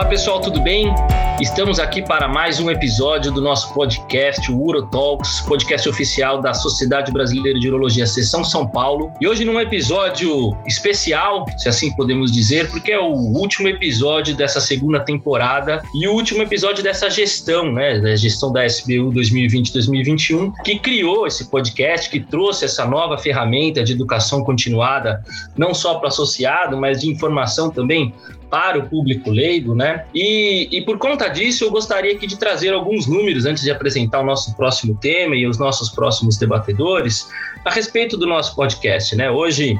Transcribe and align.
Olá 0.00 0.08
pessoal, 0.08 0.40
tudo 0.40 0.62
bem? 0.62 0.94
Estamos 1.42 1.78
aqui 1.78 2.00
para 2.02 2.26
mais 2.26 2.58
um 2.58 2.70
episódio 2.70 3.30
do 3.30 3.42
nosso 3.42 3.72
podcast, 3.74 4.50
o 4.50 4.58
Urotalks, 4.58 5.40
podcast 5.40 5.86
oficial 5.86 6.40
da 6.40 6.54
Sociedade 6.54 7.12
Brasileira 7.12 7.58
de 7.58 7.68
Urologia, 7.68 8.06
Seção 8.06 8.42
São 8.42 8.66
Paulo. 8.66 9.12
E 9.20 9.28
hoje 9.28 9.44
num 9.44 9.60
episódio 9.60 10.56
especial, 10.66 11.44
se 11.58 11.68
assim 11.68 11.94
podemos 11.96 12.32
dizer, 12.32 12.70
porque 12.70 12.92
é 12.92 12.98
o 12.98 13.12
último 13.12 13.68
episódio 13.68 14.34
dessa 14.34 14.58
segunda 14.58 15.00
temporada 15.00 15.82
e 15.94 16.08
o 16.08 16.12
último 16.12 16.42
episódio 16.42 16.82
dessa 16.82 17.10
gestão, 17.10 17.70
né, 17.70 18.00
da 18.00 18.16
gestão 18.16 18.50
da 18.50 18.64
SBU 18.64 19.12
2020-2021, 19.12 20.52
que 20.64 20.78
criou 20.78 21.26
esse 21.26 21.50
podcast, 21.50 22.08
que 22.08 22.20
trouxe 22.20 22.64
essa 22.64 22.86
nova 22.86 23.18
ferramenta 23.18 23.84
de 23.84 23.92
educação 23.92 24.42
continuada, 24.42 25.22
não 25.58 25.74
só 25.74 25.96
para 25.96 26.06
o 26.06 26.08
associado, 26.08 26.78
mas 26.78 27.02
de 27.02 27.10
informação 27.10 27.70
também 27.70 28.14
para 28.50 28.78
o 28.78 28.88
público 28.88 29.30
leigo, 29.30 29.74
né? 29.74 29.89
E, 30.14 30.68
e 30.70 30.82
por 30.82 30.98
conta 30.98 31.28
disso, 31.28 31.64
eu 31.64 31.70
gostaria 31.70 32.12
aqui 32.12 32.26
de 32.26 32.38
trazer 32.38 32.72
alguns 32.72 33.06
números 33.06 33.46
antes 33.46 33.62
de 33.62 33.70
apresentar 33.70 34.20
o 34.20 34.24
nosso 34.24 34.54
próximo 34.56 34.96
tema 34.96 35.34
e 35.36 35.46
os 35.46 35.58
nossos 35.58 35.90
próximos 35.90 36.36
debatedores 36.36 37.28
a 37.64 37.70
respeito 37.70 38.16
do 38.16 38.26
nosso 38.26 38.54
podcast, 38.54 39.14
né? 39.16 39.30
Hoje 39.30 39.78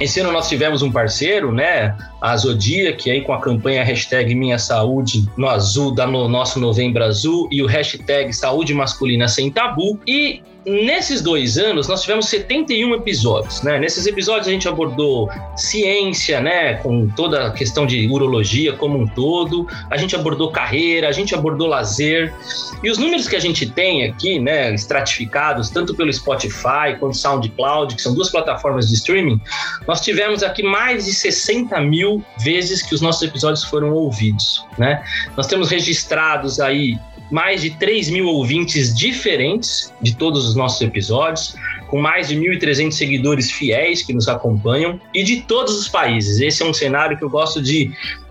esse 0.00 0.20
ano 0.20 0.32
nós 0.32 0.48
tivemos 0.48 0.82
um 0.82 0.90
parceiro, 0.90 1.52
né? 1.52 1.96
A 2.22 2.36
Zodiac, 2.36 3.10
aí 3.10 3.20
com 3.20 3.32
a 3.32 3.40
campanha 3.40 3.84
hashtag 3.84 4.34
Minha 4.34 4.58
Saúde 4.58 5.28
no 5.36 5.48
Azul, 5.48 5.94
da 5.94 6.06
no 6.06 6.28
nosso 6.28 6.60
Novembro 6.60 7.04
Azul, 7.04 7.48
e 7.50 7.62
o 7.62 7.66
hashtag 7.66 8.32
Saúde 8.32 8.72
Masculina 8.72 9.26
Sem 9.26 9.50
Tabu. 9.50 9.98
E 10.06 10.40
Nesses 10.64 11.20
dois 11.20 11.58
anos, 11.58 11.88
nós 11.88 12.02
tivemos 12.02 12.28
71 12.28 12.94
episódios, 12.94 13.62
né? 13.62 13.80
Nesses 13.80 14.06
episódios 14.06 14.46
a 14.46 14.50
gente 14.52 14.68
abordou 14.68 15.28
ciência, 15.56 16.40
né? 16.40 16.74
Com 16.74 17.08
toda 17.08 17.48
a 17.48 17.50
questão 17.50 17.84
de 17.84 18.06
urologia 18.06 18.72
como 18.74 18.96
um 18.96 19.06
todo. 19.06 19.66
A 19.90 19.96
gente 19.96 20.14
abordou 20.14 20.52
carreira, 20.52 21.08
a 21.08 21.12
gente 21.12 21.34
abordou 21.34 21.66
lazer. 21.66 22.32
E 22.80 22.88
os 22.88 22.96
números 22.96 23.26
que 23.26 23.34
a 23.34 23.40
gente 23.40 23.68
tem 23.68 24.04
aqui, 24.04 24.38
né? 24.38 24.72
Estratificados, 24.72 25.68
tanto 25.68 25.96
pelo 25.96 26.12
Spotify 26.12 26.96
quanto 27.00 27.16
SoundCloud, 27.16 27.96
que 27.96 28.02
são 28.02 28.14
duas 28.14 28.30
plataformas 28.30 28.88
de 28.88 28.94
streaming, 28.94 29.40
nós 29.88 30.00
tivemos 30.00 30.44
aqui 30.44 30.62
mais 30.62 31.06
de 31.06 31.12
60 31.12 31.80
mil 31.80 32.11
vezes 32.38 32.82
que 32.82 32.94
os 32.94 33.00
nossos 33.00 33.22
episódios 33.22 33.62
foram 33.64 33.92
ouvidos, 33.92 34.66
né? 34.76 35.04
Nós 35.36 35.46
temos 35.46 35.70
registrados 35.70 36.58
aí 36.58 36.98
mais 37.30 37.62
de 37.62 37.70
3 37.70 38.10
mil 38.10 38.26
ouvintes 38.26 38.94
diferentes 38.94 39.92
de 40.02 40.14
todos 40.14 40.46
os 40.46 40.54
nossos 40.54 40.82
episódios, 40.82 41.54
com 41.88 42.00
mais 42.00 42.28
de 42.28 42.36
1.300 42.36 42.92
seguidores 42.92 43.50
fiéis 43.50 44.02
que 44.02 44.12
nos 44.12 44.28
acompanham 44.28 45.00
e 45.14 45.22
de 45.22 45.42
todos 45.42 45.78
os 45.78 45.88
países. 45.88 46.40
Esse 46.40 46.62
é 46.62 46.66
um 46.66 46.74
cenário 46.74 47.16
que 47.16 47.24
eu 47.24 47.30
gosto 47.30 47.62
de, 47.62 47.90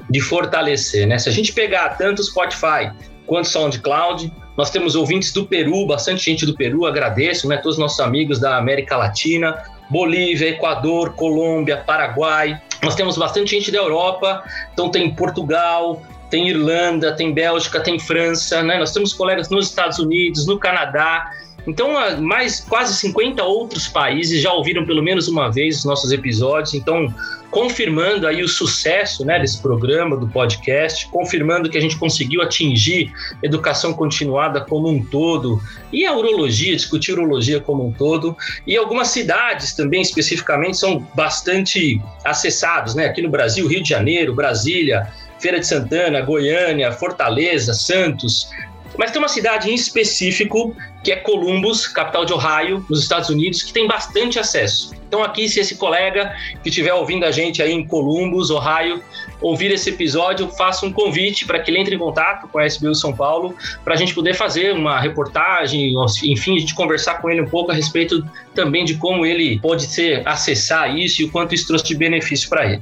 de 0.10 0.22
fortalecer. 0.22 1.08
Né? 1.08 1.18
Se 1.18 1.30
a 1.30 1.32
gente 1.32 1.52
pegar 1.52 1.90
tanto 1.98 2.24
Spotify 2.24 2.92
quanto 3.26 3.48
SoundCloud, 3.48 4.32
nós 4.58 4.70
temos 4.70 4.96
ouvintes 4.96 5.32
do 5.32 5.48
Peru, 5.48 5.88
bastante 5.88 6.24
gente 6.24 6.46
do 6.46 6.56
Peru, 6.56 6.86
agradeço, 6.86 7.48
né? 7.48 7.58
Todos 7.58 7.78
os 7.78 7.80
nossos 7.80 8.00
amigos 8.00 8.40
da 8.40 8.58
América 8.58 8.98
Latina, 8.98 9.58
Bolívia, 9.92 10.48
Equador, 10.48 11.14
Colômbia, 11.16 11.78
Paraguai. 11.78 12.60
Nós 12.82 12.96
temos 12.96 13.18
bastante 13.18 13.52
gente 13.52 13.72
da 13.72 13.78
Europa, 13.78 14.42
então 14.74 14.90
tem 14.90 15.14
Portugal, 15.14 16.02
tem 16.30 16.48
Irlanda, 16.48 17.14
tem 17.14 17.34
Bélgica, 17.34 17.82
tem 17.82 18.00
França, 18.00 18.64
né? 18.64 18.80
Nós 18.80 18.94
temos 18.94 19.14
colegas 19.14 19.50
nos 19.50 19.68
Estados 19.68 20.00
Unidos, 20.00 20.48
no 20.48 20.58
Canadá. 20.58 21.30
Então, 21.68 21.92
mais 22.22 22.60
quase 22.60 22.96
50 22.96 23.44
outros 23.44 23.88
países 23.88 24.42
já 24.42 24.52
ouviram 24.52 24.86
pelo 24.86 25.02
menos 25.04 25.28
uma 25.28 25.52
vez 25.52 25.80
os 25.80 25.86
nossos 25.86 26.12
episódios. 26.12 26.74
Então, 26.74 27.14
confirmando 27.52 28.26
aí 28.26 28.42
o 28.42 28.48
sucesso 28.48 29.26
né, 29.26 29.38
desse 29.38 29.62
programa, 29.62 30.16
do 30.16 30.28
podcast, 30.28 31.08
confirmando 31.10 31.70
que 31.70 31.78
a 31.78 31.82
gente 31.82 31.98
conseguiu 31.98 32.42
atingir 32.42 33.12
educação 33.44 33.94
continuada 33.94 34.62
como 34.62 34.88
um 34.88 35.04
todo 35.04 35.62
e 35.92 36.06
a 36.06 36.16
urologia, 36.16 36.76
discutir 36.76 37.12
urologia 37.12 37.60
como 37.60 37.86
um 37.86 37.92
todo. 37.92 38.36
E 38.66 38.76
algumas 38.78 39.10
cidades 39.10 39.74
também, 39.74 40.02
especificamente, 40.02 40.78
são 40.78 41.06
bastante 41.14 42.02
acessados, 42.24 42.96
né? 42.96 43.06
Aqui 43.06 43.22
no 43.22 43.30
Brasil, 43.30 43.68
Rio 43.68 43.84
de 43.84 43.90
Janeiro, 43.90 44.34
Brasília, 44.34 45.12
Feira 45.40 45.60
de 45.60 45.68
Santana, 45.68 46.22
Goiânia, 46.22 46.92
Fortaleza, 46.92 47.74
Santos. 47.74 48.50
Mas 48.98 49.12
tem 49.12 49.20
uma 49.20 49.28
cidade 49.28 49.70
em 49.70 49.74
específico, 49.74 50.76
que 51.04 51.12
é 51.12 51.16
Columbus, 51.16 51.88
capital 51.88 52.26
de 52.26 52.34
Ohio, 52.34 52.86
nos 52.90 53.02
Estados 53.02 53.30
Unidos, 53.30 53.64
que 53.64 53.74
tem 53.74 53.88
bastante 53.88 54.38
acesso. 54.38 54.94
Então, 55.08 55.24
aqui, 55.24 55.50
se 55.50 55.60
esse 55.60 55.76
colega 55.76 56.34
que 56.64 56.70
estiver 56.70 56.94
ouvindo 56.94 57.26
a 57.26 57.32
gente 57.32 57.62
aí 57.62 57.74
em 57.74 57.86
Columbus, 57.86 58.50
Ohio, 58.50 59.02
ouvir 59.42 59.72
esse 59.72 59.90
episódio, 59.90 60.48
faça 60.50 60.86
um 60.86 60.94
convite 60.94 61.46
para 61.46 61.60
que 61.60 61.70
ele 61.70 61.80
entre 61.80 61.96
em 61.96 62.00
contato 62.00 62.48
com 62.48 62.60
a 62.60 62.66
SBU 62.66 62.96
São 62.96 63.14
Paulo, 63.14 63.56
para 63.84 63.94
a 63.94 63.98
gente 63.98 64.14
poder 64.14 64.36
fazer 64.36 64.74
uma 64.74 65.00
reportagem, 65.00 65.94
enfim, 66.24 66.56
a 66.56 66.60
gente 66.60 66.76
conversar 66.76 67.16
com 67.16 67.30
ele 67.30 67.42
um 67.42 67.50
pouco 67.50 67.72
a 67.72 67.74
respeito 67.74 68.26
também 68.54 68.86
de 68.86 68.96
como 68.96 69.26
ele 69.26 69.60
pode 69.60 69.84
ser 69.84 70.26
acessar 70.26 70.96
isso 70.96 71.22
e 71.22 71.26
o 71.26 71.32
quanto 71.32 71.54
isso 71.54 71.68
trouxe 71.68 71.86
de 71.86 71.96
benefício 71.96 72.48
para 72.48 72.66
ele. 72.66 72.82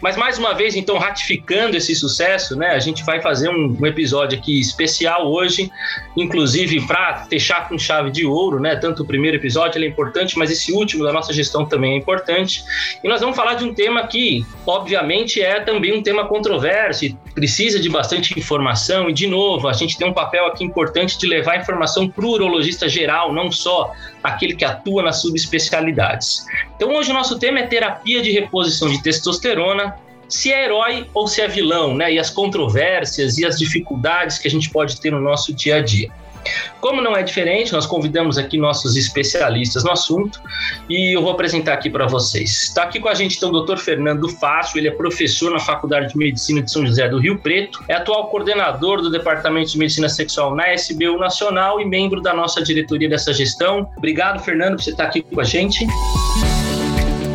Mas 0.00 0.16
mais 0.16 0.38
uma 0.38 0.54
vez, 0.54 0.76
então, 0.76 0.98
ratificando 0.98 1.76
esse 1.76 1.94
sucesso, 1.94 2.56
né? 2.56 2.68
A 2.68 2.78
gente 2.78 3.04
vai 3.04 3.20
fazer 3.20 3.48
um, 3.48 3.76
um 3.80 3.86
episódio 3.86 4.38
aqui 4.38 4.60
especial 4.60 5.30
hoje, 5.30 5.70
inclusive 6.16 6.86
para 6.86 7.24
fechar 7.26 7.68
com 7.68 7.78
chave 7.78 8.10
de 8.10 8.24
ouro, 8.26 8.60
né? 8.60 8.76
Tanto 8.76 9.02
o 9.02 9.06
primeiro 9.06 9.36
episódio 9.36 9.82
é 9.82 9.86
importante, 9.86 10.38
mas 10.38 10.50
esse 10.50 10.72
último 10.72 11.04
da 11.04 11.12
nossa 11.12 11.32
gestão 11.32 11.64
também 11.64 11.94
é 11.94 11.96
importante. 11.96 12.62
E 13.02 13.08
nós 13.08 13.20
vamos 13.20 13.36
falar 13.36 13.54
de 13.54 13.64
um 13.64 13.74
tema 13.74 14.06
que, 14.06 14.44
obviamente, 14.66 15.40
é 15.40 15.60
também 15.60 15.96
um 15.98 16.02
tema 16.02 16.26
controverso, 16.26 17.06
precisa 17.34 17.78
de 17.80 17.88
bastante 17.88 18.38
informação 18.38 19.08
e, 19.08 19.12
de 19.12 19.26
novo, 19.26 19.68
a 19.68 19.72
gente 19.72 19.96
tem 19.96 20.06
um 20.06 20.12
papel 20.12 20.46
aqui 20.46 20.64
importante 20.64 21.18
de 21.18 21.26
levar 21.26 21.58
informação 21.58 22.08
para 22.08 22.24
o 22.24 22.30
urologista 22.30 22.88
geral, 22.88 23.32
não 23.32 23.50
só 23.50 23.92
aquele 24.22 24.54
que 24.54 24.64
atua 24.64 25.02
nas 25.02 25.20
subespecialidades. 25.20 26.44
Então, 26.76 26.94
hoje 26.94 27.10
o 27.10 27.14
nosso 27.14 27.38
tema 27.38 27.60
é 27.60 27.66
terapia 27.66 28.20
de 28.22 28.30
reposição 28.30 28.88
de 28.88 29.02
testosterona, 29.02 29.61
se 30.28 30.50
é 30.50 30.64
herói 30.64 31.06
ou 31.12 31.28
se 31.28 31.42
é 31.42 31.48
vilão, 31.48 31.94
né? 31.94 32.12
E 32.12 32.18
as 32.18 32.30
controvérsias 32.30 33.36
e 33.38 33.44
as 33.44 33.58
dificuldades 33.58 34.38
que 34.38 34.48
a 34.48 34.50
gente 34.50 34.70
pode 34.70 35.00
ter 35.00 35.10
no 35.10 35.20
nosso 35.20 35.52
dia 35.52 35.76
a 35.76 35.82
dia. 35.82 36.10
Como 36.80 37.00
não 37.00 37.16
é 37.16 37.22
diferente, 37.22 37.72
nós 37.72 37.86
convidamos 37.86 38.36
aqui 38.36 38.58
nossos 38.58 38.96
especialistas 38.96 39.84
no 39.84 39.92
assunto 39.92 40.40
e 40.88 41.16
eu 41.16 41.22
vou 41.22 41.30
apresentar 41.30 41.74
aqui 41.74 41.88
para 41.88 42.06
vocês. 42.06 42.62
Está 42.62 42.82
aqui 42.84 42.98
com 42.98 43.08
a 43.08 43.14
gente 43.14 43.36
então 43.36 43.50
o 43.50 43.64
Dr. 43.64 43.76
Fernando 43.76 44.28
Fácil, 44.28 44.78
ele 44.78 44.88
é 44.88 44.90
professor 44.90 45.52
na 45.52 45.60
Faculdade 45.60 46.08
de 46.08 46.18
Medicina 46.18 46.60
de 46.60 46.70
São 46.70 46.84
José 46.84 47.08
do 47.08 47.18
Rio 47.18 47.38
Preto, 47.38 47.84
é 47.86 47.94
atual 47.94 48.28
coordenador 48.28 49.00
do 49.00 49.10
Departamento 49.10 49.70
de 49.70 49.78
Medicina 49.78 50.08
Sexual 50.08 50.54
na 50.54 50.74
SBU 50.74 51.18
Nacional 51.18 51.80
e 51.80 51.84
membro 51.84 52.20
da 52.20 52.34
nossa 52.34 52.60
diretoria 52.62 53.08
dessa 53.08 53.32
gestão. 53.32 53.88
Obrigado, 53.96 54.42
Fernando, 54.42 54.76
por 54.76 54.82
você 54.82 54.90
estar 54.90 55.04
aqui 55.04 55.22
com 55.22 55.40
a 55.40 55.44
gente. 55.44 55.86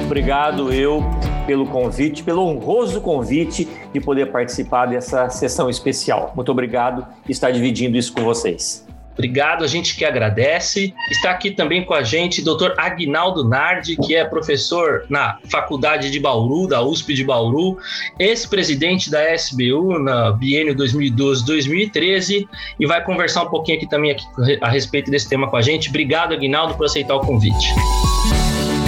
Obrigado 0.05 0.73
eu 0.73 1.09
pelo 1.47 1.65
convite, 1.65 2.21
pelo 2.21 2.41
honroso 2.41 3.01
convite 3.01 3.67
de 3.93 3.99
poder 3.99 4.31
participar 4.31 4.85
dessa 4.85 5.29
sessão 5.29 5.69
especial. 5.69 6.33
Muito 6.35 6.51
obrigado 6.51 7.07
por 7.23 7.31
estar 7.31 7.49
dividindo 7.49 7.97
isso 7.97 8.13
com 8.13 8.21
vocês. 8.21 8.85
Obrigado, 9.13 9.63
a 9.63 9.67
gente 9.67 9.97
que 9.97 10.05
agradece. 10.05 10.93
Está 11.09 11.31
aqui 11.31 11.49
também 11.49 11.83
com 11.83 11.95
a 11.95 12.03
gente 12.03 12.43
Dr. 12.43 12.73
Agnaldo 12.77 13.43
Nardi, 13.43 13.95
que 13.95 14.15
é 14.15 14.23
professor 14.23 15.05
na 15.09 15.39
Faculdade 15.49 16.11
de 16.11 16.19
Bauru, 16.19 16.67
da 16.67 16.83
USP 16.83 17.15
de 17.15 17.23
Bauru, 17.23 17.79
ex-presidente 18.19 19.09
da 19.09 19.33
SBU 19.33 19.97
na 19.97 20.33
biênio 20.33 20.75
2012-2013 20.75 22.47
e 22.79 22.85
vai 22.85 23.03
conversar 23.03 23.45
um 23.45 23.49
pouquinho 23.49 23.79
aqui 23.79 23.89
também 23.89 24.11
aqui 24.11 24.23
a 24.61 24.69
respeito 24.69 25.09
desse 25.09 25.27
tema 25.27 25.49
com 25.49 25.57
a 25.57 25.63
gente. 25.63 25.89
Obrigado, 25.89 26.35
Agnaldo, 26.35 26.75
por 26.75 26.85
aceitar 26.85 27.15
o 27.15 27.21
convite. 27.21 27.73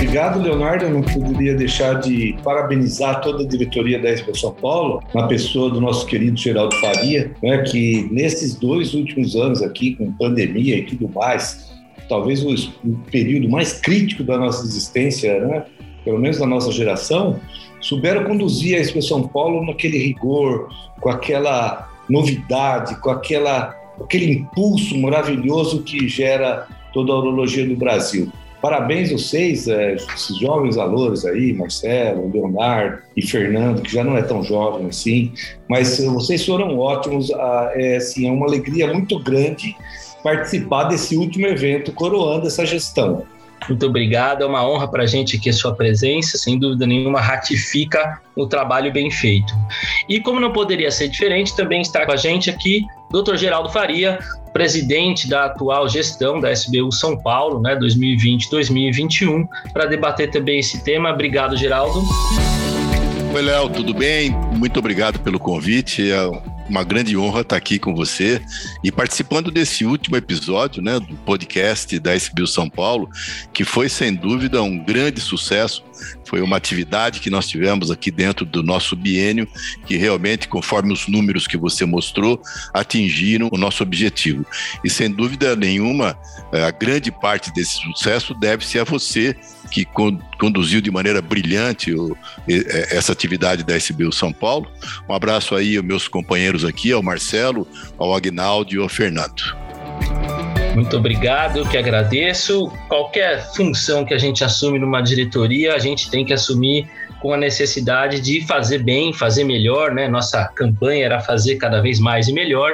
Obrigado, 0.09 0.41
Leonardo. 0.41 0.85
Eu 0.85 0.89
não 0.89 1.03
poderia 1.03 1.53
deixar 1.53 2.01
de 2.01 2.35
parabenizar 2.43 3.21
toda 3.21 3.43
a 3.43 3.47
diretoria 3.47 3.99
da 3.99 4.09
Expo 4.09 4.35
São 4.35 4.51
Paulo, 4.51 5.03
na 5.13 5.27
pessoa 5.27 5.69
do 5.69 5.79
nosso 5.79 6.07
querido 6.07 6.35
Geraldo 6.35 6.75
Faria, 6.77 7.31
né, 7.43 7.59
que 7.59 8.09
nesses 8.11 8.55
dois 8.55 8.95
últimos 8.95 9.35
anos 9.35 9.61
aqui, 9.61 9.95
com 9.95 10.11
pandemia 10.13 10.79
e 10.79 10.81
tudo 10.81 11.07
mais, 11.13 11.71
talvez 12.09 12.43
o, 12.43 12.49
o 12.83 12.97
período 13.11 13.47
mais 13.49 13.73
crítico 13.73 14.23
da 14.23 14.35
nossa 14.35 14.65
existência, 14.65 15.45
né, 15.45 15.65
pelo 16.03 16.17
menos 16.17 16.39
da 16.39 16.47
nossa 16.47 16.71
geração, 16.71 17.39
souberam 17.79 18.23
conduzir 18.23 18.77
a 18.77 18.79
Expo 18.79 19.03
São 19.03 19.27
Paulo 19.27 19.63
naquele 19.63 19.99
rigor, 19.99 20.69
com 20.99 21.09
aquela 21.09 21.87
novidade, 22.09 22.99
com 22.99 23.11
aquela, 23.11 23.75
aquele 24.01 24.31
impulso 24.31 24.97
maravilhoso 24.97 25.83
que 25.83 26.07
gera 26.07 26.65
toda 26.93 27.13
a 27.13 27.19
urologia 27.19 27.67
do 27.67 27.75
Brasil. 27.75 28.31
Parabéns 28.61 29.11
vocês, 29.11 29.67
é, 29.69 29.95
esses 29.95 30.37
jovens 30.37 30.75
valores 30.75 31.25
aí, 31.25 31.53
Marcelo, 31.53 32.29
Leonardo 32.29 33.01
e 33.15 33.25
Fernando, 33.25 33.81
que 33.81 33.93
já 33.93 34.03
não 34.03 34.17
é 34.17 34.21
tão 34.21 34.43
jovem 34.43 34.87
assim, 34.87 35.31
mas 35.69 35.97
vocês 35.97 36.45
foram 36.45 36.77
ótimos. 36.77 37.31
Ah, 37.31 37.71
é, 37.73 37.95
assim, 37.95 38.27
é 38.27 38.31
uma 38.31 38.45
alegria 38.45 38.91
muito 38.91 39.17
grande 39.19 39.75
participar 40.21 40.85
desse 40.85 41.15
último 41.15 41.47
evento 41.47 41.93
coroando 41.93 42.47
essa 42.47 42.65
gestão. 42.65 43.25
Muito 43.67 43.85
obrigado, 43.85 44.43
é 44.43 44.45
uma 44.47 44.67
honra 44.67 44.87
para 44.87 45.03
a 45.03 45.05
gente 45.05 45.37
aqui 45.37 45.49
a 45.49 45.53
sua 45.53 45.75
presença, 45.75 46.37
sem 46.37 46.57
dúvida 46.57 46.87
nenhuma, 46.87 47.19
ratifica 47.19 48.19
o 48.35 48.47
trabalho 48.47 48.91
bem 48.91 49.11
feito. 49.11 49.53
E 50.07 50.19
como 50.19 50.39
não 50.39 50.51
poderia 50.51 50.89
ser 50.89 51.09
diferente, 51.09 51.55
também 51.55 51.81
está 51.81 52.05
com 52.05 52.11
a 52.11 52.15
gente 52.15 52.49
aqui 52.49 52.85
Dr. 53.11 53.35
Geraldo 53.35 53.69
Faria, 53.69 54.19
presidente 54.53 55.27
da 55.27 55.45
atual 55.45 55.87
gestão 55.89 56.39
da 56.39 56.51
SBU 56.51 56.91
São 56.91 57.17
Paulo, 57.17 57.61
né, 57.61 57.75
2020-2021, 57.75 59.47
para 59.73 59.85
debater 59.85 60.29
também 60.29 60.59
esse 60.59 60.83
tema. 60.83 61.11
Obrigado, 61.11 61.57
Geraldo. 61.57 62.03
Oi, 63.33 63.41
Léo, 63.41 63.69
tudo 63.69 63.93
bem? 63.93 64.31
Muito 64.55 64.79
obrigado 64.79 65.19
pelo 65.19 65.39
convite. 65.39 66.11
É 66.11 66.58
uma 66.69 66.83
grande 66.83 67.17
honra 67.17 67.41
estar 67.41 67.55
aqui 67.55 67.79
com 67.79 67.95
você 67.95 68.41
e 68.83 68.91
participando 68.91 69.51
desse 69.51 69.85
último 69.85 70.15
episódio 70.15 70.81
né, 70.81 70.99
do 70.99 71.15
podcast 71.25 71.97
da 71.99 72.15
SBU 72.15 72.47
São 72.47 72.69
Paulo, 72.69 73.09
que 73.51 73.63
foi 73.63 73.89
sem 73.89 74.13
dúvida 74.13 74.61
um 74.61 74.77
grande 74.77 75.19
sucesso. 75.19 75.83
Foi 76.25 76.41
uma 76.41 76.57
atividade 76.57 77.19
que 77.19 77.29
nós 77.29 77.47
tivemos 77.47 77.91
aqui 77.91 78.11
dentro 78.11 78.45
do 78.45 78.61
nosso 78.61 78.95
biênio, 78.95 79.47
que 79.85 79.97
realmente, 79.97 80.47
conforme 80.47 80.93
os 80.93 81.07
números 81.07 81.47
que 81.47 81.57
você 81.57 81.85
mostrou, 81.85 82.41
atingiram 82.73 83.49
o 83.51 83.57
nosso 83.57 83.83
objetivo. 83.83 84.45
E 84.83 84.89
sem 84.89 85.09
dúvida 85.09 85.55
nenhuma, 85.55 86.17
eh, 86.51 86.63
a 86.63 86.71
grande 86.71 87.11
parte 87.11 87.51
desse 87.53 87.81
sucesso 87.81 88.33
deve-se 88.33 88.79
a 88.79 88.83
você 88.83 89.35
que 89.69 89.85
conduziu 90.39 90.81
de 90.81 90.91
maneira 90.91 91.21
brilhante 91.21 91.93
o, 91.93 92.17
essa 92.47 93.11
atividade 93.11 93.63
da 93.63 93.77
SBU 93.77 94.11
São 94.11 94.33
Paulo. 94.33 94.69
Um 95.07 95.13
abraço 95.13 95.55
aí 95.55 95.77
aos 95.77 95.85
meus 95.85 96.07
companheiros 96.07 96.65
aqui, 96.65 96.91
ao 96.91 97.03
Marcelo, 97.03 97.67
ao 97.97 98.15
Agnaldo 98.15 98.73
e 98.73 98.77
ao 98.77 98.89
Fernando. 98.89 99.43
Muito 100.73 100.97
obrigado, 100.97 101.67
que 101.67 101.77
agradeço. 101.77 102.71
Qualquer 102.87 103.45
função 103.53 104.05
que 104.05 104.13
a 104.13 104.17
gente 104.17 104.43
assume 104.43 104.79
numa 104.79 105.01
diretoria, 105.01 105.73
a 105.73 105.79
gente 105.79 106.09
tem 106.09 106.23
que 106.23 106.33
assumir 106.33 106.87
com 107.21 107.33
a 107.33 107.37
necessidade 107.37 108.19
de 108.19 108.45
fazer 108.45 108.79
bem, 108.79 109.13
fazer 109.13 109.43
melhor, 109.43 109.91
né? 109.91 110.07
Nossa 110.07 110.45
campanha 110.55 111.05
era 111.05 111.19
fazer 111.19 111.55
cada 111.55 111.81
vez 111.81 111.99
mais 111.99 112.27
e 112.27 112.33
melhor. 112.33 112.73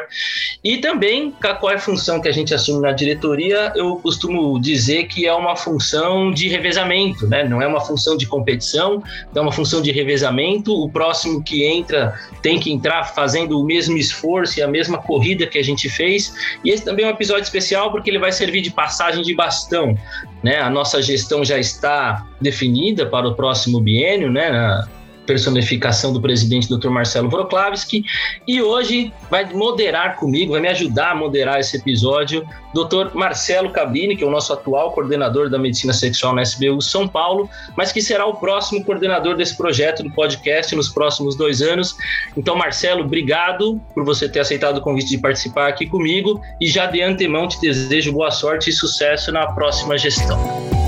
E 0.63 0.77
também, 0.77 1.33
qual 1.59 1.71
é 1.71 1.75
a 1.75 1.79
função 1.79 2.21
que 2.21 2.27
a 2.27 2.31
gente 2.31 2.53
assume 2.53 2.81
na 2.81 2.91
diretoria? 2.91 3.71
Eu 3.75 3.95
costumo 3.97 4.59
dizer 4.59 5.07
que 5.07 5.25
é 5.25 5.33
uma 5.33 5.55
função 5.55 6.31
de 6.31 6.47
revezamento, 6.47 7.27
né? 7.27 7.43
Não 7.43 7.61
é 7.61 7.67
uma 7.67 7.81
função 7.81 8.17
de 8.17 8.25
competição, 8.25 9.03
é 9.33 9.39
uma 9.39 9.51
função 9.51 9.81
de 9.81 9.91
revezamento. 9.91 10.73
O 10.73 10.89
próximo 10.89 11.43
que 11.43 11.65
entra 11.65 12.13
tem 12.41 12.59
que 12.59 12.71
entrar 12.71 13.03
fazendo 13.05 13.59
o 13.59 13.65
mesmo 13.65 13.97
esforço 13.97 14.59
e 14.59 14.63
a 14.63 14.67
mesma 14.67 14.97
corrida 14.97 15.47
que 15.47 15.57
a 15.57 15.63
gente 15.63 15.89
fez. 15.89 16.33
E 16.63 16.69
esse 16.69 16.83
também 16.83 17.05
é 17.05 17.07
um 17.07 17.11
episódio 17.11 17.43
especial 17.43 17.91
porque 17.91 18.09
ele 18.09 18.19
vai 18.19 18.31
servir 18.31 18.61
de 18.61 18.71
passagem 18.71 19.23
de 19.23 19.33
bastão 19.33 19.97
né? 20.45 20.59
A 20.59 20.69
nossa 20.69 21.01
gestão 21.01 21.43
já 21.43 21.57
está 21.57 22.23
definida 22.39 23.07
para 23.07 23.27
o 23.27 23.33
próximo 23.33 23.81
biênio, 23.81 24.31
né? 24.31 24.85
Personificação 25.25 26.13
do 26.13 26.21
presidente 26.21 26.69
Dr. 26.69 26.89
Marcelo 26.89 27.27
Wroclawski, 27.27 28.03
e 28.47 28.61
hoje 28.61 29.13
vai 29.29 29.45
moderar 29.53 30.15
comigo, 30.15 30.53
vai 30.53 30.61
me 30.61 30.67
ajudar 30.69 31.11
a 31.11 31.15
moderar 31.15 31.59
esse 31.59 31.77
episódio, 31.77 32.47
Dr. 32.73 33.13
Marcelo 33.13 33.71
Cabini, 33.71 34.15
que 34.15 34.23
é 34.23 34.27
o 34.27 34.31
nosso 34.31 34.51
atual 34.51 34.91
coordenador 34.91 35.49
da 35.49 35.57
medicina 35.57 35.93
sexual 35.93 36.35
na 36.35 36.41
SBU 36.41 36.81
São 36.81 37.07
Paulo, 37.07 37.49
mas 37.77 37.91
que 37.91 38.01
será 38.01 38.25
o 38.25 38.35
próximo 38.35 38.83
coordenador 38.83 39.35
desse 39.35 39.55
projeto 39.55 40.03
do 40.03 40.11
podcast 40.11 40.75
nos 40.75 40.89
próximos 40.89 41.35
dois 41.35 41.61
anos. 41.61 41.95
Então, 42.35 42.55
Marcelo, 42.55 43.03
obrigado 43.03 43.81
por 43.93 44.03
você 44.03 44.27
ter 44.27 44.41
aceitado 44.41 44.77
o 44.77 44.81
convite 44.81 45.09
de 45.09 45.17
participar 45.17 45.67
aqui 45.67 45.87
comigo 45.87 46.41
e 46.59 46.67
já 46.67 46.85
de 46.85 47.01
antemão 47.01 47.47
te 47.47 47.59
desejo 47.61 48.11
boa 48.11 48.31
sorte 48.31 48.69
e 48.69 48.73
sucesso 48.73 49.31
na 49.31 49.47
próxima 49.47 49.97
gestão. 49.97 50.84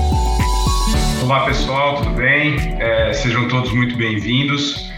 Olá 1.28 1.44
pessoal, 1.44 1.96
tudo 1.96 2.12
bem? 2.12 2.56
É, 2.80 3.12
sejam 3.12 3.48
todos 3.48 3.70
muito 3.70 3.94
bem-vindos. 3.98 4.90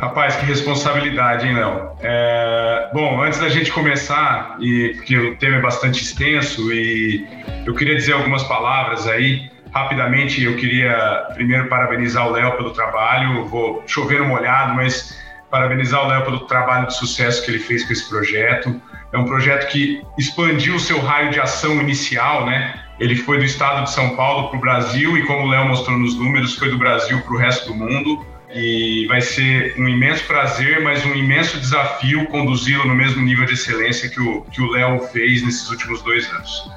Rapaz, 0.00 0.36
que 0.36 0.46
responsabilidade, 0.46 1.44
hein, 1.44 1.54
Léo? 1.54 1.90
É, 2.00 2.88
bom, 2.94 3.20
antes 3.20 3.40
da 3.40 3.48
gente 3.48 3.72
começar, 3.72 4.58
e 4.60 4.92
porque 4.94 5.18
o 5.18 5.36
tema 5.38 5.56
é 5.56 5.60
bastante 5.60 6.00
extenso 6.00 6.72
e 6.72 7.26
eu 7.66 7.74
queria 7.74 7.96
dizer 7.96 8.12
algumas 8.12 8.44
palavras 8.44 9.08
aí. 9.08 9.50
Rapidamente, 9.74 10.44
eu 10.44 10.54
queria 10.54 11.26
primeiro 11.34 11.66
parabenizar 11.66 12.28
o 12.28 12.30
Léo 12.30 12.52
pelo 12.52 12.70
trabalho. 12.70 13.48
Vou 13.48 13.82
chover 13.84 14.20
no 14.20 14.26
molhado, 14.26 14.74
mas 14.74 15.20
parabenizar 15.50 16.04
o 16.04 16.06
Léo 16.06 16.22
pelo 16.22 16.46
trabalho 16.46 16.86
de 16.86 16.94
sucesso 16.94 17.44
que 17.44 17.50
ele 17.50 17.58
fez 17.58 17.84
com 17.84 17.92
esse 17.92 18.08
projeto. 18.08 18.80
É 19.12 19.18
um 19.18 19.24
projeto 19.24 19.66
que 19.66 20.00
expandiu 20.16 20.76
o 20.76 20.80
seu 20.80 21.00
raio 21.00 21.30
de 21.30 21.40
ação 21.40 21.80
inicial, 21.80 22.46
né? 22.46 22.72
Ele 23.00 23.16
foi 23.16 23.38
do 23.38 23.44
estado 23.44 23.84
de 23.84 23.90
São 23.90 24.14
Paulo 24.16 24.48
para 24.48 24.58
o 24.58 24.60
Brasil 24.60 25.16
e, 25.16 25.26
como 25.26 25.46
o 25.46 25.48
Léo 25.48 25.66
mostrou 25.66 25.98
nos 25.98 26.16
números, 26.16 26.54
foi 26.54 26.70
do 26.70 26.78
Brasil 26.78 27.20
para 27.22 27.34
o 27.34 27.36
resto 27.36 27.68
do 27.68 27.74
mundo. 27.74 28.24
E 28.54 29.06
vai 29.06 29.20
ser 29.20 29.74
um 29.78 29.88
imenso 29.88 30.24
prazer, 30.26 30.82
mas 30.82 31.04
um 31.06 31.14
imenso 31.14 31.58
desafio 31.58 32.26
conduzi-lo 32.26 32.86
no 32.86 32.94
mesmo 32.94 33.22
nível 33.22 33.46
de 33.46 33.54
excelência 33.54 34.10
que 34.10 34.20
o 34.20 34.42
que 34.42 34.60
o 34.60 34.70
Léo 34.70 35.00
fez 35.08 35.42
nesses 35.42 35.70
últimos 35.70 36.02
dois 36.02 36.30
anos. 36.30 36.70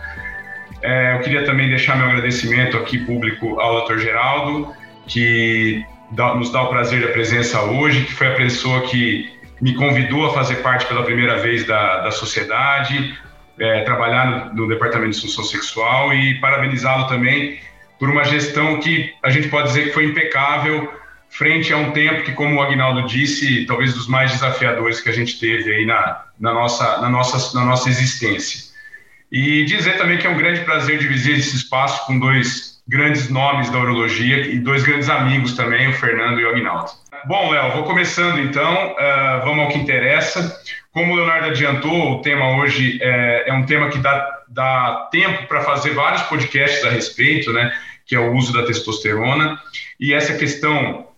É, 0.81 1.15
eu 1.15 1.19
queria 1.19 1.43
também 1.43 1.67
deixar 1.67 1.97
meu 1.97 2.07
agradecimento 2.07 2.77
aqui 2.77 2.99
público 2.99 3.59
ao 3.59 3.85
Dr. 3.85 3.97
Geraldo, 3.97 4.73
que 5.07 5.83
dá, 6.11 6.35
nos 6.35 6.51
dá 6.51 6.61
o 6.61 6.67
prazer 6.67 7.01
da 7.01 7.11
presença 7.11 7.61
hoje, 7.61 8.05
que 8.05 8.13
foi 8.13 8.27
a 8.27 8.35
pessoa 8.35 8.81
que 8.81 9.29
me 9.59 9.73
convidou 9.73 10.27
a 10.27 10.33
fazer 10.33 10.55
parte 10.57 10.85
pela 10.85 11.03
primeira 11.03 11.37
vez 11.37 11.65
da, 11.65 12.01
da 12.01 12.11
sociedade, 12.11 13.17
é, 13.59 13.81
trabalhar 13.81 14.53
no, 14.53 14.63
no, 14.63 14.67
Departamento 14.67 15.11
de 15.11 15.15
Disfunção 15.21 15.43
Sexual 15.43 16.13
e 16.13 16.39
parabenizá-lo 16.39 17.07
também 17.07 17.59
por 17.99 18.09
uma 18.09 18.23
gestão 18.23 18.79
que 18.79 19.13
a 19.23 19.29
gente 19.29 19.47
pode 19.47 19.69
dizer 19.69 19.85
que 19.85 19.91
foi 19.91 20.05
impecável 20.05 20.91
frente 21.29 21.73
a 21.73 21.77
um 21.77 21.91
tempo 21.91 22.23
que, 22.23 22.31
como 22.31 22.55
o 22.55 22.61
Agnaldo 22.61 23.07
disse, 23.07 23.65
talvez 23.65 23.93
dos 23.93 24.07
mais 24.07 24.31
desafiadores 24.31 25.01
que 25.01 25.09
a 25.09 25.13
gente 25.13 25.39
teve 25.39 25.73
aí 25.73 25.85
na, 25.85 26.23
na, 26.39 26.53
nossa, 26.53 27.01
na, 27.01 27.09
nossa, 27.09 27.57
na 27.57 27.65
nossa 27.65 27.89
existência. 27.89 28.73
E 29.31 29.65
dizer 29.65 29.97
também 29.97 30.17
que 30.17 30.27
é 30.27 30.29
um 30.29 30.37
grande 30.37 30.61
prazer 30.61 30.97
dividir 30.97 31.37
esse 31.37 31.55
espaço 31.55 32.05
com 32.05 32.19
dois 32.19 32.75
grandes 32.87 33.29
nomes 33.29 33.69
da 33.69 33.79
urologia 33.79 34.47
e 34.47 34.59
dois 34.59 34.83
grandes 34.83 35.09
amigos 35.09 35.53
também, 35.53 35.89
o 35.89 35.93
Fernando 35.93 36.39
e 36.39 36.45
o 36.45 36.49
Agnaldo. 36.49 36.91
Bom, 37.25 37.49
Léo, 37.49 37.71
vou 37.73 37.83
começando 37.83 38.39
então, 38.39 38.91
uh, 38.91 39.43
vamos 39.43 39.65
ao 39.65 39.69
que 39.69 39.79
interessa. 39.79 40.55
Como 40.95 41.11
o 41.11 41.15
Leonardo 41.17 41.47
adiantou, 41.47 42.13
o 42.13 42.21
tema 42.21 42.55
hoje 42.55 42.99
é, 43.01 43.49
é 43.49 43.53
um 43.53 43.65
tema 43.65 43.89
que 43.89 43.97
dá, 43.97 44.43
dá 44.47 45.09
tempo 45.11 45.45
para 45.45 45.59
fazer 45.59 45.93
vários 45.93 46.21
podcasts 46.21 46.85
a 46.85 46.89
respeito, 46.89 47.51
né? 47.51 47.77
Que 48.05 48.15
é 48.15 48.19
o 48.19 48.31
uso 48.31 48.53
da 48.53 48.65
testosterona. 48.65 49.59
E 49.99 50.13
essa 50.13 50.37
questão, 50.37 51.09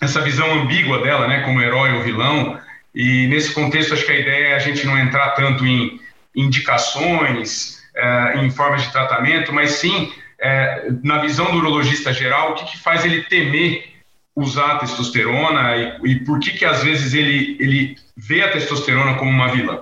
essa 0.00 0.20
visão 0.22 0.50
ambígua 0.52 1.04
dela, 1.04 1.28
né? 1.28 1.42
Como 1.42 1.62
herói 1.62 1.92
ou 1.92 2.02
vilão. 2.02 2.58
E 2.92 3.28
nesse 3.28 3.54
contexto, 3.54 3.94
acho 3.94 4.04
que 4.04 4.10
a 4.10 4.18
ideia 4.18 4.46
é 4.48 4.54
a 4.56 4.58
gente 4.58 4.84
não 4.84 4.98
entrar 4.98 5.30
tanto 5.36 5.64
em 5.64 6.00
indicações, 6.34 7.80
é, 7.94 8.38
em 8.38 8.50
formas 8.50 8.82
de 8.82 8.90
tratamento, 8.90 9.52
mas 9.52 9.70
sim 9.70 10.12
é, 10.40 10.88
na 11.04 11.18
visão 11.18 11.48
do 11.52 11.58
urologista 11.58 12.12
geral, 12.12 12.50
o 12.50 12.54
que, 12.56 12.72
que 12.72 12.78
faz 12.78 13.04
ele 13.04 13.22
temer 13.22 13.91
usar 14.34 14.72
a 14.72 14.78
testosterona 14.78 15.76
e, 15.76 16.12
e, 16.12 16.20
por 16.20 16.40
que 16.40 16.52
que 16.52 16.64
às 16.64 16.82
vezes 16.82 17.12
ele, 17.12 17.56
ele 17.60 17.96
vê 18.16 18.42
a 18.42 18.50
testosterona 18.50 19.14
como 19.14 19.30
uma 19.30 19.48
vilã. 19.48 19.80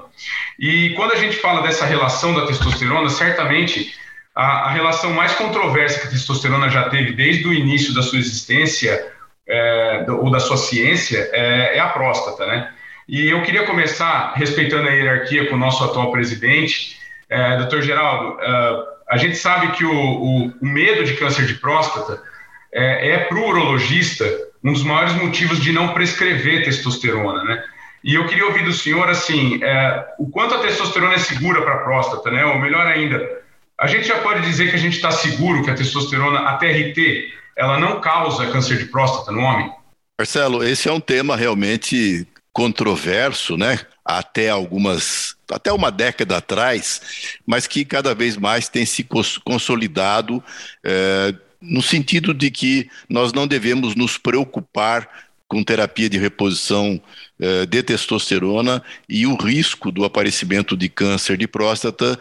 E 0.59 0.91
quando 0.91 1.13
a 1.13 1.17
gente 1.17 1.37
fala 1.37 1.63
dessa 1.63 1.87
relação 1.87 2.35
da 2.35 2.47
testosterona, 2.47 3.09
certamente 3.09 3.95
a, 4.35 4.69
a 4.69 4.71
relação 4.71 5.13
mais 5.13 5.33
controversa 5.35 6.01
que 6.01 6.09
a 6.09 6.11
testosterona 6.11 6.69
já 6.69 6.89
teve 6.89 7.13
desde 7.13 7.47
o 7.47 7.53
início 7.53 7.95
da 7.95 8.03
sua 8.03 8.19
existência 8.19 9.13
é, 9.49 10.07
ou 10.09 10.31
da 10.31 10.41
sua 10.41 10.57
ciência 10.57 11.29
é, 11.33 11.77
é, 11.77 11.81
a 11.81 11.89
próstata, 11.89 12.47
né? 12.47 12.73
E 13.09 13.29
eu 13.29 13.43
queria 13.43 13.65
começar 13.65 14.35
respeitando 14.37 14.89
a 14.89 14.93
hierarquia 14.93 15.49
com 15.49 15.57
o 15.57 15.59
nosso 15.59 15.83
atual 15.83 16.13
presidente, 16.13 16.97
é, 17.29 17.57
Dr. 17.57 17.81
Geraldo. 17.81 18.41
É, 18.41 18.85
a 19.11 19.17
gente 19.17 19.37
sabe 19.37 19.73
que 19.73 19.85
o, 19.85 19.93
o, 19.93 20.47
o 20.61 20.67
medo 20.67 21.03
de 21.05 21.15
câncer 21.15 21.47
de 21.47 21.55
próstata 21.55 22.23
é, 22.73 23.11
é 23.11 23.19
para 23.19 23.39
o 23.39 23.49
urologista 23.49 24.25
um 24.63 24.73
dos 24.73 24.83
maiores 24.83 25.15
motivos 25.15 25.61
de 25.61 25.73
não 25.73 25.95
prescrever 25.95 26.65
testosterona, 26.65 27.43
né? 27.45 27.65
E 28.03 28.15
eu 28.15 28.27
queria 28.27 28.47
ouvir 28.47 28.65
do 28.65 28.73
senhor, 28.73 29.09
assim, 29.09 29.63
é, 29.63 30.07
o 30.19 30.29
quanto 30.29 30.55
a 30.55 30.61
testosterona 30.61 31.15
é 31.15 31.19
segura 31.19 31.63
para 31.63 31.75
a 31.75 31.79
próstata, 31.79 32.31
né? 32.31 32.45
Ou 32.45 32.59
melhor 32.59 32.87
ainda, 32.87 33.21
a 33.79 33.87
gente 33.87 34.07
já 34.07 34.19
pode 34.21 34.43
dizer 34.43 34.71
que 34.71 34.77
a 34.77 34.79
gente 34.79 34.97
está 34.97 35.11
seguro 35.11 35.63
que 35.65 35.71
a 35.71 35.75
testosterona, 35.75 36.41
a 36.41 36.57
TRT, 36.57 37.33
ela 37.57 37.79
não 37.79 38.01
causa 38.01 38.51
câncer 38.51 38.79
de 38.79 38.87
próstata 38.87 39.33
no 39.33 39.41
homem? 39.41 39.71
Marcelo, 40.19 40.63
esse 40.63 40.89
é 40.89 40.93
um 40.93 41.01
tema 41.01 41.37
realmente 41.37 42.27
controverso, 42.53 43.57
né? 43.57 43.81
Até 44.05 44.51
algumas, 44.51 45.37
até 45.51 45.73
uma 45.73 45.91
década 45.91 46.39
atrás, 46.39 47.39
mas 47.47 47.67
que 47.67 47.85
cada 47.85 48.15
vez 48.15 48.37
mais 48.37 48.69
tem 48.69 48.85
se 48.85 49.07
consolidado. 49.45 50.43
É, 50.85 51.35
no 51.61 51.83
sentido 51.83 52.33
de 52.33 52.51
que 52.51 52.89
nós 53.09 53.33
não 53.33 53.47
devemos 53.47 53.95
nos 53.95 54.17
preocupar 54.17 55.09
com 55.47 55.65
terapia 55.65 56.09
de 56.09 56.17
reposição 56.17 57.01
eh, 57.41 57.67
de 57.67 57.83
testosterona 57.83 58.81
e 59.09 59.27
o 59.27 59.35
risco 59.35 59.91
do 59.91 60.05
aparecimento 60.05 60.77
de 60.77 60.89
câncer 60.89 61.37
de 61.37 61.49
próstata 61.49 62.17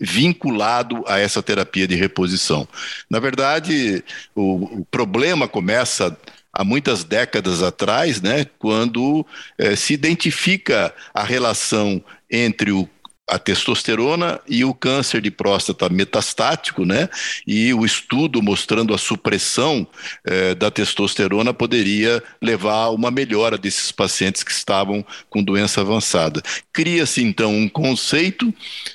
vinculado 0.00 1.04
a 1.06 1.18
essa 1.18 1.40
terapia 1.40 1.86
de 1.86 1.94
reposição. 1.94 2.66
Na 3.08 3.20
verdade, 3.20 4.02
o, 4.34 4.80
o 4.80 4.84
problema 4.90 5.46
começa 5.46 6.18
há 6.52 6.64
muitas 6.64 7.04
décadas 7.04 7.62
atrás, 7.62 8.20
né, 8.20 8.46
quando 8.58 9.24
eh, 9.58 9.76
se 9.76 9.92
identifica 9.92 10.92
a 11.14 11.22
relação 11.22 12.02
entre 12.28 12.72
o 12.72 12.88
a 13.28 13.38
testosterona 13.38 14.40
e 14.46 14.64
o 14.64 14.72
câncer 14.72 15.20
de 15.20 15.30
próstata 15.30 15.88
metastático, 15.88 16.84
né? 16.84 17.08
E 17.46 17.74
o 17.74 17.84
estudo 17.84 18.40
mostrando 18.40 18.94
a 18.94 18.98
supressão 18.98 19.86
eh, 20.24 20.54
da 20.54 20.70
testosterona 20.70 21.52
poderia 21.52 22.22
levar 22.40 22.84
a 22.84 22.90
uma 22.90 23.10
melhora 23.10 23.58
desses 23.58 23.90
pacientes 23.90 24.44
que 24.44 24.52
estavam 24.52 25.04
com 25.28 25.42
doença 25.42 25.80
avançada. 25.80 26.40
Cria-se 26.72 27.22
então 27.22 27.52
um 27.52 27.68
conceito 27.68 28.54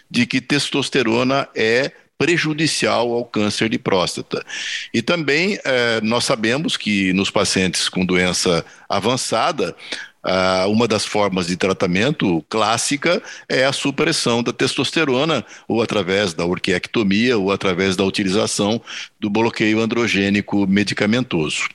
de 0.10 0.26
que 0.26 0.40
testosterona 0.40 1.50
é 1.54 1.92
prejudicial 2.22 3.12
ao 3.12 3.26
câncer 3.26 3.68
de 3.68 3.80
próstata. 3.80 4.46
E 4.94 5.02
também 5.02 5.60
eh, 5.66 6.00
nós 6.04 6.24
sabemos 6.24 6.78
que 6.78 7.12
nos 7.14 7.32
pacientes 7.32 7.90
com 7.90 8.06
doença 8.06 8.64
avançada, 8.88 9.76
Uh, 10.24 10.70
uma 10.70 10.88
das 10.88 11.06
formas 11.06 11.48
de 11.48 11.58
tratamento 11.58 12.46
clássica 12.48 13.22
é 13.50 13.66
a 13.66 13.74
supressão 13.74 14.44
da 14.44 14.54
testosterona, 14.54 15.44
ou 15.68 15.82
através 15.82 16.34
da 16.34 16.46
orquiectomia, 16.46 17.38
ou 17.38 17.52
através 17.52 17.96
da 17.96 18.04
utilização 18.04 18.80
do 19.20 19.30
bloqueio 19.30 19.80
androgênico 19.80 20.68
medicamentoso. 20.68 21.68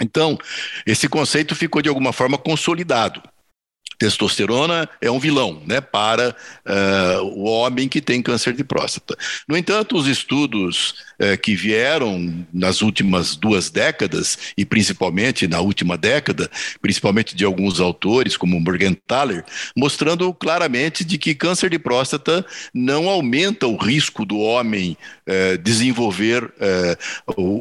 Então, 0.00 0.38
esse 0.86 1.08
conceito 1.08 1.54
ficou 1.54 1.82
de 1.82 1.88
alguma 1.88 2.12
forma 2.12 2.38
consolidado 2.38 3.22
testosterona 3.98 4.88
é 5.00 5.10
um 5.10 5.18
vilão 5.18 5.60
né, 5.66 5.80
para 5.80 6.30
uh, 6.30 7.22
o 7.24 7.44
homem 7.44 7.88
que 7.88 8.00
tem 8.00 8.22
câncer 8.22 8.54
de 8.54 8.62
próstata. 8.62 9.16
No 9.48 9.56
entanto, 9.56 9.96
os 9.96 10.06
estudos 10.06 10.94
uh, 11.20 11.36
que 11.42 11.56
vieram 11.56 12.46
nas 12.52 12.80
últimas 12.80 13.34
duas 13.34 13.70
décadas, 13.70 14.38
e 14.56 14.64
principalmente 14.64 15.48
na 15.48 15.60
última 15.60 15.98
década, 15.98 16.48
principalmente 16.80 17.34
de 17.34 17.44
alguns 17.44 17.80
autores, 17.80 18.36
como 18.36 18.60
Morgenthaler, 18.60 19.44
mostrando 19.76 20.32
claramente 20.32 21.04
de 21.04 21.18
que 21.18 21.34
câncer 21.34 21.68
de 21.68 21.78
próstata 21.78 22.46
não 22.72 23.08
aumenta 23.08 23.66
o 23.66 23.76
risco 23.76 24.24
do 24.24 24.38
homem 24.38 24.96
uh, 25.26 25.58
desenvolver 25.58 26.52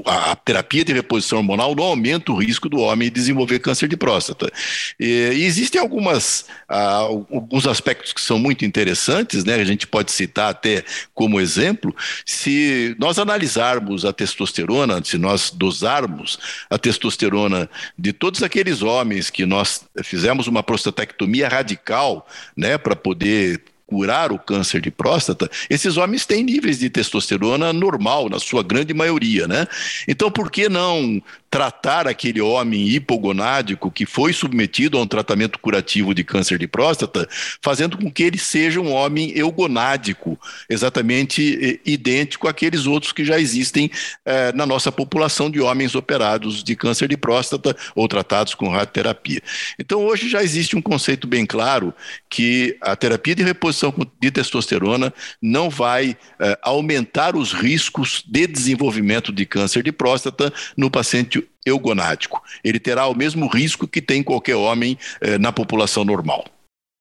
a, 0.05 0.35
terapia 0.35 0.83
de 0.83 0.93
reposição 0.93 1.39
hormonal, 1.39 1.75
não 1.75 1.83
aumenta 1.83 2.31
o 2.31 2.35
risco 2.35 2.69
do 2.69 2.79
homem 2.79 3.11
desenvolver 3.11 3.59
câncer 3.59 3.87
de 3.87 3.97
próstata. 3.97 4.51
E, 4.99 5.31
e 5.33 5.43
existem 5.45 5.79
algumas 5.81 6.26
algumas, 6.27 6.45
ah, 6.67 7.07
alguns 7.31 7.67
aspectos 7.67 8.13
que 8.13 8.21
são 8.21 8.37
muito 8.37 8.65
interessantes, 8.65 9.43
né? 9.43 9.55
A 9.55 9.65
gente 9.65 9.87
pode 9.87 10.11
citar 10.11 10.49
até 10.49 10.83
como 11.13 11.39
exemplo, 11.39 11.95
se 12.25 12.95
nós 12.99 13.17
analisarmos 13.17 14.05
a 14.05 14.13
testosterona, 14.13 15.03
se 15.03 15.17
nós 15.17 15.51
dosarmos 15.51 16.37
a 16.69 16.77
testosterona 16.77 17.69
de 17.97 18.11
todos 18.13 18.43
aqueles 18.43 18.81
homens 18.81 19.29
que 19.29 19.45
nós 19.45 19.85
fizemos 20.03 20.47
uma 20.47 20.63
prostatectomia 20.63 21.47
radical, 21.47 22.27
né, 22.55 22.77
para 22.77 22.95
poder 22.95 23.61
curar 23.85 24.33
o 24.33 24.37
câncer 24.37 24.81
de 24.81 24.91
próstata, 24.91 25.49
esses 25.69 25.95
homens 25.95 26.25
têm 26.25 26.43
níveis 26.43 26.79
de 26.79 26.89
testosterona 26.89 27.71
normal, 27.71 28.27
na 28.27 28.37
sua 28.37 28.61
grande 28.61 28.93
maioria, 28.93 29.47
né? 29.47 29.65
Então, 30.05 30.29
por 30.29 30.51
que 30.51 30.67
não 30.67 31.21
tratar 31.49 32.07
aquele 32.07 32.41
homem 32.41 32.87
hipogonádico 32.87 33.89
que 33.89 34.05
foi 34.05 34.33
submetido 34.33 34.97
a 34.97 35.01
um 35.01 35.07
tratamento 35.07 35.59
curativo 35.59 36.13
de 36.13 36.23
câncer 36.23 36.59
de 36.59 36.67
próstata, 36.67 37.27
fazendo 37.61 37.97
com 37.97 38.11
que 38.11 38.23
ele 38.23 38.37
seja 38.37 38.81
um 38.81 38.91
homem 38.91 39.31
eugonádico, 39.35 40.39
exatamente 40.69 41.57
eh, 41.61 41.79
idêntico 41.85 42.47
àqueles 42.47 42.85
outros 42.85 43.13
que 43.13 43.23
já 43.23 43.39
existem 43.39 43.89
eh, 44.25 44.51
na 44.53 44.65
nossa 44.65 44.91
população 44.91 45.49
de 45.49 45.61
homens 45.61 45.95
operados 45.95 46.63
de 46.63 46.75
câncer 46.75 47.07
de 47.07 47.17
próstata 47.17 47.75
ou 47.95 48.07
tratados 48.07 48.53
com 48.53 48.69
radioterapia. 48.69 49.41
Então, 49.79 50.05
hoje 50.05 50.29
já 50.29 50.43
existe 50.43 50.75
um 50.75 50.81
conceito 50.81 51.27
bem 51.27 51.45
claro 51.45 51.93
que 52.29 52.77
a 52.81 52.95
terapia 52.95 53.35
de 53.35 53.43
reposição 53.43 53.93
de 54.19 54.31
testosterona 54.31 55.13
não 55.41 55.69
vai 55.69 56.17
eh, 56.39 56.59
aumentar 56.61 57.35
os 57.35 57.53
riscos 57.53 58.23
de 58.27 58.47
desenvolvimento 58.47 59.31
de 59.31 59.45
câncer 59.45 59.81
de 59.81 59.91
próstata 59.91 60.53
no 60.75 60.91
paciente 60.91 61.36
eugonático. 61.67 62.41
Ele 62.63 62.79
terá 62.79 63.07
o 63.07 63.15
mesmo 63.15 63.47
risco 63.47 63.87
que 63.87 64.01
tem 64.01 64.23
qualquer 64.23 64.55
homem 64.55 64.97
eh, 65.21 65.37
na 65.37 65.51
população 65.51 66.03
normal. 66.03 66.45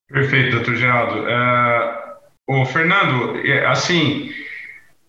Perfeito, 0.09 0.53
doutor 0.53 0.77
Geraldo. 0.77 1.23
Uh, 1.23 2.61
o 2.61 2.65
Fernando, 2.67 3.37
é, 3.45 3.67
assim, 3.67 4.33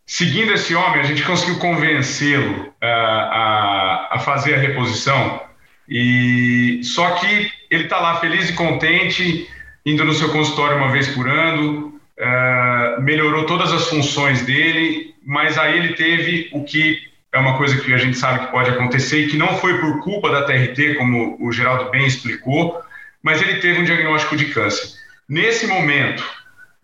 seguindo 0.06 0.54
esse 0.54 0.74
homem, 0.74 1.02
a 1.02 1.04
gente 1.04 1.24
conseguiu 1.24 1.60
convencê-lo 1.60 2.64
uh, 2.64 2.74
a, 2.82 4.10
a 4.14 4.20
fazer 4.20 4.56
a 4.56 4.58
reposição. 4.58 5.42
E 5.88 6.82
só 6.84 7.12
que 7.12 7.52
ele 7.70 7.84
está 7.84 8.00
lá 8.00 8.20
feliz 8.20 8.50
e 8.50 8.54
contente, 8.54 9.48
indo 9.86 10.04
no 10.04 10.14
seu 10.14 10.32
consultório 10.32 10.78
uma 10.78 10.92
vez 10.92 11.08
por 11.10 11.30
ano, 11.30 12.00
uh, 12.20 13.02
melhorou 13.02 13.46
todas 13.46 13.72
as 13.72 13.88
funções 13.88 14.42
dele, 14.46 15.14
mas 15.24 15.58
aí 15.58 15.78
ele 15.78 15.94
teve 15.94 16.50
o 16.52 16.64
que 16.64 17.00
é 17.34 17.40
uma 17.40 17.58
coisa 17.58 17.80
que 17.80 17.94
a 17.94 17.98
gente 17.98 18.18
sabe 18.18 18.46
que 18.46 18.52
pode 18.52 18.70
acontecer 18.70 19.22
e 19.22 19.28
que 19.28 19.38
não 19.38 19.58
foi 19.58 19.80
por 19.80 20.02
culpa 20.02 20.30
da 20.32 20.44
TRT, 20.44 20.96
como 20.96 21.38
o 21.40 21.52
Geraldo 21.52 21.90
bem 21.92 22.06
explicou, 22.06 22.82
mas 23.22 23.42
ele 23.42 23.60
teve 23.60 23.82
um 23.82 23.84
diagnóstico 23.84 24.36
de 24.38 24.46
câncer. 24.54 24.98
Nesse 25.28 25.68
momento, 25.68 26.24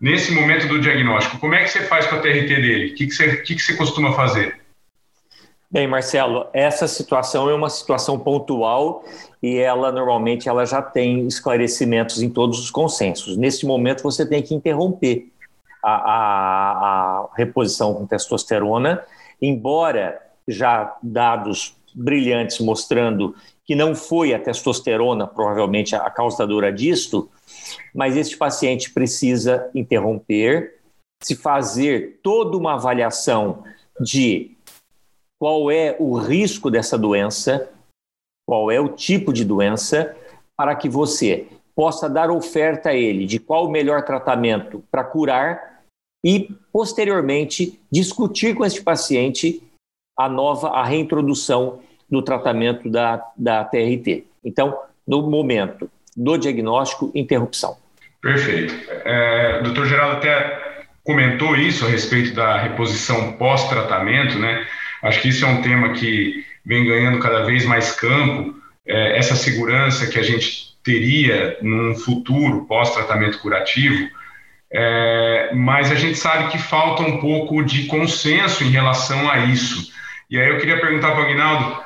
nesse 0.00 0.32
momento 0.32 0.68
do 0.68 0.80
diagnóstico, 0.80 1.38
como 1.38 1.54
é 1.54 1.62
que 1.62 1.68
você 1.68 1.82
faz 1.84 2.06
com 2.06 2.16
a 2.16 2.20
TRT 2.20 2.46
dele? 2.46 2.92
O 2.92 2.94
que, 2.94 3.06
que, 3.06 3.12
você, 3.12 3.36
que, 3.38 3.54
que 3.54 3.62
você 3.62 3.74
costuma 3.74 4.12
fazer? 4.12 4.60
Bem, 5.70 5.88
Marcelo, 5.88 6.46
essa 6.52 6.86
situação 6.86 7.50
é 7.50 7.54
uma 7.54 7.68
situação 7.68 8.18
pontual 8.18 9.04
e 9.42 9.58
ela 9.58 9.90
normalmente 9.90 10.48
ela 10.48 10.64
já 10.64 10.80
tem 10.80 11.26
esclarecimentos 11.26 12.22
em 12.22 12.30
todos 12.30 12.60
os 12.60 12.70
consensos. 12.70 13.36
Nesse 13.36 13.66
momento 13.66 14.02
você 14.02 14.24
tem 14.24 14.40
que 14.40 14.54
interromper 14.54 15.32
a, 15.82 15.94
a, 15.94 17.18
a 17.24 17.28
reposição 17.34 17.92
com 17.92 18.06
testosterona, 18.06 19.02
embora 19.42 20.23
já 20.48 20.96
dados 21.02 21.76
brilhantes 21.94 22.58
mostrando 22.58 23.34
que 23.64 23.74
não 23.74 23.94
foi 23.94 24.34
a 24.34 24.38
testosterona 24.38 25.26
provavelmente 25.26 25.94
a 25.94 26.10
causadora 26.10 26.72
disto, 26.72 27.30
mas 27.94 28.16
este 28.16 28.36
paciente 28.36 28.92
precisa 28.92 29.70
interromper, 29.74 30.80
se 31.22 31.34
fazer 31.34 32.20
toda 32.22 32.56
uma 32.56 32.74
avaliação 32.74 33.64
de 33.98 34.54
qual 35.40 35.70
é 35.70 35.96
o 35.98 36.16
risco 36.16 36.70
dessa 36.70 36.98
doença, 36.98 37.70
qual 38.46 38.70
é 38.70 38.78
o 38.78 38.90
tipo 38.90 39.32
de 39.32 39.44
doença, 39.44 40.14
para 40.56 40.76
que 40.76 40.88
você 40.88 41.46
possa 41.74 42.08
dar 42.08 42.30
oferta 42.30 42.90
a 42.90 42.94
ele 42.94 43.24
de 43.24 43.38
qual 43.38 43.66
o 43.66 43.70
melhor 43.70 44.04
tratamento 44.04 44.84
para 44.90 45.02
curar 45.02 45.82
e, 46.24 46.50
posteriormente, 46.72 47.80
discutir 47.90 48.54
com 48.54 48.64
este 48.64 48.82
paciente 48.82 49.62
a 50.16 50.28
nova, 50.28 50.68
a 50.68 50.84
reintrodução 50.84 51.80
do 52.10 52.22
tratamento 52.22 52.88
da, 52.88 53.22
da 53.36 53.64
TRT. 53.64 54.24
Então, 54.44 54.76
no 55.06 55.28
momento 55.28 55.90
do 56.16 56.36
diagnóstico, 56.36 57.10
interrupção. 57.14 57.76
Perfeito. 58.20 58.74
É, 59.04 59.62
doutor 59.62 59.86
Geraldo 59.86 60.16
até 60.16 60.62
comentou 61.02 61.56
isso 61.56 61.84
a 61.84 61.88
respeito 61.88 62.34
da 62.34 62.58
reposição 62.58 63.32
pós-tratamento, 63.32 64.38
né? 64.38 64.66
Acho 65.02 65.20
que 65.20 65.28
isso 65.28 65.44
é 65.44 65.48
um 65.48 65.60
tema 65.60 65.92
que 65.92 66.44
vem 66.64 66.86
ganhando 66.86 67.18
cada 67.18 67.42
vez 67.42 67.66
mais 67.66 67.92
campo, 67.92 68.54
é, 68.86 69.18
essa 69.18 69.34
segurança 69.34 70.06
que 70.06 70.18
a 70.18 70.22
gente 70.22 70.74
teria 70.82 71.58
num 71.60 71.94
futuro 71.94 72.64
pós-tratamento 72.64 73.38
curativo, 73.40 74.08
é, 74.72 75.50
mas 75.54 75.90
a 75.90 75.94
gente 75.94 76.18
sabe 76.18 76.50
que 76.50 76.58
falta 76.58 77.02
um 77.02 77.18
pouco 77.18 77.62
de 77.62 77.86
consenso 77.86 78.64
em 78.64 78.70
relação 78.70 79.30
a 79.30 79.38
isso. 79.46 79.92
E 80.30 80.38
aí 80.38 80.48
eu 80.48 80.58
queria 80.58 80.80
perguntar 80.80 81.12
para 81.12 81.20
o 81.20 81.24
Aguinaldo, 81.24 81.82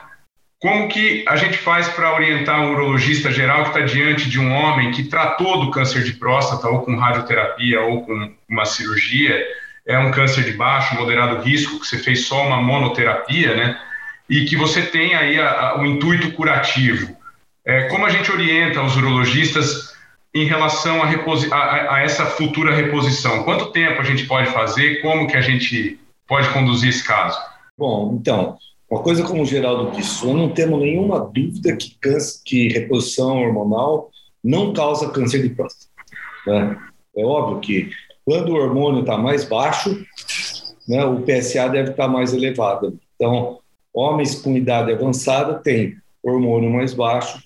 como 0.60 0.88
que 0.88 1.24
a 1.28 1.36
gente 1.36 1.56
faz 1.56 1.88
para 1.88 2.14
orientar 2.14 2.60
um 2.60 2.72
urologista 2.72 3.30
geral 3.30 3.62
que 3.62 3.68
está 3.68 3.80
diante 3.80 4.28
de 4.28 4.40
um 4.40 4.52
homem 4.52 4.90
que 4.90 5.04
tratou 5.04 5.64
do 5.64 5.70
câncer 5.70 6.02
de 6.02 6.14
próstata, 6.14 6.68
ou 6.68 6.82
com 6.82 6.96
radioterapia, 6.96 7.80
ou 7.80 8.04
com 8.04 8.32
uma 8.48 8.64
cirurgia, 8.64 9.40
é 9.86 9.98
um 9.98 10.10
câncer 10.10 10.44
de 10.44 10.52
baixo, 10.52 10.96
moderado 10.96 11.42
risco, 11.42 11.80
que 11.80 11.86
você 11.86 11.98
fez 11.98 12.26
só 12.26 12.46
uma 12.46 12.60
monoterapia, 12.60 13.54
né? 13.54 13.80
E 14.28 14.44
que 14.44 14.56
você 14.56 14.82
tem 14.82 15.14
aí 15.14 15.40
a, 15.40 15.50
a, 15.50 15.80
o 15.80 15.86
intuito 15.86 16.32
curativo. 16.32 17.16
É, 17.64 17.82
como 17.84 18.04
a 18.04 18.10
gente 18.10 18.30
orienta 18.30 18.82
os 18.82 18.96
urologistas 18.96 19.94
em 20.34 20.44
relação 20.44 21.02
a, 21.02 21.94
a 21.94 22.00
essa 22.02 22.26
futura 22.26 22.74
reposição? 22.74 23.44
Quanto 23.44 23.72
tempo 23.72 24.00
a 24.00 24.04
gente 24.04 24.26
pode 24.26 24.50
fazer? 24.50 25.00
Como 25.00 25.26
que 25.26 25.36
a 25.36 25.40
gente 25.40 25.98
pode 26.26 26.48
conduzir 26.50 26.90
esse 26.90 27.04
caso? 27.06 27.38
Bom, 27.78 28.18
então, 28.20 28.58
uma 28.90 29.00
coisa 29.02 29.22
como 29.22 29.42
o 29.42 29.46
Geraldo 29.46 29.92
disse, 29.92 30.26
nós 30.26 30.34
não 30.34 30.48
temos 30.48 30.80
nenhuma 30.80 31.20
dúvida 31.20 31.76
que, 31.76 31.96
câncer, 32.00 32.40
que 32.44 32.68
reposição 32.68 33.40
hormonal 33.40 34.10
não 34.42 34.72
causa 34.72 35.10
câncer 35.10 35.42
de 35.42 35.50
próstata. 35.50 35.92
Né? 36.44 36.76
É 37.16 37.24
óbvio 37.24 37.60
que 37.60 37.90
quando 38.24 38.48
o 38.48 38.56
hormônio 38.56 39.00
está 39.00 39.16
mais 39.16 39.44
baixo, 39.44 40.04
né, 40.88 41.04
o 41.04 41.22
PSA 41.22 41.68
deve 41.68 41.90
estar 41.90 42.06
tá 42.06 42.08
mais 42.08 42.34
elevado. 42.34 42.98
Então, 43.14 43.60
homens 43.94 44.34
com 44.34 44.56
idade 44.56 44.92
avançada 44.92 45.54
têm 45.54 45.96
hormônio 46.20 46.70
mais 46.70 46.92
baixo 46.92 47.40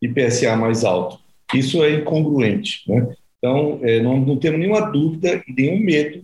e 0.00 0.08
PSA 0.08 0.56
mais 0.56 0.82
alto. 0.82 1.18
Isso 1.52 1.84
é 1.84 1.92
incongruente. 1.92 2.82
Né? 2.88 3.14
Então, 3.38 3.80
é, 3.82 4.00
não, 4.00 4.16
não 4.18 4.36
temos 4.38 4.58
nenhuma 4.58 4.80
dúvida 4.80 5.42
e 5.46 5.52
nenhum 5.52 5.78
medo 5.78 6.22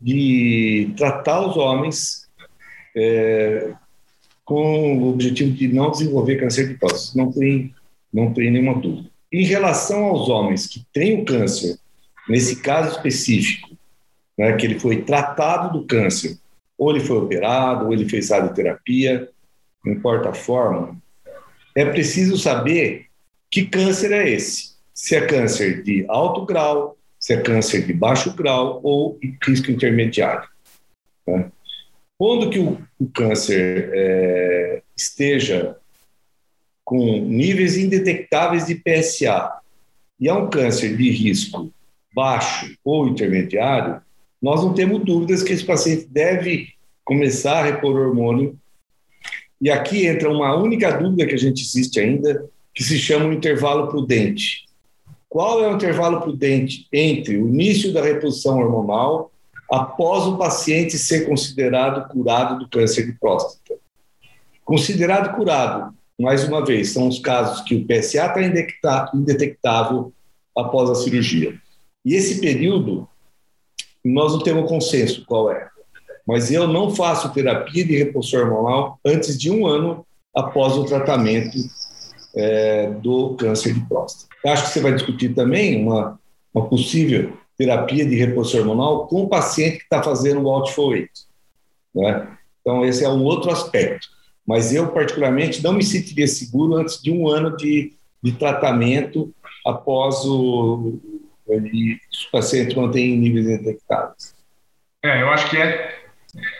de 0.00 0.92
tratar 0.96 1.46
os 1.46 1.56
homens 1.56 2.27
é, 2.98 3.72
com 4.44 4.98
o 4.98 5.10
objetivo 5.10 5.52
de 5.52 5.68
não 5.68 5.90
desenvolver 5.90 6.36
câncer 6.36 6.68
de 6.68 6.74
próstata. 6.74 7.18
Não 7.18 7.30
tem, 7.30 7.74
não 8.12 8.32
tem 8.32 8.50
nenhuma 8.50 8.74
dúvida. 8.74 9.08
Em 9.32 9.44
relação 9.44 10.04
aos 10.04 10.28
homens 10.28 10.66
que 10.66 10.84
têm 10.92 11.20
o 11.20 11.24
câncer, 11.24 11.78
nesse 12.28 12.56
caso 12.56 12.96
específico, 12.96 13.68
né, 14.36 14.52
que 14.54 14.66
ele 14.66 14.78
foi 14.78 15.02
tratado 15.02 15.78
do 15.78 15.86
câncer, 15.86 16.38
ou 16.76 16.90
ele 16.90 17.00
foi 17.00 17.18
operado, 17.18 17.86
ou 17.86 17.92
ele 17.92 18.08
fez 18.08 18.30
radioterapia, 18.30 19.28
não 19.84 19.92
importa 19.92 20.30
a 20.30 20.34
forma, 20.34 20.96
é 21.74 21.84
preciso 21.84 22.36
saber 22.36 23.06
que 23.50 23.66
câncer 23.66 24.12
é 24.12 24.28
esse 24.28 24.78
se 24.98 25.14
é 25.14 25.24
câncer 25.24 25.84
de 25.84 26.04
alto 26.08 26.44
grau, 26.44 26.98
se 27.20 27.32
é 27.32 27.40
câncer 27.40 27.86
de 27.86 27.92
baixo 27.92 28.34
grau 28.34 28.80
ou 28.82 29.16
risco 29.46 29.70
intermediário. 29.70 30.48
Né? 31.24 31.52
Quando 32.18 32.50
que 32.50 32.58
o, 32.58 32.76
o 32.98 33.06
câncer 33.06 33.90
é, 33.94 34.82
esteja 34.96 35.76
com 36.84 37.20
níveis 37.20 37.76
indetectáveis 37.76 38.66
de 38.66 38.74
PSA 38.74 39.52
e 40.18 40.28
é 40.28 40.34
um 40.34 40.50
câncer 40.50 40.96
de 40.96 41.10
risco 41.10 41.72
baixo 42.12 42.74
ou 42.84 43.06
intermediário, 43.06 44.02
nós 44.42 44.64
não 44.64 44.74
temos 44.74 45.04
dúvidas 45.04 45.42
que 45.42 45.52
esse 45.52 45.64
paciente 45.64 46.06
deve 46.06 46.70
começar 47.04 47.60
a 47.60 47.64
repor 47.64 47.94
hormônio. 47.94 48.58
E 49.60 49.70
aqui 49.70 50.06
entra 50.06 50.28
uma 50.28 50.56
única 50.56 50.90
dúvida 50.90 51.26
que 51.26 51.34
a 51.34 51.38
gente 51.38 51.62
existe 51.62 52.00
ainda, 52.00 52.44
que 52.74 52.82
se 52.82 52.98
chama 52.98 53.26
o 53.26 53.32
intervalo 53.32 53.88
prudente. 53.88 54.64
Qual 55.28 55.62
é 55.62 55.68
o 55.68 55.76
intervalo 55.76 56.20
prudente 56.20 56.88
entre 56.92 57.36
o 57.36 57.48
início 57.48 57.92
da 57.92 58.02
reposição 58.02 58.58
hormonal 58.58 59.30
após 59.70 60.26
o 60.26 60.36
paciente 60.36 60.98
ser 60.98 61.26
considerado 61.26 62.08
curado 62.08 62.58
do 62.58 62.68
câncer 62.68 63.06
de 63.06 63.12
próstata? 63.12 63.78
Considerado 64.64 65.34
curado, 65.34 65.94
mais 66.18 66.44
uma 66.44 66.64
vez, 66.64 66.92
são 66.92 67.08
os 67.08 67.18
casos 67.18 67.60
que 67.62 67.74
o 67.74 67.86
PSA 67.86 68.34
está 68.36 69.10
indetectável 69.14 70.12
após 70.56 70.90
a 70.90 70.94
cirurgia. 70.94 71.58
E 72.04 72.14
esse 72.14 72.40
período, 72.40 73.08
nós 74.04 74.32
não 74.32 74.40
temos 74.40 74.68
consenso 74.68 75.24
qual 75.26 75.50
é. 75.50 75.68
Mas 76.26 76.50
eu 76.50 76.66
não 76.66 76.94
faço 76.94 77.32
terapia 77.32 77.84
de 77.84 77.96
reposição 77.96 78.40
hormonal 78.40 78.98
antes 79.04 79.38
de 79.38 79.50
um 79.50 79.66
ano 79.66 80.04
após 80.34 80.76
o 80.76 80.84
tratamento 80.84 81.56
é, 82.34 82.90
do 82.90 83.34
câncer 83.34 83.74
de 83.74 83.80
próstata. 83.80 84.28
Acho 84.46 84.64
que 84.64 84.70
você 84.70 84.80
vai 84.80 84.94
discutir 84.94 85.34
também 85.34 85.82
uma, 85.82 86.18
uma 86.52 86.66
possível 86.68 87.32
terapia 87.58 88.06
de 88.06 88.14
reposição 88.14 88.60
hormonal 88.60 89.06
com 89.08 89.22
o 89.22 89.28
paciente 89.28 89.78
que 89.78 89.82
está 89.82 90.02
fazendo 90.02 90.42
o 90.42 90.48
Alt-4 90.48 91.08
né? 91.94 92.28
Então, 92.60 92.84
esse 92.84 93.04
é 93.04 93.08
um 93.08 93.22
outro 93.24 93.50
aspecto. 93.50 94.06
Mas 94.46 94.72
eu, 94.72 94.88
particularmente, 94.88 95.62
não 95.62 95.72
me 95.72 95.82
sentiria 95.82 96.26
seguro 96.26 96.76
antes 96.76 97.02
de 97.02 97.10
um 97.10 97.28
ano 97.28 97.56
de, 97.56 97.92
de 98.22 98.32
tratamento 98.32 99.34
após 99.66 100.24
o, 100.24 100.98
ele, 101.48 101.98
os 102.10 102.24
pacientes 102.26 102.76
níveis 102.76 103.46
detectáveis. 103.46 104.34
É, 105.02 105.22
eu 105.22 105.28
acho 105.30 105.50
que 105.50 105.56
é, 105.56 105.94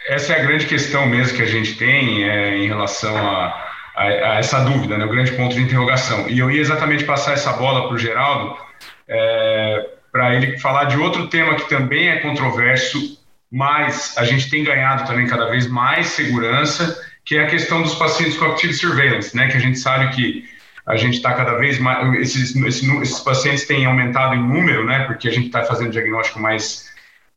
essa 0.08 0.32
é 0.32 0.40
a 0.40 0.44
grande 0.44 0.66
questão 0.66 1.06
mesmo 1.06 1.36
que 1.36 1.42
a 1.42 1.46
gente 1.46 1.78
tem 1.78 2.24
é, 2.24 2.58
em 2.58 2.66
relação 2.66 3.16
a 3.16 3.68
a, 3.98 4.04
a 4.04 4.38
essa 4.38 4.60
dúvida, 4.60 4.96
né, 4.96 5.04
o 5.04 5.08
grande 5.08 5.32
ponto 5.32 5.54
de 5.54 5.60
interrogação. 5.60 6.28
E 6.28 6.38
eu 6.38 6.50
ia 6.50 6.60
exatamente 6.60 7.04
passar 7.04 7.32
essa 7.32 7.52
bola 7.54 7.88
para 7.88 7.94
o 7.94 7.98
Geraldo, 7.98 8.56
é, 9.08 9.90
para 10.12 10.34
ele 10.34 10.58
falar 10.58 10.84
de 10.84 10.96
outro 10.96 11.28
tema 11.28 11.54
que 11.56 11.68
também 11.68 12.08
é 12.08 12.20
controverso, 12.20 13.18
mas 13.50 14.14
a 14.16 14.24
gente 14.24 14.50
tem 14.50 14.64
ganhado 14.64 15.06
também 15.06 15.26
cada 15.26 15.50
vez 15.50 15.66
mais 15.66 16.08
segurança, 16.08 17.00
que 17.24 17.36
é 17.36 17.44
a 17.44 17.46
questão 17.46 17.82
dos 17.82 17.94
pacientes 17.94 18.36
com 18.36 18.46
active 18.46 18.72
surveillance, 18.72 19.36
né, 19.36 19.48
que 19.48 19.56
a 19.56 19.60
gente 19.60 19.78
sabe 19.78 20.14
que 20.14 20.44
a 20.86 20.96
gente 20.96 21.16
está 21.16 21.34
cada 21.34 21.54
vez 21.56 21.78
mais, 21.78 22.14
esses, 22.20 22.56
esses, 22.56 23.20
pacientes 23.20 23.66
têm 23.66 23.84
aumentado 23.84 24.34
em 24.34 24.42
número, 24.42 24.86
né, 24.86 25.04
porque 25.04 25.28
a 25.28 25.30
gente 25.30 25.46
está 25.46 25.62
fazendo 25.62 25.90
diagnóstico 25.90 26.40
mais 26.40 26.88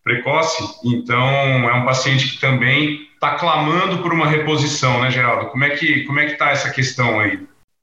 precoce, 0.04 0.64
então 0.86 1.30
é 1.70 1.74
um 1.74 1.86
paciente 1.86 2.30
que 2.30 2.40
também 2.40 3.08
está 3.14 3.36
clamando 3.36 4.00
por 4.00 4.14
uma 4.14 4.28
reposição, 4.28 5.02
né, 5.02 5.12
Geraldo? 5.12 5.48
Como 5.48 5.64
é 5.64 5.70
que 5.72 6.04
como 6.06 6.20
é 6.20 6.26
que 6.26 6.32
está 6.32 6.50
essa 6.50 6.72
questão 6.72 7.20
aí? 7.20 7.40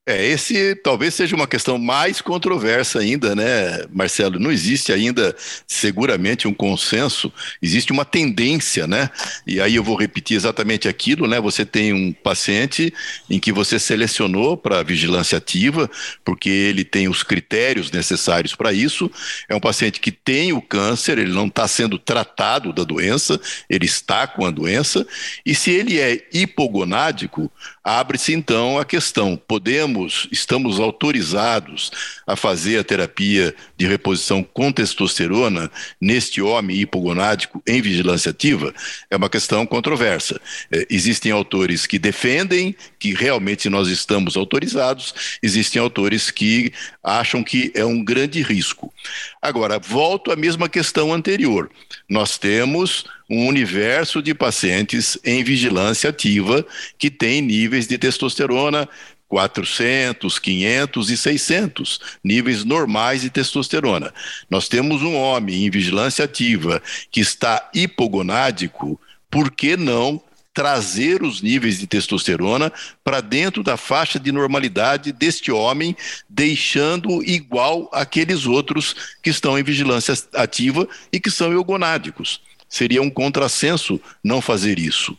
É, 0.09 0.25
esse 0.25 0.75
talvez 0.77 1.13
seja 1.13 1.37
uma 1.37 1.47
questão 1.47 1.77
mais 1.77 2.23
controversa 2.23 2.99
ainda, 2.99 3.37
né, 3.37 3.85
Marcelo? 3.93 4.41
Não 4.41 4.51
existe 4.51 4.91
ainda, 4.91 5.37
seguramente, 5.67 6.49
um 6.49 6.55
consenso, 6.55 7.31
existe 7.61 7.93
uma 7.93 8.07
tendência, 8.07 8.87
né? 8.87 9.11
E 9.47 9.61
aí 9.61 9.75
eu 9.75 9.85
vou 9.85 9.95
repetir 9.95 10.35
exatamente 10.35 10.89
aquilo, 10.89 11.29
né? 11.29 11.39
Você 11.43 11.63
tem 11.63 11.93
um 11.93 12.11
paciente 12.11 12.91
em 13.29 13.39
que 13.39 13.53
você 13.53 13.79
selecionou 13.79 14.57
para 14.57 14.83
vigilância 14.83 15.37
ativa, 15.37 15.91
porque 16.25 16.49
ele 16.49 16.85
tem 16.85 17.07
os 17.07 17.23
critérios 17.23 17.91
necessários 17.91 18.55
para 18.55 18.73
isso. 18.73 19.11
É 19.47 19.55
um 19.55 19.61
paciente 19.61 20.01
que 20.01 20.11
tem 20.11 20.55
o 20.55 20.63
câncer, 20.63 21.19
ele 21.19 21.35
não 21.35 21.49
está 21.49 21.69
sendo 21.69 21.99
tratado 21.99 22.73
da 22.73 22.83
doença, 22.83 23.39
ele 23.69 23.85
está 23.85 24.27
com 24.27 24.47
a 24.47 24.51
doença, 24.51 25.07
e 25.45 25.55
se 25.55 25.71
ele 25.71 26.01
é 26.01 26.27
hipogonádico, 26.33 27.53
abre-se 27.89 28.35
então 28.35 28.79
a 28.79 28.85
questão: 28.85 29.41
podemos, 29.49 30.29
estamos 30.31 30.79
autorizados 30.79 31.91
a 32.27 32.37
fazer 32.37 32.79
a 32.79 32.85
terapia 32.85 33.55
de 33.77 33.87
reposição 33.87 34.43
com 34.43 34.71
testosterona 34.71 35.71
neste 35.99 36.43
homem 36.43 36.77
hipogonádico 36.77 37.63
em 37.67 37.81
vigilância 37.81 38.31
ativa? 38.31 38.75
É 39.11 39.17
uma 39.17 39.31
questão 39.31 39.65
controversa. 39.65 40.39
É, 40.71 40.87
existem 40.91 41.33
autores 41.33 41.87
que 41.87 41.99
defendem 41.99 42.77
que 42.99 43.15
realmente 43.15 43.71
nós 43.71 43.89
estamos 43.89 44.37
autorizados, 44.37 45.39
existem 45.43 45.81
autores 45.81 46.31
que 46.31 46.73
acham 47.03 47.43
que 47.43 47.73
é 47.75 47.85
um 47.85 48.05
grande 48.05 48.43
risco. 48.43 48.93
Agora, 49.41 49.79
volto 49.79 50.31
à 50.31 50.37
mesma 50.37 50.69
questão 50.69 51.13
anterior. 51.15 51.71
Nós 52.09 52.37
temos 52.37 53.05
um 53.29 53.47
universo 53.47 54.23
de 54.23 54.35
pacientes 54.35 55.19
em 55.25 55.45
vigilância 55.45 56.11
ativa 56.11 56.65
que 56.97 57.11
tem 57.11 57.43
níveis 57.43 57.87
de 57.87 57.99
testosterona 57.99 58.89
400, 59.29 60.39
500 60.39 61.11
e 61.11 61.17
600 61.17 62.01
níveis 62.25 62.65
normais 62.65 63.21
de 63.21 63.31
testosterona. 63.31 64.13
Nós 64.49 64.69
temos 64.69 65.03
um 65.03 65.15
homem 65.15 65.67
em 65.67 65.71
vigilância 65.71 66.25
ativa 66.25 66.83
que 67.11 67.21
está 67.21 67.71
hipogonádico, 67.75 68.99
por 69.31 69.51
que 69.51 69.77
não 69.77 70.23
trazer 70.55 71.23
os 71.23 71.41
níveis 71.41 71.79
de 71.79 71.87
testosterona 71.87 72.73
para 73.05 73.21
dentro 73.21 73.63
da 73.63 73.77
faixa 73.77 74.19
de 74.19 74.33
normalidade 74.33 75.13
deste 75.13 75.53
homem, 75.53 75.95
deixando 76.29 77.23
igual 77.23 77.89
aqueles 77.93 78.45
outros 78.45 78.97
que 79.23 79.31
estão 79.31 79.57
em 79.57 79.63
vigilância 79.63 80.15
ativa 80.35 80.89
e 81.13 81.21
que 81.21 81.31
são 81.31 81.53
eugonádicos? 81.53 82.41
Seria 82.69 83.03
um 83.03 83.11
contrassenso 83.11 84.01
não 84.23 84.41
fazer 84.41 84.79
isso. 84.79 85.17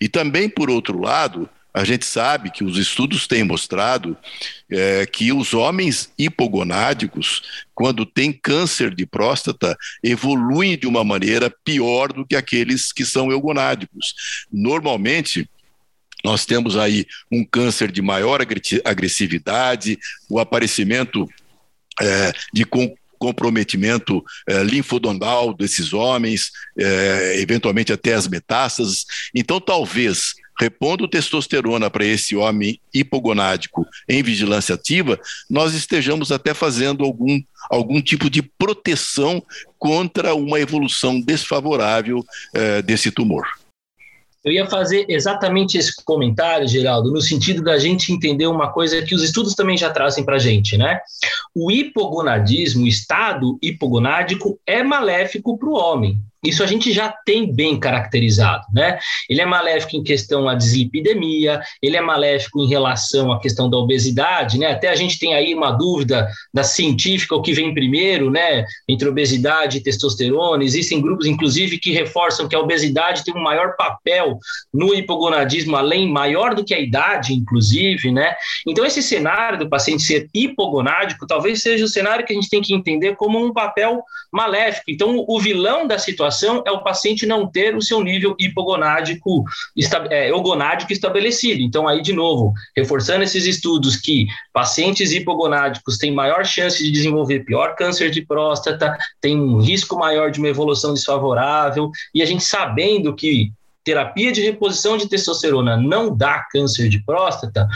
E 0.00 0.08
também, 0.08 0.48
por 0.48 0.70
outro 0.70 1.00
lado, 1.00 1.48
a 1.74 1.84
gente 1.84 2.04
sabe 2.04 2.50
que 2.50 2.62
os 2.62 2.76
estudos 2.76 3.26
têm 3.26 3.44
mostrado 3.44 4.16
é, 4.70 5.06
que 5.06 5.32
os 5.32 5.54
homens 5.54 6.12
hipogonádicos, 6.18 7.64
quando 7.74 8.04
têm 8.04 8.30
câncer 8.30 8.94
de 8.94 9.06
próstata, 9.06 9.76
evoluem 10.02 10.76
de 10.76 10.86
uma 10.86 11.02
maneira 11.02 11.52
pior 11.64 12.12
do 12.12 12.26
que 12.26 12.36
aqueles 12.36 12.92
que 12.92 13.06
são 13.06 13.32
eugonádicos. 13.32 14.14
Normalmente, 14.52 15.48
nós 16.22 16.44
temos 16.44 16.76
aí 16.76 17.06
um 17.30 17.44
câncer 17.44 17.90
de 17.90 18.02
maior 18.02 18.40
agressividade, 18.84 19.98
o 20.28 20.38
aparecimento 20.38 21.26
é, 22.00 22.32
de 22.52 22.64
comprometimento 23.22 24.20
é, 24.48 24.64
desses 25.54 25.92
homens, 25.92 26.50
é, 26.76 27.40
eventualmente 27.40 27.92
até 27.92 28.14
as 28.14 28.26
metástases. 28.26 29.04
Então, 29.32 29.60
talvez 29.60 30.34
repondo 30.58 31.06
testosterona 31.06 31.88
para 31.88 32.04
esse 32.04 32.34
homem 32.34 32.80
hipogonádico 32.92 33.86
em 34.08 34.24
vigilância 34.24 34.74
ativa, 34.74 35.20
nós 35.48 35.72
estejamos 35.72 36.32
até 36.32 36.52
fazendo 36.52 37.04
algum, 37.04 37.40
algum 37.70 38.02
tipo 38.02 38.28
de 38.28 38.42
proteção 38.42 39.40
contra 39.78 40.34
uma 40.34 40.58
evolução 40.58 41.20
desfavorável 41.20 42.24
é, 42.52 42.82
desse 42.82 43.12
tumor. 43.12 43.46
Eu 44.44 44.52
ia 44.52 44.66
fazer 44.66 45.06
exatamente 45.08 45.78
esse 45.78 46.04
comentário, 46.04 46.66
Geraldo, 46.66 47.12
no 47.12 47.20
sentido 47.20 47.62
da 47.62 47.78
gente 47.78 48.12
entender 48.12 48.46
uma 48.46 48.72
coisa 48.72 49.00
que 49.02 49.14
os 49.14 49.22
estudos 49.22 49.54
também 49.54 49.76
já 49.76 49.90
trazem 49.90 50.24
para 50.24 50.36
a 50.36 50.38
gente, 50.38 50.76
né? 50.76 51.00
O 51.54 51.70
hipogonadismo, 51.70 52.84
o 52.84 52.88
estado 52.88 53.56
hipogonádico, 53.62 54.58
é 54.66 54.82
maléfico 54.82 55.56
para 55.56 55.68
o 55.68 55.74
homem. 55.74 56.18
Isso 56.44 56.64
a 56.64 56.66
gente 56.66 56.92
já 56.92 57.08
tem 57.24 57.54
bem 57.54 57.78
caracterizado, 57.78 58.64
né? 58.74 58.98
Ele 59.30 59.40
é 59.40 59.46
maléfico 59.46 59.96
em 59.96 60.02
questão 60.02 60.48
à 60.48 60.56
dislipidemia, 60.56 61.60
ele 61.80 61.96
é 61.96 62.00
maléfico 62.00 62.58
em 62.58 62.66
relação 62.66 63.30
à 63.30 63.38
questão 63.38 63.70
da 63.70 63.76
obesidade, 63.76 64.58
né? 64.58 64.66
Até 64.66 64.88
a 64.88 64.96
gente 64.96 65.20
tem 65.20 65.34
aí 65.34 65.54
uma 65.54 65.70
dúvida 65.70 66.28
da 66.52 66.64
científica, 66.64 67.36
o 67.36 67.42
que 67.42 67.52
vem 67.52 67.72
primeiro, 67.72 68.28
né? 68.28 68.64
Entre 68.88 69.08
obesidade 69.08 69.78
e 69.78 69.80
testosterona. 69.80 70.64
Existem 70.64 71.00
grupos, 71.00 71.26
inclusive, 71.26 71.78
que 71.78 71.92
reforçam 71.92 72.48
que 72.48 72.56
a 72.56 72.60
obesidade 72.60 73.22
tem 73.24 73.36
um 73.36 73.42
maior 73.42 73.76
papel 73.76 74.36
no 74.74 74.92
hipogonadismo, 74.92 75.76
além 75.76 76.10
maior 76.10 76.56
do 76.56 76.64
que 76.64 76.74
a 76.74 76.80
idade, 76.80 77.34
inclusive, 77.34 78.10
né? 78.10 78.34
Então, 78.66 78.84
esse 78.84 79.00
cenário 79.00 79.60
do 79.60 79.68
paciente 79.68 80.02
ser 80.02 80.28
hipogonádico 80.34 81.24
talvez 81.24 81.62
seja 81.62 81.84
o 81.84 81.88
cenário 81.88 82.26
que 82.26 82.32
a 82.32 82.36
gente 82.36 82.50
tem 82.50 82.60
que 82.60 82.74
entender 82.74 83.14
como 83.14 83.38
um 83.38 83.52
papel 83.52 84.02
maléfico. 84.32 84.90
Então, 84.90 85.24
o 85.28 85.38
vilão 85.38 85.86
da 85.86 85.98
situação 85.98 86.31
é 86.66 86.70
o 86.70 86.82
paciente 86.82 87.26
não 87.26 87.46
ter 87.46 87.76
o 87.76 87.82
seu 87.82 88.02
nível 88.02 88.34
hipogonádico, 88.38 89.44
é, 90.10 90.30
eugonádico 90.30 90.92
estabelecido. 90.92 91.60
Então, 91.60 91.86
aí, 91.86 92.00
de 92.00 92.12
novo, 92.12 92.52
reforçando 92.76 93.24
esses 93.24 93.44
estudos 93.44 93.96
que 93.96 94.26
pacientes 94.52 95.12
hipogonádicos 95.12 95.98
têm 95.98 96.12
maior 96.12 96.44
chance 96.44 96.82
de 96.82 96.90
desenvolver 96.90 97.44
pior 97.44 97.74
câncer 97.74 98.10
de 98.10 98.22
próstata, 98.24 98.96
tem 99.20 99.38
um 99.38 99.60
risco 99.60 99.96
maior 99.96 100.30
de 100.30 100.38
uma 100.38 100.48
evolução 100.48 100.94
desfavorável, 100.94 101.90
e 102.14 102.22
a 102.22 102.26
gente 102.26 102.44
sabendo 102.44 103.14
que 103.14 103.52
terapia 103.84 104.32
de 104.32 104.40
reposição 104.40 104.96
de 104.96 105.08
testosterona 105.08 105.76
não 105.76 106.14
dá 106.16 106.46
câncer 106.50 106.88
de 106.88 107.04
próstata, 107.04 107.66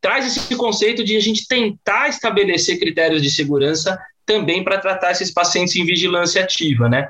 traz 0.00 0.26
esse 0.26 0.56
conceito 0.56 1.04
de 1.04 1.16
a 1.16 1.20
gente 1.20 1.46
tentar 1.46 2.08
estabelecer 2.08 2.78
critérios 2.78 3.22
de 3.22 3.30
segurança 3.30 3.98
também 4.26 4.64
para 4.64 4.78
tratar 4.78 5.12
esses 5.12 5.32
pacientes 5.32 5.76
em 5.76 5.84
vigilância 5.84 6.42
ativa, 6.42 6.88
né? 6.88 7.08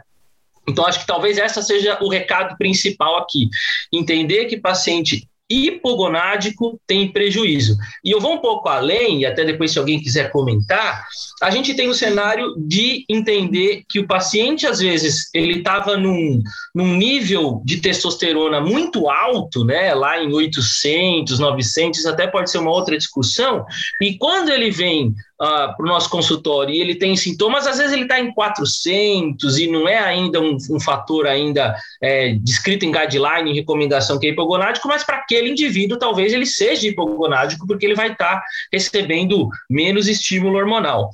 Então, 0.68 0.86
acho 0.86 1.00
que 1.00 1.06
talvez 1.06 1.38
essa 1.38 1.60
seja 1.62 1.98
o 2.00 2.08
recado 2.08 2.56
principal 2.56 3.18
aqui. 3.18 3.48
Entender 3.92 4.46
que 4.46 4.60
paciente 4.60 5.28
hipogonádico 5.50 6.80
tem 6.86 7.12
prejuízo. 7.12 7.76
E 8.04 8.10
eu 8.10 8.20
vou 8.20 8.34
um 8.34 8.40
pouco 8.40 8.68
além, 8.68 9.20
e 9.20 9.26
até 9.26 9.44
depois, 9.44 9.70
se 9.70 9.78
alguém 9.78 10.00
quiser 10.00 10.30
comentar, 10.30 11.06
a 11.42 11.50
gente 11.50 11.74
tem 11.74 11.88
o 11.88 11.94
cenário 11.94 12.54
de 12.56 13.04
entender 13.08 13.82
que 13.88 13.98
o 13.98 14.06
paciente, 14.06 14.64
às 14.64 14.78
vezes, 14.78 15.28
ele 15.34 15.58
estava 15.58 15.96
num, 15.96 16.40
num 16.72 16.94
nível 16.94 17.60
de 17.64 17.80
testosterona 17.80 18.60
muito 18.60 19.10
alto, 19.10 19.64
né, 19.64 19.92
lá 19.92 20.22
em 20.22 20.32
800, 20.32 21.40
900, 21.40 22.06
até 22.06 22.28
pode 22.28 22.48
ser 22.48 22.58
uma 22.58 22.70
outra 22.70 22.96
discussão, 22.96 23.66
e 24.00 24.16
quando 24.16 24.50
ele 24.50 24.70
vem 24.70 25.08
uh, 25.08 25.76
para 25.76 25.84
o 25.84 25.88
nosso 25.88 26.08
consultório 26.08 26.72
e 26.72 26.80
ele 26.80 26.94
tem 26.94 27.16
sintomas, 27.16 27.66
às 27.66 27.78
vezes 27.78 27.92
ele 27.92 28.02
está 28.02 28.20
em 28.20 28.32
400 28.32 29.58
e 29.58 29.66
não 29.66 29.88
é 29.88 29.98
ainda 29.98 30.40
um, 30.40 30.56
um 30.70 30.78
fator 30.78 31.26
ainda 31.26 31.74
é, 32.00 32.34
descrito 32.34 32.84
em 32.84 32.92
guideline, 32.92 33.50
em 33.50 33.54
recomendação 33.54 34.18
que 34.18 34.28
é 34.28 34.30
hipogonádico, 34.30 34.86
mas 34.86 35.02
para 35.02 35.16
aquele 35.16 35.50
indivíduo 35.50 35.98
talvez 35.98 36.32
ele 36.32 36.46
seja 36.46 36.86
hipogonádico 36.86 37.66
porque 37.66 37.84
ele 37.84 37.96
vai 37.96 38.12
estar 38.12 38.36
tá 38.36 38.44
recebendo 38.72 39.48
menos 39.68 40.06
estímulo 40.06 40.56
hormonal. 40.56 41.10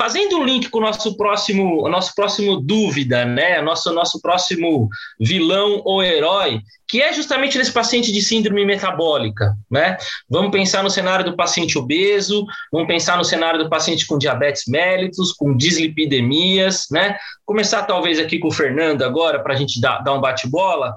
Fazendo 0.00 0.38
um 0.38 0.44
link 0.44 0.70
com 0.70 0.78
o 0.78 0.80
nosso 0.80 1.14
próximo, 1.14 1.86
nosso 1.86 2.14
próximo 2.14 2.56
dúvida, 2.56 3.22
né? 3.26 3.60
Nosso, 3.60 3.92
nosso 3.92 4.18
próximo 4.18 4.88
vilão 5.20 5.82
ou 5.84 6.02
herói, 6.02 6.62
que 6.88 7.02
é 7.02 7.12
justamente 7.12 7.58
nesse 7.58 7.70
paciente 7.70 8.10
de 8.10 8.22
síndrome 8.22 8.64
metabólica, 8.64 9.54
né? 9.70 9.98
Vamos 10.26 10.52
pensar 10.52 10.82
no 10.82 10.88
cenário 10.88 11.22
do 11.22 11.36
paciente 11.36 11.76
obeso, 11.76 12.46
vamos 12.72 12.88
pensar 12.88 13.18
no 13.18 13.24
cenário 13.26 13.62
do 13.62 13.68
paciente 13.68 14.06
com 14.06 14.16
diabetes 14.16 14.62
mellitus, 14.66 15.34
com 15.34 15.54
dislipidemias, 15.54 16.86
né? 16.90 17.18
Começar 17.44 17.82
talvez 17.82 18.18
aqui 18.18 18.38
com 18.38 18.48
o 18.48 18.52
Fernando 18.52 19.02
agora, 19.02 19.42
para 19.42 19.52
a 19.52 19.56
gente 19.58 19.78
dar, 19.82 19.98
dar 19.98 20.14
um 20.14 20.20
bate-bola. 20.22 20.94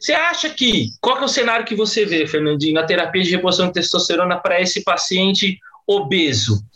Você 0.00 0.14
acha 0.14 0.48
que, 0.48 0.92
qual 0.98 1.18
que 1.18 1.24
é 1.24 1.26
o 1.26 1.28
cenário 1.28 1.66
que 1.66 1.74
você 1.74 2.06
vê, 2.06 2.26
Fernandinho, 2.26 2.72
na 2.72 2.84
terapia 2.84 3.22
de 3.22 3.32
reposição 3.32 3.66
de 3.66 3.74
testosterona 3.74 4.38
para 4.38 4.62
esse 4.62 4.82
paciente 4.82 5.58
obeso? 5.86 6.69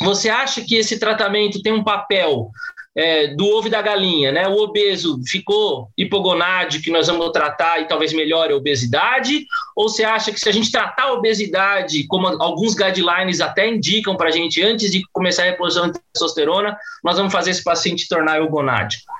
Você 0.00 0.28
acha 0.28 0.62
que 0.62 0.76
esse 0.76 0.98
tratamento 0.98 1.62
tem 1.62 1.72
um 1.72 1.84
papel 1.84 2.50
é, 2.96 3.28
do 3.34 3.46
ovo 3.46 3.68
e 3.68 3.70
da 3.70 3.82
galinha, 3.82 4.32
né? 4.32 4.48
O 4.48 4.56
obeso 4.56 5.20
ficou 5.26 5.90
hipogonádico 5.98 6.84
que 6.84 6.90
nós 6.90 7.06
vamos 7.06 7.30
tratar 7.30 7.80
e 7.80 7.86
talvez 7.86 8.12
melhore 8.14 8.54
a 8.54 8.56
obesidade? 8.56 9.46
Ou 9.76 9.88
você 9.88 10.02
acha 10.02 10.32
que 10.32 10.40
se 10.40 10.48
a 10.48 10.52
gente 10.52 10.72
tratar 10.72 11.04
a 11.04 11.12
obesidade, 11.12 12.06
como 12.06 12.26
alguns 12.42 12.74
guidelines 12.74 13.42
até 13.42 13.68
indicam 13.68 14.16
para 14.16 14.28
a 14.28 14.32
gente 14.32 14.62
antes 14.62 14.90
de 14.90 15.02
começar 15.12 15.42
a 15.42 15.46
reposição 15.46 15.90
de 15.90 16.00
testosterona, 16.12 16.76
nós 17.04 17.18
vamos 17.18 17.32
fazer 17.32 17.50
esse 17.50 17.62
paciente 17.62 18.08
tornar 18.08 18.38
eugonádico? 18.38 19.12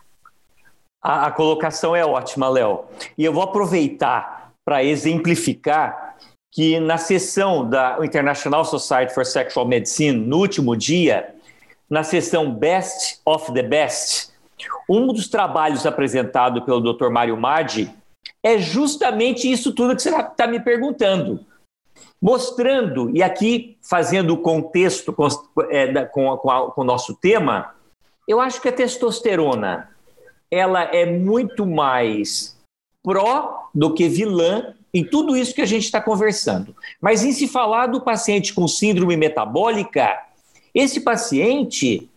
A, 1.03 1.27
a 1.27 1.31
colocação 1.31 1.95
é 1.95 2.05
ótima, 2.05 2.49
Léo. 2.49 2.85
E 3.19 3.25
eu 3.25 3.33
vou 3.33 3.43
aproveitar 3.43 4.53
para 4.65 4.83
exemplificar 4.83 6.17
que 6.57 6.81
na 6.81 6.97
sessão 6.97 7.69
da 7.69 7.99
International 8.03 8.65
Society 8.65 9.13
for 9.13 9.27
Sexual 9.27 9.69
Medicine, 9.69 10.19
no 10.19 10.39
último 10.39 10.75
dia, 10.75 11.35
na 11.89 12.03
sessão 12.03 12.51
Best 12.51 13.21
of 13.27 13.53
the 13.53 13.63
Best, 13.63 14.31
um 14.89 15.09
dos 15.09 15.29
trabalhos 15.29 15.85
apresentado 15.85 16.63
pelo 16.63 16.81
Dr. 16.81 17.11
Mário 17.11 17.37
Madi 17.37 17.95
é 18.43 18.57
justamente 18.57 19.53
isso 19.53 19.75
tudo 19.75 19.95
que 19.95 20.01
você 20.01 20.09
está 20.09 20.47
me 20.47 20.59
perguntando. 20.59 21.45
Mostrando, 22.23 23.15
e 23.15 23.23
aqui 23.23 23.77
fazendo 23.83 24.33
o 24.33 24.39
contexto 24.39 25.13
com, 25.13 25.29
é, 25.69 26.07
com, 26.07 26.35
com, 26.39 26.51
a, 26.51 26.71
com 26.71 26.81
o 26.81 26.85
nosso 26.85 27.15
tema, 27.17 27.75
eu 28.27 28.41
acho 28.41 28.63
que 28.63 28.69
a 28.69 28.73
testosterona 28.73 29.91
ela 30.51 30.85
é 30.85 31.05
muito 31.05 31.67
mais 31.67 32.57
pró 33.05 33.69
do 33.75 33.93
que 33.93 34.09
vilã 34.09 34.75
em 34.97 35.05
tudo 35.05 35.37
isso 35.37 35.55
que 35.55 35.61
a 35.61 35.67
gente 35.67 35.85
está 35.85 36.01
conversando. 36.01 36.75
Mas 36.99 37.23
em 37.23 37.31
se 37.31 37.47
falar 37.47 37.87
do 37.87 38.01
paciente 38.01 38.55
com 38.55 38.67
síndrome 38.67 39.15
metabólica, 39.15 40.19
esse 40.75 41.01
paciente 41.01 42.09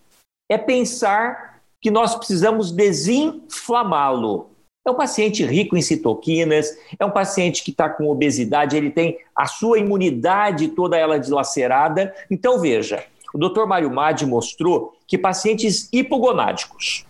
é 0.49 0.57
pensar 0.57 1.61
que 1.81 1.91
nós 1.91 2.15
precisamos 2.15 2.71
desinflamá-lo. 2.71 4.51
É 4.87 4.91
um 4.91 4.95
paciente 4.95 5.45
rico 5.45 5.75
em 5.75 5.81
citoquinas, 5.81 6.69
é 6.97 7.05
um 7.05 7.11
paciente 7.11 7.63
que 7.63 7.71
está 7.71 7.89
com 7.89 8.07
obesidade, 8.07 8.77
ele 8.77 8.91
tem 8.91 9.19
a 9.35 9.45
sua 9.45 9.77
imunidade 9.77 10.69
toda 10.69 10.97
ela 10.97 11.19
dilacerada. 11.19 12.15
Então, 12.31 12.59
veja, 12.59 13.03
o 13.33 13.37
Dr. 13.37 13.65
Mário 13.65 13.91
Madi 13.91 14.25
mostrou 14.25 14.93
que 15.05 15.17
pacientes 15.17 15.89
hipogonádicos, 15.91 17.05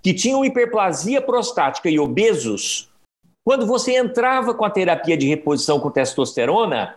que 0.00 0.14
tinham 0.14 0.44
hiperplasia 0.44 1.20
prostática 1.20 1.90
e 1.90 1.98
obesos, 1.98 2.93
quando 3.44 3.66
você 3.66 3.96
entrava 3.96 4.54
com 4.54 4.64
a 4.64 4.70
terapia 4.70 5.16
de 5.16 5.28
reposição 5.28 5.78
com 5.78 5.90
testosterona, 5.90 6.96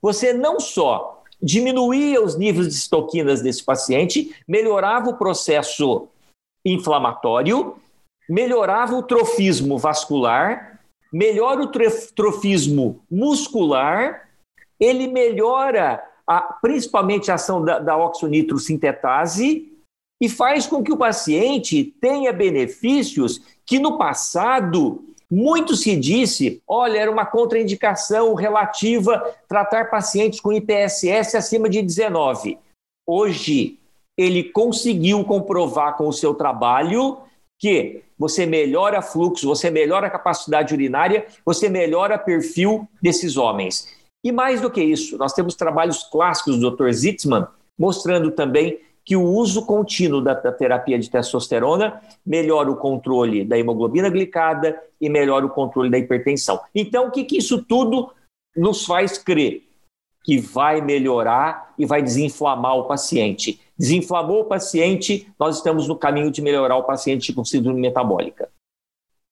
você 0.00 0.32
não 0.32 0.60
só 0.60 1.22
diminuía 1.42 2.22
os 2.22 2.36
níveis 2.36 2.68
de 2.68 2.74
citoquinas 2.74 3.40
desse 3.40 3.64
paciente, 3.64 4.34
melhorava 4.46 5.08
o 5.10 5.16
processo 5.16 6.08
inflamatório, 6.64 7.76
melhorava 8.28 8.94
o 8.94 9.02
trofismo 9.02 9.78
vascular, 9.78 10.80
melhora 11.12 11.62
o 11.62 11.72
trofismo 12.14 13.00
muscular, 13.10 14.28
ele 14.78 15.06
melhora 15.06 16.02
a, 16.26 16.40
principalmente 16.60 17.30
a 17.30 17.34
ação 17.34 17.64
da, 17.64 17.78
da 17.78 17.96
oxonitrosintetase 17.96 19.72
e 20.20 20.28
faz 20.28 20.66
com 20.66 20.82
que 20.82 20.92
o 20.92 20.96
paciente 20.96 21.84
tenha 22.00 22.32
benefícios 22.32 23.40
que 23.64 23.78
no 23.78 23.96
passado 23.96 25.04
muito 25.30 25.74
se 25.74 25.96
disse, 25.96 26.62
olha, 26.66 26.98
era 26.98 27.10
uma 27.10 27.26
contraindicação 27.26 28.34
relativa 28.34 29.34
tratar 29.48 29.90
pacientes 29.90 30.40
com 30.40 30.52
IPSS 30.52 31.36
acima 31.36 31.68
de 31.68 31.82
19. 31.82 32.58
Hoje, 33.06 33.78
ele 34.16 34.44
conseguiu 34.44 35.24
comprovar 35.24 35.96
com 35.96 36.08
o 36.08 36.12
seu 36.12 36.34
trabalho 36.34 37.18
que 37.58 38.02
você 38.18 38.46
melhora 38.46 39.02
fluxo, 39.02 39.46
você 39.46 39.70
melhora 39.70 40.06
a 40.06 40.10
capacidade 40.10 40.72
urinária, 40.72 41.26
você 41.44 41.68
melhora 41.68 42.18
perfil 42.18 42.88
desses 43.02 43.36
homens. 43.36 43.94
E 44.24 44.32
mais 44.32 44.60
do 44.60 44.70
que 44.70 44.82
isso, 44.82 45.16
nós 45.18 45.32
temos 45.32 45.54
trabalhos 45.54 46.02
clássicos 46.04 46.58
do 46.58 46.70
Dr. 46.70 46.90
Zitzman 46.90 47.46
mostrando 47.78 48.30
também 48.30 48.80
que 49.06 49.14
o 49.14 49.22
uso 49.22 49.64
contínuo 49.64 50.20
da, 50.20 50.34
terapia 50.34 50.98
de 50.98 51.08
testosterona 51.08 52.02
melhora 52.26 52.68
o 52.68 52.76
controle 52.76 53.44
da 53.44 53.56
hemoglobina 53.56 54.10
glicada 54.10 54.76
e 55.00 55.08
melhora 55.08 55.46
o 55.46 55.50
controle 55.50 55.88
da 55.88 55.96
hipertensão. 55.96 56.60
Então, 56.74 57.06
o 57.06 57.10
que, 57.12 57.22
que 57.22 57.38
isso 57.38 57.62
tudo 57.62 58.12
nos 58.56 58.84
faz 58.84 59.16
crer? 59.16 59.62
Que 60.24 60.38
vai 60.38 60.80
melhorar 60.80 61.72
e 61.78 61.86
vai 61.86 62.02
desinflamar 62.02 62.76
o 62.76 62.88
paciente. 62.88 63.60
Desinflamou 63.78 64.40
o 64.40 64.46
paciente, 64.46 65.32
nós 65.38 65.58
estamos 65.58 65.86
no 65.86 65.94
caminho 65.94 66.32
de 66.32 66.42
melhorar 66.42 66.76
o 66.76 66.82
paciente 66.82 67.32
com 67.32 67.44
síndrome 67.44 67.80
metabólica. 67.80 68.48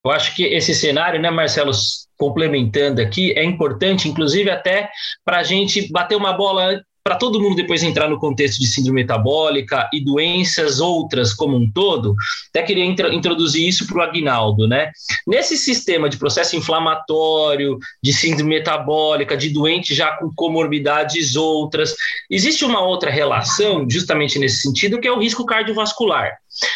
Eu 0.05 0.11
acho 0.11 0.35
que 0.35 0.45
esse 0.45 0.73
cenário, 0.73 1.19
né, 1.19 1.29
Marcelo, 1.29 1.71
complementando 2.17 3.01
aqui, 3.01 3.33
é 3.33 3.43
importante, 3.43 4.07
inclusive 4.07 4.49
até 4.49 4.89
para 5.25 5.39
a 5.39 5.43
gente 5.43 5.91
bater 5.91 6.15
uma 6.15 6.31
bola 6.31 6.81
para 7.05 7.15
todo 7.17 7.39
mundo 7.39 7.55
depois 7.55 7.83
entrar 7.83 8.09
no 8.09 8.17
contexto 8.17 8.59
de 8.59 8.65
síndrome 8.65 9.03
metabólica 9.03 9.87
e 9.93 10.03
doenças 10.03 10.79
outras 10.79 11.35
como 11.35 11.55
um 11.55 11.69
todo, 11.69 12.15
até 12.49 12.63
queria 12.63 12.83
introduzir 12.83 13.67
isso 13.67 13.85
para 13.85 13.99
o 13.99 14.01
Agnaldo, 14.01 14.67
né? 14.67 14.89
Nesse 15.27 15.55
sistema 15.55 16.09
de 16.09 16.17
processo 16.17 16.55
inflamatório, 16.55 17.77
de 18.01 18.11
síndrome 18.11 18.55
metabólica, 18.55 19.37
de 19.37 19.49
doente 19.49 19.93
já 19.93 20.17
com 20.17 20.33
comorbidades 20.33 21.35
outras, 21.35 21.93
existe 22.27 22.65
uma 22.65 22.81
outra 22.81 23.11
relação, 23.11 23.87
justamente 23.87 24.39
nesse 24.39 24.63
sentido, 24.63 24.99
que 24.99 25.07
é 25.07 25.11
o 25.11 25.19
risco 25.19 25.45
cardiovascular. 25.45 26.31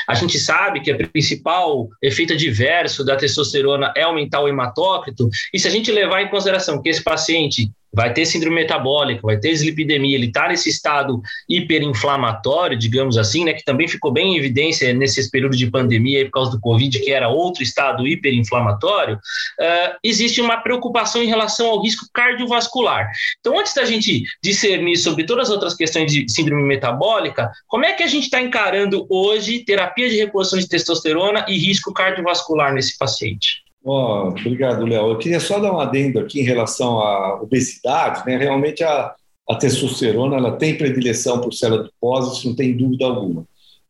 A 0.08 0.14
gente 0.14 0.38
sabe 0.38 0.82
que 0.82 0.92
o 0.92 1.10
principal 1.10 1.88
efeito 2.04 2.34
adverso 2.34 3.04
da 3.04 3.16
testosterona 3.16 3.92
é 3.96 4.04
aumentar 4.04 4.42
o 4.42 4.48
hematócrito, 4.48 5.28
e 5.52 5.60
se 5.60 5.68
a 5.68 5.72
gente 5.72 5.92
levar 5.92 6.22
em 6.22 6.30
consideração 6.30 6.80
que 6.84 6.90
esse 6.90 7.04
paciente 7.04 7.72
vai 7.94 8.14
ter 8.14 8.26
síndrome 8.26 8.56
metabólica, 8.56 9.22
vai 9.24 9.38
ter 9.38 9.50
dislipidemia, 9.50 10.16
ele 10.16 10.28
está 10.28 10.48
nesse 10.48 10.70
estado 10.70 11.22
hiperinflamatório, 11.48 12.78
digamos 12.78 13.18
assim, 13.18 13.46
né, 13.46 13.54
que 13.54 13.64
também 13.64 13.88
ficou 13.88 14.12
bem 14.12 14.34
em 14.34 14.38
evidência 14.38 14.94
nesses 14.94 15.30
períodos 15.30 15.58
de 15.58 15.70
pandemia 15.70 16.26
por 16.26 16.32
causa 16.32 16.52
do 16.52 16.60
Covid, 16.60 17.00
que 17.00 17.12
era 17.12 17.30
outro 17.30 17.64
estado 17.64 18.08
hiperinflamatório, 18.08 19.16
uh, 19.16 19.98
existe 20.04 20.42
uma 20.42 20.58
preocupação 20.58 21.24
em 21.24 21.28
relação 21.28 21.68
ao 21.68 21.82
risco 21.82 22.06
cardiovascular. 22.14 23.10
Então, 23.40 23.60
antes 23.60 23.74
da 23.74 23.86
gente 23.86 24.24
discernir 24.44 24.98
sobre 24.98 25.26
todas 25.26 25.48
as 25.48 25.54
outras 25.54 25.76
questões 25.76 26.12
de 26.12 26.26
síndrome 26.30 26.64
metabólica, 26.64 27.52
como 27.68 27.86
é 27.86 27.94
que 27.94 28.04
a 28.04 28.08
gente 28.08 28.26
está 28.26 28.42
encarando 28.42 29.06
hoje 29.10 29.64
terapia 29.66 30.10
de 30.10 30.18
reposição 30.18 30.60
de 30.60 30.68
testosterona 30.68 31.46
e 31.48 31.58
risco 31.58 31.94
cardiovascular 31.94 32.74
nesse 32.74 32.98
paciente? 32.98 33.69
Oh, 33.84 34.28
obrigado, 34.30 34.86
Léo. 34.86 35.12
Eu 35.12 35.18
queria 35.18 35.40
só 35.40 35.60
dar 35.60 35.74
um 35.74 35.80
adendo 35.80 36.20
aqui 36.20 36.42
em 36.42 36.44
relação 36.44 37.00
à 37.00 37.42
obesidade. 37.42 38.26
Né? 38.26 38.38
Realmente, 38.38 38.84
a, 38.84 39.16
a 39.50 39.56
testosterona 39.56 40.36
ela 40.36 40.58
tem 40.58 40.78
predileção 40.78 41.40
por 41.40 41.54
célula 41.54 41.82
adiposa, 41.82 42.34
isso 42.34 42.48
não 42.48 42.56
tem 42.56 42.76
dúvida 42.76 43.06
alguma. 43.06 43.46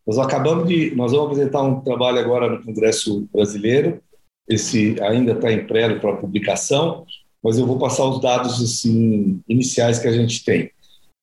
Nós 0.06 0.18
acabamos 0.18 0.68
de, 0.68 0.96
nós 0.96 1.12
vamos 1.12 1.28
apresentar 1.28 1.64
um 1.64 1.82
trabalho 1.82 2.20
agora 2.20 2.50
no 2.50 2.64
Congresso 2.64 3.28
Brasileiro. 3.34 4.02
Esse 4.48 4.96
ainda 5.02 5.34
está 5.34 5.52
em 5.52 5.66
pré 5.66 5.94
para 5.96 6.16
publicação, 6.16 7.06
mas 7.44 7.58
eu 7.58 7.66
vou 7.68 7.78
passar 7.78 8.06
os 8.06 8.20
dados 8.20 8.62
assim, 8.62 9.42
iniciais 9.48 10.00
que 10.00 10.08
a 10.08 10.12
gente 10.12 10.44
tem. 10.44 10.72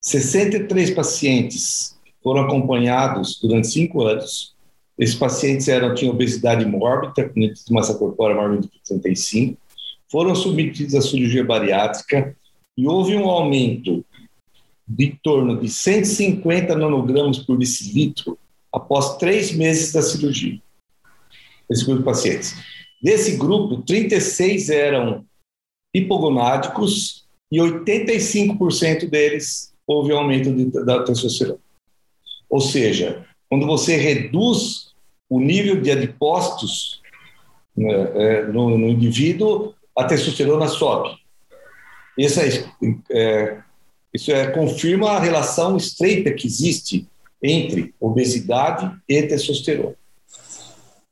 63 0.01 0.91
pacientes 0.91 1.97
foram 2.23 2.41
acompanhados 2.41 3.39
durante 3.41 3.67
cinco 3.67 4.03
anos 4.03 4.55
esses 4.97 5.15
pacientes 5.15 5.67
eram, 5.67 5.93
tinham 5.93 6.13
obesidade 6.13 6.65
mórbida, 6.65 7.29
com 7.29 7.39
índice 7.39 7.65
de 7.65 7.73
massa 7.73 7.93
corpórea 7.93 8.35
maior 8.35 8.59
de 8.59 8.69
35, 8.87 9.57
foram 10.09 10.33
submetidos 10.33 10.95
à 10.95 11.01
cirurgia 11.01 11.43
bariátrica 11.43 12.35
e 12.77 12.87
houve 12.87 13.15
um 13.15 13.29
aumento 13.29 14.03
de 14.87 15.17
torno 15.21 15.59
de 15.59 15.69
150 15.69 16.75
nanogramas 16.75 17.39
por 17.39 17.57
decilitro 17.57 18.37
após 18.71 19.17
três 19.17 19.51
meses 19.51 19.91
da 19.91 20.01
cirurgia. 20.01 20.59
Esse 21.69 21.83
grupo 21.85 21.99
de 21.99 22.05
pacientes. 22.05 22.55
Desse 23.01 23.35
grupo, 23.37 23.81
36 23.83 24.69
eram 24.69 25.25
hipogonádicos 25.93 27.25
e 27.51 27.57
85% 27.59 29.09
deles 29.09 29.73
houve 29.85 30.11
aumento 30.11 30.53
de, 30.53 30.65
da 30.85 31.03
testosterona. 31.03 31.59
Ou 32.49 32.61
seja, 32.61 33.25
quando 33.49 33.65
você 33.65 33.97
reduz 33.97 34.86
o 35.29 35.39
nível 35.39 35.81
de 35.81 35.91
adipócitos 35.91 37.01
né, 37.75 37.93
é, 38.15 38.43
no, 38.45 38.77
no, 38.77 38.87
indivíduo, 38.87 39.73
a 39.95 40.03
testosterona 40.03 40.67
sobe. 40.67 41.15
É, 42.19 42.25
é, 43.11 43.57
isso 44.13 44.31
é, 44.31 44.47
confirma 44.47 45.11
a 45.11 45.19
relação 45.19 45.77
estreita 45.77 46.31
que 46.31 46.47
existe 46.47 47.07
entre 47.41 47.93
obesidade 47.99 48.91
e 49.07 49.21
testosterona. 49.23 49.95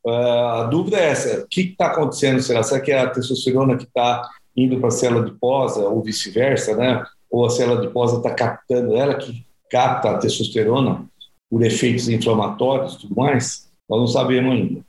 Uh, 0.04 0.10
a 0.10 0.63
dúvida 0.65 0.97
é 0.97 1.10
essa: 1.10 1.41
o 1.41 1.47
que 1.47 1.62
está 1.62 1.88
acontecendo? 1.88 2.41
Será, 2.41 2.62
será 2.62 2.80
que 2.80 2.91
é 2.91 2.99
a 2.99 3.10
testosterona 3.10 3.75
que 3.75 3.86
está 3.86 4.28
indo 4.56 4.80
para 4.80 4.89
a 4.89 4.91
célula 4.91 5.23
adiposa 5.23 5.82
ou 5.88 6.01
vice-versa, 6.01 6.75
né? 6.75 7.04
Ou 7.30 7.45
a 7.45 7.49
célula 7.49 7.80
adiposa 7.80 8.17
está 8.17 8.32
captando 8.32 8.95
ela 8.95 9.15
que 9.15 9.43
capta 9.69 10.12
a 10.12 10.17
testosterona 10.17 11.06
por 11.49 11.63
efeitos 11.63 12.08
inflamatórios 12.08 12.93
e 12.93 12.99
tudo 12.99 13.15
mais? 13.15 13.65
Nós 13.89 13.99
não 13.99 14.07
sabemos 14.07 14.53
ainda, 14.53 14.85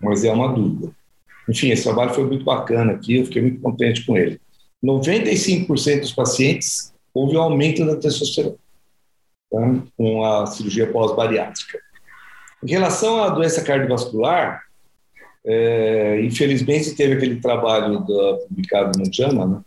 mas 0.00 0.24
é 0.24 0.32
uma 0.32 0.52
dúvida. 0.52 0.92
Enfim, 1.48 1.70
esse 1.70 1.84
trabalho 1.84 2.14
foi 2.14 2.24
muito 2.24 2.44
bacana 2.44 2.92
aqui, 2.92 3.16
eu 3.16 3.24
fiquei 3.24 3.42
muito 3.42 3.60
contente 3.60 4.04
com 4.04 4.16
ele. 4.16 4.40
95% 4.84 6.00
dos 6.00 6.12
pacientes 6.12 6.92
houve 7.14 7.36
um 7.36 7.40
aumento 7.40 7.84
da 7.84 7.96
testosterona 7.96 8.56
tá? 9.50 9.82
com 9.96 10.24
a 10.24 10.46
cirurgia 10.46 10.90
pós-bariátrica. 10.90 11.78
Em 12.62 12.70
relação 12.70 13.22
à 13.22 13.28
doença 13.28 13.62
cardiovascular, 13.62 14.62
é, 15.44 16.20
infelizmente 16.22 16.94
teve 16.94 17.14
aquele 17.14 17.40
trabalho 17.40 18.00
da, 18.00 18.36
publicado 18.48 18.98
no 18.98 19.12
JAMA, 19.12 19.46
né, 19.46 19.60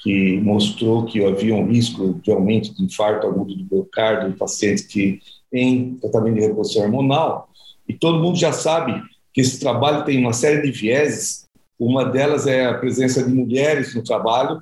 que 0.00 0.38
mostrou 0.40 1.06
que 1.06 1.24
havia 1.24 1.54
um 1.54 1.66
risco 1.66 2.20
de 2.22 2.30
aumento 2.30 2.74
de 2.74 2.84
infarto 2.84 3.26
agudo 3.26 3.56
do 3.56 3.74
miocárdio 3.74 4.28
em 4.28 4.32
pacientes 4.32 4.84
que 4.84 5.20
em 5.52 5.94
tratamento 5.94 6.34
de 6.34 6.40
reposição 6.40 6.82
hormonal, 6.82 7.48
e 7.88 7.94
todo 7.94 8.22
mundo 8.22 8.38
já 8.38 8.52
sabe 8.52 9.02
que 9.32 9.40
esse 9.40 9.58
trabalho 9.58 10.04
tem 10.04 10.18
uma 10.18 10.32
série 10.32 10.62
de 10.62 10.70
vieses. 10.70 11.46
Uma 11.78 12.04
delas 12.04 12.46
é 12.46 12.66
a 12.66 12.74
presença 12.74 13.22
de 13.22 13.32
mulheres 13.32 13.94
no 13.94 14.02
trabalho, 14.02 14.60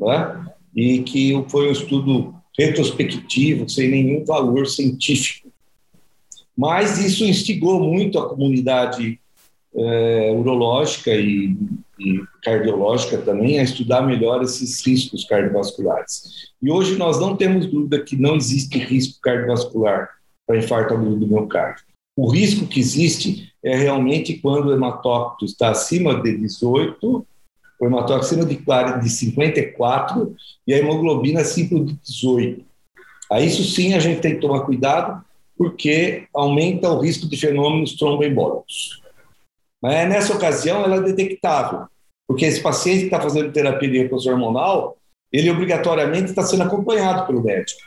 né? 0.00 0.46
e 0.74 1.02
que 1.02 1.44
foi 1.48 1.68
um 1.68 1.72
estudo 1.72 2.34
retrospectivo, 2.58 3.68
sem 3.68 3.90
nenhum 3.90 4.24
valor 4.24 4.66
científico. 4.66 5.52
Mas 6.56 6.98
isso 6.98 7.24
instigou 7.24 7.80
muito 7.80 8.18
a 8.18 8.28
comunidade 8.28 9.20
é, 9.76 10.32
urológica 10.32 11.10
e, 11.10 11.56
e, 11.98 12.22
cardiológica 12.42 13.18
também 13.18 13.58
a 13.58 13.62
estudar 13.64 14.02
melhor 14.02 14.42
esses 14.42 14.84
riscos 14.86 15.24
cardiovasculares. 15.24 16.52
E 16.62 16.70
hoje 16.70 16.96
nós 16.96 17.20
não 17.20 17.36
temos 17.36 17.66
dúvida 17.66 18.00
que 18.00 18.16
não 18.16 18.36
existe 18.36 18.78
risco 18.78 19.20
cardiovascular 19.20 20.10
para 20.46 20.58
infarto 20.58 20.94
agudo 20.94 21.16
do 21.16 21.26
miocárdio. 21.26 21.84
O 22.16 22.30
risco 22.30 22.66
que 22.66 22.78
existe 22.78 23.52
é 23.62 23.76
realmente 23.76 24.34
quando 24.38 24.68
o 24.68 24.72
hematócrito 24.72 25.44
está 25.44 25.70
acima 25.70 26.20
de 26.20 26.36
18, 26.36 27.26
o 27.80 27.86
hematócrito 27.86 28.24
acima 28.24 28.44
de, 28.44 28.56
de 29.02 29.08
54 29.10 30.34
e 30.66 30.74
a 30.74 30.78
hemoglobina 30.78 31.40
acima 31.40 31.84
de 31.84 31.94
18. 31.94 32.64
Aí 33.32 33.46
isso 33.46 33.64
sim 33.64 33.94
a 33.94 33.98
gente 33.98 34.20
tem 34.20 34.34
que 34.34 34.40
tomar 34.40 34.60
cuidado, 34.60 35.24
porque 35.56 36.26
aumenta 36.34 36.88
o 36.88 37.00
risco 37.00 37.28
de 37.28 37.36
fenômenos 37.36 37.94
tromboembólicos. 37.94 39.02
Mas 39.82 40.08
nessa 40.08 40.34
ocasião 40.34 40.82
ela 40.82 40.96
é 40.96 41.00
detectável, 41.00 41.86
porque 42.26 42.44
esse 42.44 42.60
paciente 42.60 43.00
que 43.00 43.04
está 43.06 43.20
fazendo 43.20 43.52
terapia 43.52 43.90
de 43.90 43.98
repouso 43.98 44.30
hormonal, 44.30 44.96
ele 45.32 45.50
obrigatoriamente 45.50 46.30
está 46.30 46.42
sendo 46.42 46.62
acompanhado 46.62 47.26
pelo 47.26 47.42
médico. 47.42 47.80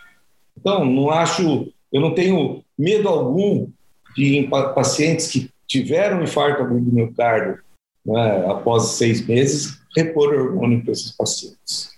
Então, 0.58 0.84
não 0.84 1.10
acho, 1.10 1.72
eu 1.98 2.02
não 2.02 2.14
tenho 2.14 2.64
medo 2.78 3.10
algum 3.10 3.70
de 4.16 4.48
pacientes 4.76 5.28
que 5.28 5.50
tiveram 5.68 6.24
infarto 6.24 6.62
agudo 6.62 6.86
do 6.86 6.96
miocárdio 6.96 7.60
né, 8.06 8.46
após 8.48 8.92
seis 8.92 9.26
meses, 9.26 9.80
repor 9.96 10.34
hormônio 10.34 10.82
para 10.84 10.92
esses 10.92 11.12
pacientes. 11.12 11.97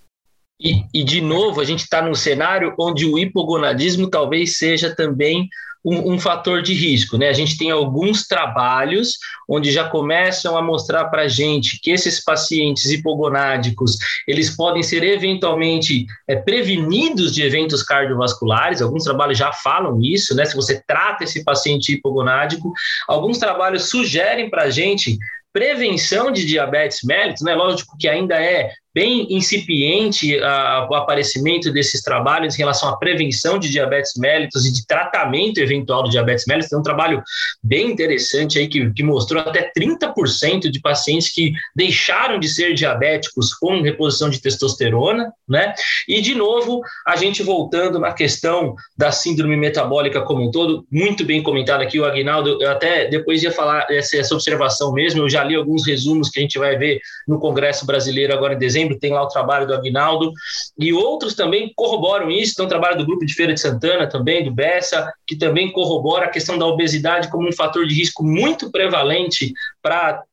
E, 0.60 0.84
e, 0.94 1.04
de 1.04 1.22
novo, 1.22 1.62
a 1.62 1.66
gente 1.66 1.84
está 1.84 2.02
num 2.02 2.14
cenário 2.14 2.74
onde 2.78 3.06
o 3.06 3.18
hipogonadismo 3.18 4.10
talvez 4.10 4.58
seja 4.58 4.94
também 4.94 5.48
um, 5.84 6.14
um, 6.14 6.20
fator 6.20 6.62
de 6.62 6.74
risco. 6.74 7.18
Né? 7.18 7.30
A 7.30 7.34
gente 7.34 7.58
tem 7.58 7.72
alguns 7.72 8.28
trabalhos 8.28 9.18
onde 9.48 9.72
já 9.72 9.88
começam 9.88 10.58
a 10.58 10.62
mostrar 10.62 11.06
para 11.06 11.24
a 11.24 11.28
gente 11.30 11.80
que 11.82 11.92
esses 11.92 12.22
pacientes 12.22 12.92
hipogonádicos 12.92 13.98
eles 14.28 14.56
podem 14.56 14.84
ser 14.84 15.04
eventualmente 15.04 16.06
é, 16.28 16.36
prevenidos 16.36 17.34
de 17.34 17.42
eventos 17.42 17.82
cardiovasculares. 17.82 18.82
Alguns 18.82 19.06
trabalhos 19.06 19.38
já 19.38 19.54
falam 19.54 20.02
isso, 20.04 20.36
né? 20.36 20.44
Se 20.44 20.56
você 20.56 20.84
trata 20.86 21.24
esse 21.24 21.44
paciente 21.46 21.94
hipogonádico, 21.94 22.74
alguns 23.08 23.38
trabalhos 23.38 23.90
sugerem 23.90 24.50
para 24.50 24.64
a 24.64 24.70
gente 24.70 25.18
prevenção 25.52 26.32
de 26.32 26.46
diabetes 26.46 27.00
mellitus, 27.04 27.42
né? 27.42 27.56
Lógico 27.56 27.98
que 27.98 28.08
ainda 28.08 28.36
é 28.36 28.72
bem 28.94 29.28
incipiente 29.30 30.38
a, 30.40 30.88
o 30.90 30.96
aparecimento 30.96 31.72
desses 31.72 32.02
trabalhos 32.02 32.56
em 32.56 32.58
relação 32.58 32.90
à 32.90 32.98
prevenção 32.98 33.60
de 33.60 33.70
diabetes 33.70 34.14
mellitus 34.18 34.66
e 34.66 34.74
de 34.74 34.86
tratamento 34.86 35.60
eventual 35.60 36.04
do 36.04 36.10
diabetes 36.10 36.46
mellitus. 36.48 36.70
Tem 36.70 36.80
um 36.80 36.84
trabalho 36.84 37.22
bem 37.64 37.92
interessante 37.92 38.58
aí 38.58 38.68
que, 38.68 38.92
que 38.92 39.04
mostrou 39.04 39.42
até 39.42 39.72
30% 39.78 40.70
de 40.70 40.80
pacientes 40.80 41.34
que 41.34 41.52
deixaram 41.76 42.40
de 42.40 42.48
ser 42.48 42.74
diabéticos 42.74 43.54
com 43.54 43.82
reposição 43.82 44.30
de 44.30 44.42
testosterona, 44.42 45.32
né? 45.48 45.74
E, 46.08 46.22
de 46.22 46.36
novo, 46.36 46.82
a 47.06 47.16
gente 47.16 47.44
voltando 47.44 48.00
na 48.00 48.14
questão 48.14 48.76
da 48.98 49.12
síndrome 49.12 49.56
metabólica 49.56 50.22
como 50.22 50.48
um 50.48 50.52
todo, 50.52 50.86
muito 50.92 51.26
bem 51.26 51.44
comentado 51.44 51.82
aqui 51.82 52.00
o 52.00 52.06
Agnaldo, 52.06 52.62
eu 52.62 52.72
até 52.72 53.08
depois 53.08 53.44
ia 53.44 53.52
falar 53.52 53.86
essa, 53.90 54.18
essa 54.18 54.34
observação 54.34 54.92
mesmo, 54.94 55.22
eu 55.22 55.30
já 55.30 55.44
li 55.44 55.56
alguns 55.56 55.86
resumos 55.86 56.30
que 56.30 56.40
a 56.40 56.42
gente 56.42 56.58
vai 56.58 56.78
ver 56.78 57.00
no 57.28 57.40
Congresso 57.40 57.86
Brasileiro 57.86 58.34
agora 58.34 58.54
em 58.54 58.58
dezembro, 58.58 58.79
dezembro, 58.80 59.00
tem 59.00 59.12
lá 59.12 59.24
o 59.24 59.28
trabalho 59.28 59.68
do 59.68 59.74
Agnaldo, 59.74 60.32
e 60.78 60.94
outros 60.94 61.36
também 61.36 61.72
corroboram 61.76 62.30
isso, 62.30 62.56
tem 62.56 62.66
o 62.66 62.70
trabalho 62.70 62.98
do 62.98 63.06
Grupo 63.06 63.26
de 63.26 63.34
Feira 63.34 63.54
de 63.54 63.60
Santana 63.60 64.08
também, 64.08 64.44
do 64.44 64.52
Bessa, 64.52 65.12
que 65.28 65.36
também 65.36 65.72
corrobora 65.72 66.26
a 66.26 66.30
questão 66.30 66.58
da 66.58 66.66
obesidade 66.66 67.30
como 67.30 67.48
um 67.48 67.54
fator 67.54 67.86
de 67.86 67.94
risco 67.94 68.24
muito 68.24 68.72
prevalente 68.72 69.54
para 69.82 70.24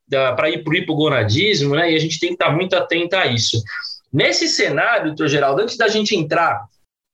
ir 0.51 0.63
para 0.63 0.73
o 0.73 0.77
hipogonadismo, 0.77 1.75
né? 1.75 1.93
E 1.93 1.97
a 1.97 2.01
gente 2.01 2.19
tem 2.21 2.31
que 2.31 2.35
estar 2.35 2.51
muito 2.51 2.75
atento 2.75 3.17
a 3.17 3.27
isso. 3.27 3.63
Nesse 4.13 4.49
cenário, 4.49 5.09
doutor 5.09 5.29
Geraldo, 5.29 5.63
antes 5.63 5.77
da 5.77 5.89
gente 5.89 6.17
entrar 6.17 6.65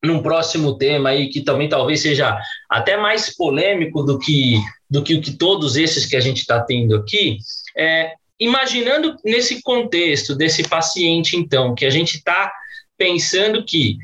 num 0.05 0.23
próximo 0.23 0.77
tema 0.77 1.11
aí 1.11 1.29
que 1.29 1.43
também 1.43 1.69
talvez 1.69 2.03
seja 2.03 2.37
até 2.69 2.97
mais 2.97 3.35
polêmico 3.35 4.03
do 4.03 4.19
que 4.19 4.57
do 4.91 5.03
que, 5.03 5.19
que 5.23 5.33
todos 5.33 5.77
esses 5.77 6.05
que 6.05 6.15
a 6.15 6.21
gente 6.21 6.41
está 6.41 6.61
tendo 6.61 6.95
aqui, 6.95 7.39
é, 7.75 8.13
imaginando 8.43 9.17
nesse 9.25 9.63
contexto 9.63 10.35
desse 10.35 10.65
paciente, 10.65 11.37
então, 11.37 11.75
que 11.75 11.87
a 11.87 11.91
gente 11.91 12.17
está 12.17 12.53
pensando 13.03 13.65
que 13.65 13.99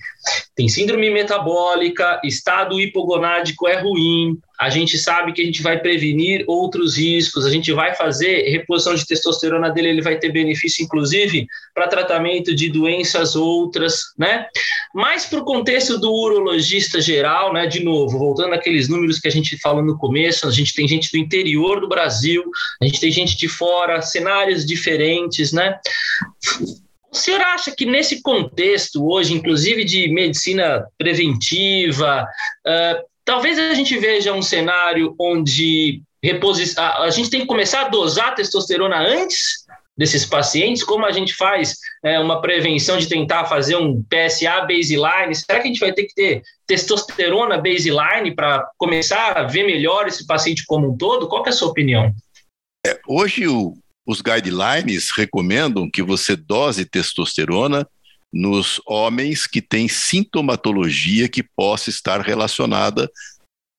tem 0.57 0.69
síndrome 0.69 1.09
metabólica, 1.09 2.21
estado 2.25 2.81
hipogonádico 2.81 3.69
é 3.69 3.81
ruim, 3.81 4.37
a 4.61 4.69
gente 4.69 4.99
sabe 4.99 5.33
que 5.33 5.41
a 5.41 5.45
gente 5.45 5.63
vai 5.63 5.79
prevenir 5.79 6.43
outros 6.49 6.97
riscos, 6.97 7.47
a 7.47 7.51
gente 7.51 7.73
vai 7.73 7.95
fazer 7.95 8.43
reposição 8.51 8.97
de 8.97 9.07
testosterona 9.07 9.71
dele, 9.71 9.91
ele 9.91 10.03
vai 10.03 10.19
ter 10.19 10.33
benefício, 10.33 10.85
inclusive, 10.85 11.47
para 11.73 11.87
tratamento 11.87 12.53
de 12.53 12.69
doenças 12.69 13.37
outras, 13.37 14.01
né? 14.19 14.47
Mas 14.93 15.27
para 15.27 15.39
o 15.39 15.45
contexto 15.45 15.97
do 15.97 16.13
urologista 16.13 17.01
geral, 17.01 17.53
né? 17.53 17.69
De 17.69 17.85
novo, 17.85 18.19
voltando 18.19 18.55
àqueles 18.55 18.89
números 18.89 19.21
que 19.21 19.29
a 19.29 19.31
gente 19.31 19.57
falou 19.61 19.85
no 19.85 19.97
começo, 19.97 20.49
a 20.49 20.51
gente 20.51 20.75
tem 20.75 20.89
gente 20.89 21.13
do 21.13 21.19
interior 21.19 21.81
do 21.81 21.89
Brasil, 21.89 22.43
a 22.83 22.85
gente 22.85 22.99
tem 22.99 23.13
gente 23.13 23.37
de 23.37 23.47
fora, 23.47 24.03
cenários 24.03 24.67
diferentes, 24.67 25.53
né? 25.53 25.79
O 27.19 27.21
senhor 27.21 27.41
acha 27.41 27.75
que 27.75 27.85
nesse 27.85 28.23
contexto 28.23 29.05
hoje, 29.05 29.35
inclusive 29.35 29.85
de 29.85 30.07
medicina 30.07 30.87
preventiva, 30.97 32.25
uh, 32.65 33.05
talvez 33.25 33.59
a 33.59 33.75
gente 33.75 33.99
veja 33.99 34.33
um 34.33 34.41
cenário 34.41 35.17
onde 35.19 36.01
a, 36.77 37.03
a 37.03 37.11
gente 37.11 37.29
tem 37.29 37.41
que 37.41 37.47
começar 37.49 37.87
a 37.87 37.89
dosar 37.89 38.29
a 38.29 38.33
testosterona 38.33 38.99
antes 39.01 39.67
desses 39.97 40.25
pacientes, 40.25 40.85
como 40.85 41.05
a 41.05 41.11
gente 41.11 41.35
faz 41.35 41.75
é, 42.05 42.21
uma 42.21 42.41
prevenção 42.41 42.99
de 42.99 43.09
tentar 43.09 43.47
fazer 43.47 43.75
um 43.75 44.01
PSA 44.05 44.61
baseline, 44.61 45.35
será 45.35 45.59
que 45.59 45.65
a 45.65 45.73
gente 45.73 45.81
vai 45.81 45.93
ter 45.93 46.05
que 46.05 46.15
ter 46.15 46.43
testosterona 46.69 47.59
baseline 47.59 48.33
para 48.33 48.65
começar 48.79 49.37
a 49.37 49.43
ver 49.43 49.67
melhor 49.67 50.07
esse 50.07 50.25
paciente 50.25 50.65
como 50.65 50.93
um 50.93 50.97
todo? 50.97 51.27
Qual 51.27 51.45
é 51.45 51.49
a 51.49 51.53
sua 51.53 51.67
opinião? 51.67 52.15
É, 52.87 52.97
hoje 53.09 53.49
o, 53.49 53.75
os 54.09 54.23
guidelines 54.23 55.11
recomendam 55.11 55.91
que 55.91 56.03
você 56.03 56.35
dose 56.35 56.87
testosterona 56.87 57.87
nos 58.33 58.81
homens 58.87 59.47
que 59.47 59.61
têm 59.61 59.87
sintomatologia 59.87 61.29
que 61.29 61.43
possa 61.43 61.91
estar 61.91 62.23
relacionada 62.23 63.11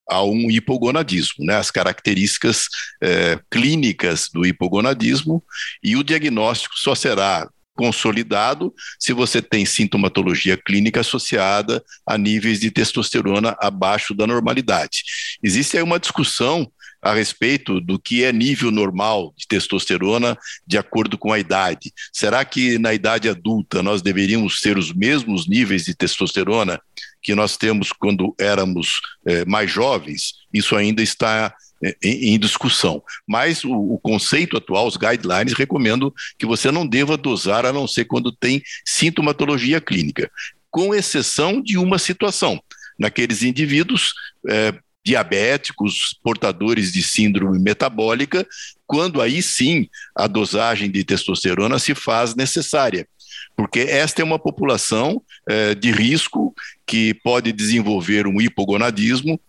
a 0.08 0.24
um 0.24 0.52
hipogonadismo, 0.52 1.46
né? 1.46 1.56
as 1.56 1.72
características 1.72 2.68
é, 3.02 3.40
clínicas 3.50 4.30
do 4.32 4.46
hipogonadismo, 4.46 5.44
e 5.84 5.96
o 5.96 6.04
diagnóstico 6.04 6.76
só 6.78 6.94
será 6.94 7.50
consolidado 7.76 8.74
se 9.00 9.14
você 9.14 9.42
tem 9.42 9.66
sintomatologia 9.66 10.58
clínica 10.58 11.00
associada 11.00 11.84
a 12.06 12.18
níveis 12.18 12.60
de 12.60 12.70
testosterona 12.70 13.56
abaixo 13.60 14.14
da 14.14 14.28
normalidade. 14.28 15.04
Existe 15.42 15.78
aí 15.78 15.84
uma 15.84 16.00
discussão 16.00 16.72
a 17.02 17.14
respeito 17.14 17.80
do 17.80 17.98
que 17.98 18.24
é 18.24 18.32
nível 18.32 18.72
normal 18.72 19.34
de 19.38 19.48
testosterona 19.48 20.38
de 20.68 20.78
acordo 20.78 21.18
com 21.18 21.32
a 21.32 21.40
idade. 21.40 21.94
Será 22.12 22.44
que 22.44 22.78
na 22.78 22.94
idade 22.94 23.30
adulta 23.30 23.82
nós 23.82 24.02
deveríamos 24.02 24.60
ter 24.60 24.78
os 24.78 24.94
mesmos 24.94 25.48
níveis 25.48 25.86
de 25.86 25.96
testosterona 25.96 26.80
que 27.22 27.34
nós 27.34 27.58
temos 27.58 27.92
quando 27.92 28.36
éramos 28.38 29.00
é, 29.26 29.46
mais 29.46 29.72
jovens? 29.72 30.34
Isso 30.54 30.76
ainda 30.76 31.02
está 31.02 31.54
é, 31.82 31.96
em, 32.04 32.34
em, 32.34 32.40
discussão. 32.40 33.02
Mas 33.26 33.64
o, 33.64 33.72
o, 33.72 34.00
conceito 34.00 34.58
atual, 34.58 34.86
os 34.86 34.98
guidelines, 34.98 35.54
recomendam 35.54 36.14
que 36.38 36.46
você 36.46 36.72
não 36.72 36.86
deva 36.86 37.16
dosar 37.16 37.66
a 37.66 37.72
não 37.72 37.88
ser 37.88 38.06
quando 38.06 38.32
tem 38.32 38.62
sintomatologia 38.86 39.80
clínica, 39.80 40.30
com 40.70 40.94
exceção 40.94 41.62
de 41.62 41.78
uma 41.78 41.98
situação. 41.98 42.62
Naqueles 42.98 43.44
indivíduos 43.44 44.14
é, 44.50 44.74
diabéticos, 45.10 46.16
portadores 46.24 46.92
de 46.92 47.02
síndrome 47.02 47.58
metabólica, 47.58 48.48
quando 48.86 49.20
aí 49.20 49.42
sim 49.42 49.90
a 50.16 50.28
dosagem 50.28 50.92
de 50.92 51.04
testosterona 51.04 51.80
se 51.80 51.96
faz 51.96 52.36
necessária. 52.36 53.08
Porque 53.56 53.80
esta 53.80 54.22
é 54.22 54.24
uma 54.24 54.38
população 54.38 55.20
é, 55.50 55.74
de 55.74 55.92
risco 55.92 56.54
que 56.86 57.16
pode 57.24 57.52
desenvolver 57.52 58.28
um 58.28 58.40
hipogonadismo 58.40 59.42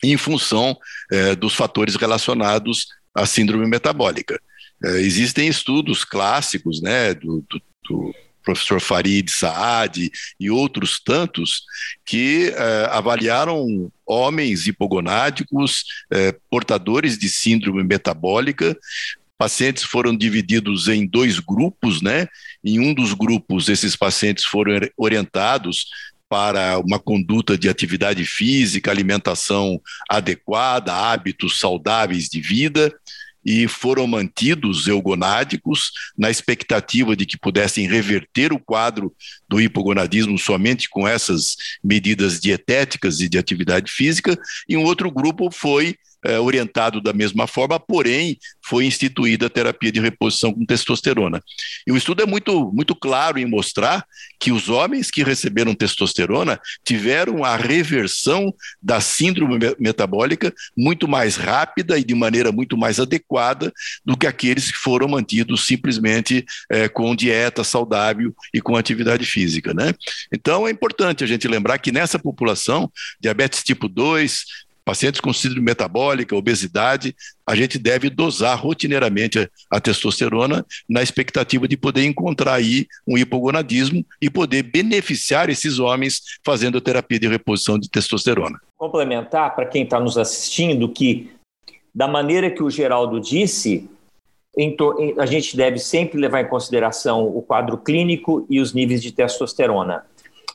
em 0.00 0.16
função 0.16 0.76
é, 1.10 1.34
dos 1.34 1.56
fatores 1.56 1.96
relacionados 1.96 2.86
à 3.12 3.26
síndrome 3.26 3.66
metabólica. 3.66 4.40
É, 4.84 5.00
existem 5.00 5.48
estudos 5.48 6.04
clássicos 6.04 6.80
né, 6.80 7.14
do, 7.14 7.44
do, 7.50 7.60
do 7.88 8.14
professor 8.44 8.80
Farid 8.80 9.28
Saad 9.30 10.10
e 10.38 10.50
outros 10.50 11.00
tantos, 11.02 11.62
que 12.04 12.52
eh, 12.54 12.88
avaliaram 12.90 13.90
homens 14.06 14.66
hipogonádicos, 14.66 15.84
eh, 16.12 16.36
portadores 16.50 17.18
de 17.18 17.28
síndrome 17.28 17.82
metabólica. 17.82 18.76
Pacientes 19.36 19.82
foram 19.82 20.16
divididos 20.16 20.86
em 20.86 21.06
dois 21.06 21.40
grupos, 21.40 22.00
né? 22.00 22.28
Em 22.62 22.78
um 22.78 22.94
dos 22.94 23.12
grupos, 23.14 23.68
esses 23.68 23.96
pacientes 23.96 24.44
foram 24.44 24.80
orientados 24.96 25.86
para 26.28 26.78
uma 26.78 26.98
conduta 26.98 27.56
de 27.56 27.68
atividade 27.68 28.24
física, 28.24 28.90
alimentação 28.90 29.80
adequada, 30.08 30.92
hábitos 30.92 31.58
saudáveis 31.58 32.28
de 32.28 32.40
vida 32.40 32.92
e 33.44 33.68
foram 33.68 34.06
mantidos 34.06 34.86
eugonádicos 34.86 35.92
na 36.16 36.30
expectativa 36.30 37.14
de 37.14 37.26
que 37.26 37.38
pudessem 37.38 37.86
reverter 37.86 38.52
o 38.52 38.58
quadro 38.58 39.14
do 39.48 39.60
hipogonadismo 39.60 40.38
somente 40.38 40.88
com 40.88 41.06
essas 41.06 41.56
medidas 41.82 42.40
dietéticas 42.40 43.20
e 43.20 43.28
de 43.28 43.38
atividade 43.38 43.90
física, 43.90 44.38
e 44.68 44.76
um 44.76 44.84
outro 44.84 45.10
grupo 45.10 45.50
foi 45.50 45.96
é, 46.24 46.38
orientado 46.38 47.00
da 47.00 47.12
mesma 47.12 47.46
forma, 47.46 47.78
porém 47.78 48.38
foi 48.64 48.86
instituída 48.86 49.46
a 49.46 49.50
terapia 49.50 49.92
de 49.92 50.00
reposição 50.00 50.52
com 50.52 50.64
testosterona. 50.64 51.42
E 51.86 51.92
o 51.92 51.96
estudo 51.96 52.22
é 52.22 52.26
muito, 52.26 52.70
muito 52.72 52.94
claro 52.94 53.38
em 53.38 53.44
mostrar 53.44 54.04
que 54.40 54.50
os 54.52 54.68
homens 54.68 55.10
que 55.10 55.22
receberam 55.22 55.74
testosterona 55.74 56.58
tiveram 56.84 57.44
a 57.44 57.56
reversão 57.56 58.52
da 58.82 59.00
síndrome 59.00 59.58
metabólica 59.78 60.52
muito 60.76 61.06
mais 61.06 61.36
rápida 61.36 61.98
e 61.98 62.04
de 62.04 62.14
maneira 62.14 62.50
muito 62.50 62.76
mais 62.76 62.98
adequada 62.98 63.72
do 64.04 64.16
que 64.16 64.26
aqueles 64.26 64.70
que 64.70 64.78
foram 64.78 65.08
mantidos 65.08 65.66
simplesmente 65.66 66.44
é, 66.70 66.88
com 66.88 67.14
dieta 67.14 67.64
saudável 67.64 68.34
e 68.52 68.60
com 68.60 68.76
atividade 68.76 69.24
física. 69.24 69.72
Né? 69.74 69.94
Então 70.32 70.66
é 70.66 70.70
importante 70.70 71.24
a 71.24 71.26
gente 71.26 71.48
lembrar 71.48 71.78
que 71.78 71.92
nessa 71.92 72.18
população, 72.18 72.90
diabetes 73.20 73.62
tipo 73.62 73.88
2, 73.88 74.44
pacientes 74.84 75.20
com 75.20 75.32
síndrome 75.32 75.64
metabólica, 75.64 76.36
obesidade, 76.36 77.16
a 77.46 77.54
gente 77.56 77.78
deve 77.78 78.10
dosar 78.10 78.60
rotineiramente 78.60 79.50
a, 79.70 79.80
testosterona 79.80 80.64
na 80.88 81.02
expectativa 81.02 81.66
de 81.66 81.76
poder 81.76 82.04
encontrar 82.04 82.54
aí 82.54 82.86
um 83.06 83.16
hipogonadismo 83.16 84.04
e 84.20 84.28
poder 84.28 84.62
beneficiar 84.62 85.48
esses 85.48 85.78
homens 85.78 86.20
fazendo 86.44 86.80
terapia 86.80 87.18
de 87.18 87.28
reposição 87.28 87.78
de 87.78 87.88
testosterona. 87.88 88.60
Complementar 88.76 89.54
para 89.54 89.66
quem 89.66 89.84
está 89.84 89.98
nos 89.98 90.18
assistindo 90.18 90.88
que, 90.88 91.30
da 91.94 92.06
maneira 92.06 92.50
que 92.50 92.62
o 92.62 92.70
Geraldo 92.70 93.20
disse, 93.20 93.88
a 95.18 95.26
gente 95.26 95.56
deve 95.56 95.78
sempre 95.78 96.18
levar 96.18 96.42
em 96.42 96.48
consideração 96.48 97.26
o 97.26 97.42
quadro 97.42 97.78
clínico 97.78 98.46
e 98.48 98.60
os 98.60 98.72
níveis 98.72 99.02
de 99.02 99.10
testosterona 99.10 100.04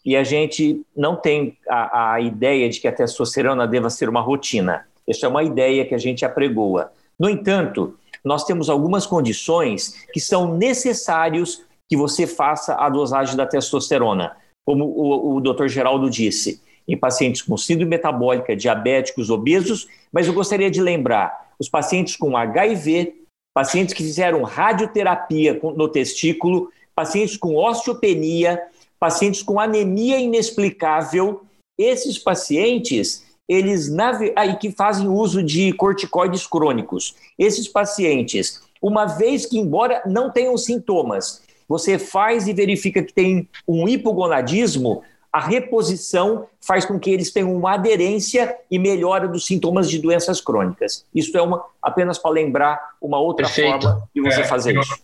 e 0.06 0.16
a 0.16 0.24
gente 0.24 0.82
não 0.96 1.16
tem 1.16 1.58
a, 1.68 2.14
a 2.14 2.22
ideia 2.22 2.70
de 2.70 2.80
que 2.80 2.88
a 2.88 2.92
testosterona 2.92 3.68
deva 3.68 3.90
ser 3.90 4.10
uma 4.10 4.22
rotina. 4.22 4.86
Essa 5.08 5.26
é 5.26 5.30
uma 5.30 5.44
ideia 5.44 5.86
que 5.86 5.96
a 5.96 5.98
gente 5.98 6.24
apregoa. 6.24 6.92
No 7.18 7.30
entanto, 7.30 7.98
nós 8.24 8.44
temos 8.44 8.70
algumas 8.70 9.06
condições 9.06 10.06
que 10.14 10.20
são 10.20 10.56
necessários 10.56 11.64
que 11.88 11.98
você 11.98 12.28
faça 12.28 12.76
a 12.76 12.90
dosagem 12.90 13.36
da 13.36 13.46
testosterona, 13.46 14.36
como 14.66 14.86
o, 14.86 15.36
o 15.36 15.42
Dr. 15.42 15.68
Geraldo 15.68 16.10
disse, 16.10 16.62
em 16.88 16.98
pacientes 16.98 17.42
com 17.42 17.58
síndrome 17.58 17.90
metabólica, 17.90 18.56
diabéticos, 18.56 19.30
obesos, 19.30 19.88
mas 20.12 20.28
eu 20.28 20.34
gostaria 20.34 20.70
de 20.70 20.82
lembrar 20.82 21.50
os 21.60 21.68
pacientes 21.68 22.16
com 22.16 22.38
HIV, 22.38 23.16
pacientes 23.54 23.94
que 23.94 24.04
fizeram 24.04 24.44
radioterapia 24.44 25.60
no 25.62 25.88
testículo, 25.88 26.72
pacientes 26.96 27.38
com 27.38 27.56
osteopenia, 27.56 28.62
pacientes 29.00 29.42
com 29.42 29.60
anemia 29.60 30.20
inexplicável, 30.20 31.44
esses 31.78 32.18
pacientes 32.18 33.24
eles 33.50 33.92
aí 34.36 34.56
que 34.58 34.72
fazem 34.72 35.08
uso 35.08 35.42
de 35.42 35.74
corticoides 35.74 36.46
crônicos. 36.46 37.16
Esses 37.38 37.68
pacientes, 37.68 38.62
uma 38.80 39.08
vez 39.08 39.48
que 39.48 39.58
embora 39.58 40.04
não 40.06 40.30
tenham 40.32 40.56
sintomas, 40.56 41.42
você 41.68 41.98
faz 41.98 42.48
e 42.48 42.54
verifica 42.54 43.02
que 43.02 43.12
tem 43.12 43.50
um 43.68 43.88
hipogonadismo, 43.88 45.04
a 45.34 45.40
reposição 45.40 46.48
faz 46.62 46.86
com 46.86 47.00
que 47.00 47.10
eles 47.10 47.32
tenham 47.32 47.56
uma 47.56 47.74
aderência 47.74 48.56
e 48.70 48.78
melhora 48.78 49.28
dos 49.28 49.46
sintomas 49.46 49.90
de 49.90 50.00
doenças 50.00 50.42
crônicas. 50.42 51.06
Isso 51.14 51.36
é 51.38 51.42
uma 51.42 51.64
apenas 51.82 52.18
para 52.18 52.32
lembrar 52.32 52.80
uma 53.02 53.20
outra 53.20 53.46
Perfeito. 53.46 53.82
forma 53.82 54.10
de 54.14 54.22
você 54.22 54.42
é, 54.42 54.44
fazer 54.44 54.76
eu, 54.76 54.82
isso. 54.82 54.96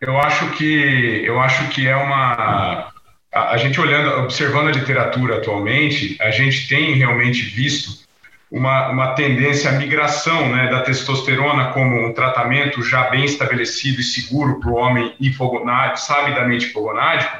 Eu 0.00 0.18
acho 0.18 0.56
que 0.56 1.24
eu 1.26 1.40
acho 1.40 1.68
que 1.70 1.86
é 1.86 1.96
uma 1.96 2.93
a, 3.34 3.56
gente 3.56 3.80
olhando, 3.80 4.20
observando 4.20 4.68
a 4.68 4.72
literatura 4.72 5.38
atualmente, 5.38 6.16
a 6.20 6.30
gente 6.30 6.68
tem 6.68 6.94
realmente 6.94 7.42
visto 7.42 8.04
uma, 8.50 8.90
uma 8.90 9.14
tendência 9.14 9.68
à 9.70 9.72
migração 9.72 10.48
né, 10.54 10.68
da 10.68 10.80
testosterona 10.80 11.72
como 11.72 12.06
um 12.06 12.12
tratamento 12.12 12.82
já 12.82 13.10
bem 13.10 13.24
estabelecido 13.24 14.00
e 14.00 14.04
seguro 14.04 14.60
para 14.60 14.70
o 14.70 14.76
homem 14.76 15.12
hipogonádico, 15.18 15.98
sabidamente 15.98 16.66
hipogonádico, 16.66 17.36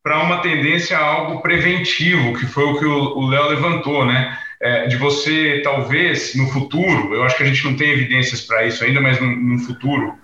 para 0.00 0.20
uma 0.20 0.38
tendência 0.38 0.96
a 0.96 1.02
algo 1.02 1.42
preventivo, 1.42 2.38
que 2.38 2.46
foi 2.46 2.62
o 2.62 2.78
que 2.78 2.84
o 2.84 3.26
Léo 3.26 3.48
levantou, 3.48 4.06
né? 4.06 4.38
É, 4.60 4.86
de 4.86 4.96
você, 4.96 5.60
talvez, 5.64 6.34
no 6.36 6.48
futuro, 6.48 7.12
eu 7.12 7.24
acho 7.24 7.36
que 7.36 7.42
a 7.42 7.46
gente 7.46 7.64
não 7.64 7.74
tem 7.74 7.90
evidências 7.90 8.40
para 8.40 8.64
isso 8.64 8.84
ainda, 8.84 9.00
mas 9.00 9.20
no, 9.20 9.26
no 9.26 9.58
futuro, 9.58 10.14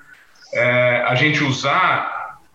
é, 0.55 1.05
a 1.07 1.14
gente 1.16 1.42
usar 1.42 2.12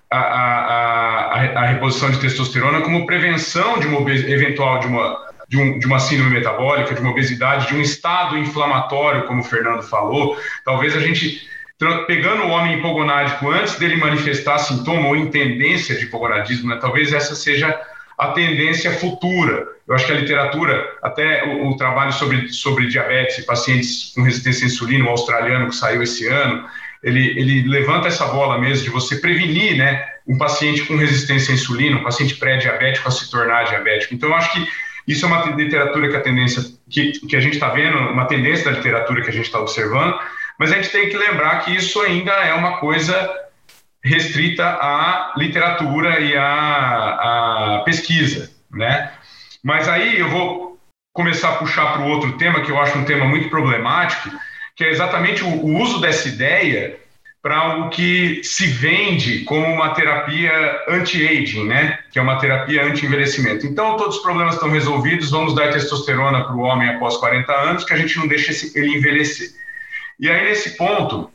a, 0.09 0.19
a, 0.19 1.61
a, 1.63 1.65
reposição 1.65 2.09
de 2.09 2.19
testosterona 2.19 2.81
como 2.81 3.05
prevenção 3.05 3.79
de 3.79 3.87
uma 3.87 4.09
eventual 4.09 4.79
de 4.79 4.87
uma, 4.87 5.17
de, 5.47 5.57
um, 5.57 5.79
de 5.79 5.85
uma 5.85 5.99
síndrome 5.99 6.31
metabólica, 6.31 6.93
de 6.93 7.01
uma 7.01 7.11
obesidade, 7.11 7.67
de 7.67 7.75
um 7.75 7.81
estado 7.81 8.37
inflamatório, 8.37 9.25
como 9.25 9.41
o 9.41 9.43
Fernando 9.43 9.83
falou. 9.83 10.37
Talvez 10.63 10.95
a 10.95 10.99
gente, 10.99 11.47
pegando 12.07 12.43
o 12.43 12.49
homem 12.49 12.77
hipogonádico 12.77 13.49
antes 13.49 13.77
dele 13.77 13.97
manifestar 13.97 14.59
sintoma 14.59 15.09
ou 15.09 15.15
em 15.15 15.29
tendência 15.29 15.95
de 15.95 16.05
hipogonadismo, 16.05 16.69
né, 16.69 16.77
talvez 16.79 17.11
essa 17.11 17.35
seja 17.35 17.77
a 18.17 18.29
tendência 18.29 18.91
futura. 18.93 19.67
Eu 19.87 19.93
acho 19.93 20.05
que 20.05 20.11
a 20.11 20.15
literatura, 20.15 20.85
até 21.03 21.45
o, 21.45 21.69
o 21.69 21.77
trabalho 21.77 22.11
sobre, 22.11 22.49
sobre 22.49 22.87
diabetes 22.87 23.45
pacientes 23.45 24.11
com 24.15 24.23
resistência 24.23 24.65
à 24.65 24.67
insulina, 24.67 25.05
o 25.05 25.09
australiano 25.09 25.69
que 25.69 25.75
saiu 25.75 26.01
esse 26.01 26.27
ano, 26.27 26.65
ele, 27.03 27.39
ele 27.39 27.67
levanta 27.67 28.07
essa 28.07 28.25
bola 28.27 28.59
mesmo 28.59 28.83
de 28.83 28.89
você 28.89 29.17
prevenir, 29.17 29.77
né, 29.77 30.05
um 30.27 30.37
paciente 30.37 30.83
com 30.85 30.95
resistência 30.97 31.51
à 31.51 31.55
insulina, 31.55 31.97
um 31.97 32.03
paciente 32.03 32.35
pré-diabético 32.35 33.07
a 33.07 33.11
se 33.11 33.29
tornar 33.31 33.63
diabético. 33.63 34.13
Então, 34.13 34.29
eu 34.29 34.35
acho 34.35 34.51
que 34.51 34.67
isso 35.07 35.25
é 35.25 35.27
uma 35.27 35.45
literatura 35.51 36.09
que 36.09 36.15
a 36.17 36.21
tendência 36.21 36.63
que, 36.89 37.11
que 37.11 37.35
a 37.35 37.39
gente 37.39 37.53
está 37.53 37.69
vendo, 37.69 37.97
uma 37.97 38.25
tendência 38.25 38.65
da 38.65 38.77
literatura 38.77 39.21
que 39.21 39.29
a 39.29 39.33
gente 39.33 39.45
está 39.45 39.59
observando, 39.59 40.19
mas 40.59 40.71
a 40.71 40.75
gente 40.75 40.89
tem 40.89 41.09
que 41.09 41.17
lembrar 41.17 41.63
que 41.63 41.75
isso 41.75 42.01
ainda 42.01 42.31
é 42.31 42.53
uma 42.53 42.77
coisa 42.79 43.47
restrita 44.03 44.65
à 44.65 45.33
literatura 45.37 46.19
e 46.19 46.35
à, 46.35 47.77
à 47.77 47.81
pesquisa, 47.85 48.51
né? 48.71 49.11
Mas 49.63 49.87
aí 49.87 50.19
eu 50.19 50.29
vou 50.29 50.77
começar 51.13 51.49
a 51.49 51.55
puxar 51.55 51.93
para 51.93 52.01
o 52.01 52.09
outro 52.09 52.33
tema 52.33 52.61
que 52.61 52.71
eu 52.71 52.79
acho 52.79 52.97
um 52.97 53.05
tema 53.05 53.25
muito 53.25 53.49
problemático, 53.49 54.29
que 54.77 54.83
é 54.83 54.91
exatamente 54.91 55.43
o, 55.43 55.47
o 55.47 55.81
uso 55.81 55.99
dessa 55.99 56.29
ideia 56.29 56.99
para 57.41 57.57
algo 57.57 57.89
que 57.89 58.41
se 58.43 58.67
vende 58.67 59.39
como 59.39 59.65
uma 59.65 59.93
terapia 59.93 60.51
anti-aging, 60.87 61.65
né? 61.65 61.99
Que 62.11 62.19
é 62.19 62.21
uma 62.21 62.37
terapia 62.37 62.85
anti-envelhecimento. 62.85 63.65
Então, 63.65 63.97
todos 63.97 64.17
os 64.17 64.21
problemas 64.21 64.55
estão 64.55 64.69
resolvidos, 64.69 65.31
vamos 65.31 65.55
dar 65.55 65.71
testosterona 65.71 66.43
para 66.43 66.55
o 66.55 66.59
homem 66.59 66.89
após 66.89 67.17
40 67.17 67.51
anos, 67.51 67.83
que 67.85 67.93
a 67.93 67.97
gente 67.97 68.17
não 68.17 68.27
deixa 68.27 68.51
ele 68.77 68.97
envelhecer. 68.97 69.49
E 70.19 70.29
aí, 70.29 70.43
nesse 70.43 70.77
ponto, 70.77 71.31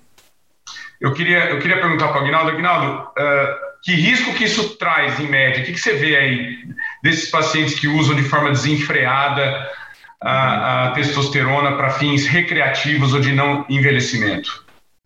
eu 1.00 1.12
queria, 1.12 1.50
eu 1.50 1.58
queria 1.58 1.80
perguntar 1.80 2.08
para 2.08 2.18
o 2.18 2.20
Aguinaldo, 2.20 2.50
Aguinaldo, 2.50 3.02
uh, 3.02 3.72
que 3.82 3.94
risco 3.94 4.34
que 4.34 4.44
isso 4.44 4.76
traz, 4.76 5.18
em 5.18 5.26
média? 5.26 5.62
O 5.62 5.66
que, 5.66 5.72
que 5.72 5.80
você 5.80 5.94
vê 5.94 6.16
aí 6.16 6.58
desses 7.02 7.30
pacientes 7.30 7.78
que 7.78 7.88
usam 7.88 8.14
de 8.14 8.22
forma 8.22 8.50
desenfreada 8.50 9.68
a, 10.22 10.86
a 10.86 10.90
testosterona 10.92 11.72
para 11.72 11.90
fins 11.90 12.26
recreativos 12.26 13.12
ou 13.12 13.20
de 13.20 13.32
não 13.32 13.64
envelhecimento. 13.68 14.64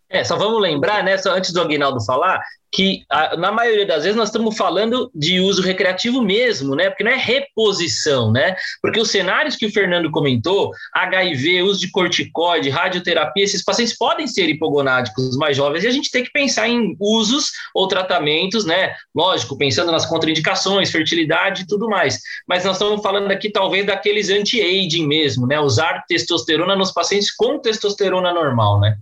É, 0.08 0.22
só 0.22 0.36
vamos 0.36 0.60
lembrar, 0.60 1.02
né, 1.02 1.18
só 1.18 1.32
antes 1.32 1.52
do 1.52 1.60
Aguinaldo 1.60 2.04
falar, 2.04 2.40
que 2.72 3.04
a, 3.10 3.36
na 3.36 3.50
maioria 3.50 3.86
das 3.86 4.02
vezes 4.02 4.16
nós 4.16 4.28
estamos 4.28 4.56
falando 4.56 5.10
de 5.14 5.40
uso 5.40 5.62
recreativo 5.62 6.20
mesmo, 6.22 6.74
né? 6.74 6.90
Porque 6.90 7.02
não 7.02 7.10
é 7.10 7.16
reposição, 7.16 8.30
né? 8.30 8.54
Porque 8.82 9.00
os 9.00 9.10
cenários 9.10 9.56
que 9.56 9.66
o 9.66 9.72
Fernando 9.72 10.10
comentou, 10.10 10.72
HIV, 10.94 11.62
uso 11.62 11.80
de 11.80 11.90
corticoide, 11.90 12.68
radioterapia, 12.68 13.44
esses 13.44 13.64
pacientes 13.64 13.96
podem 13.96 14.26
ser 14.26 14.48
hipogonádicos 14.48 15.36
mais 15.38 15.56
jovens 15.56 15.84
e 15.84 15.88
a 15.88 15.90
gente 15.90 16.10
tem 16.10 16.22
que 16.22 16.30
pensar 16.30 16.68
em 16.68 16.94
usos 17.00 17.50
ou 17.74 17.88
tratamentos, 17.88 18.66
né? 18.66 18.94
Lógico, 19.14 19.56
pensando 19.56 19.90
nas 19.90 20.04
contraindicações, 20.04 20.90
fertilidade 20.90 21.62
e 21.62 21.66
tudo 21.66 21.88
mais. 21.88 22.20
Mas 22.46 22.64
nós 22.64 22.76
estamos 22.76 23.02
falando 23.02 23.30
aqui 23.30 23.50
talvez 23.50 23.86
daqueles 23.86 24.28
anti-aging 24.28 25.06
mesmo, 25.06 25.46
né? 25.46 25.58
Usar 25.58 26.04
testosterona 26.06 26.76
nos 26.76 26.92
pacientes 26.92 27.34
com 27.34 27.58
testosterona 27.58 28.34
normal, 28.34 28.80
né? 28.80 28.98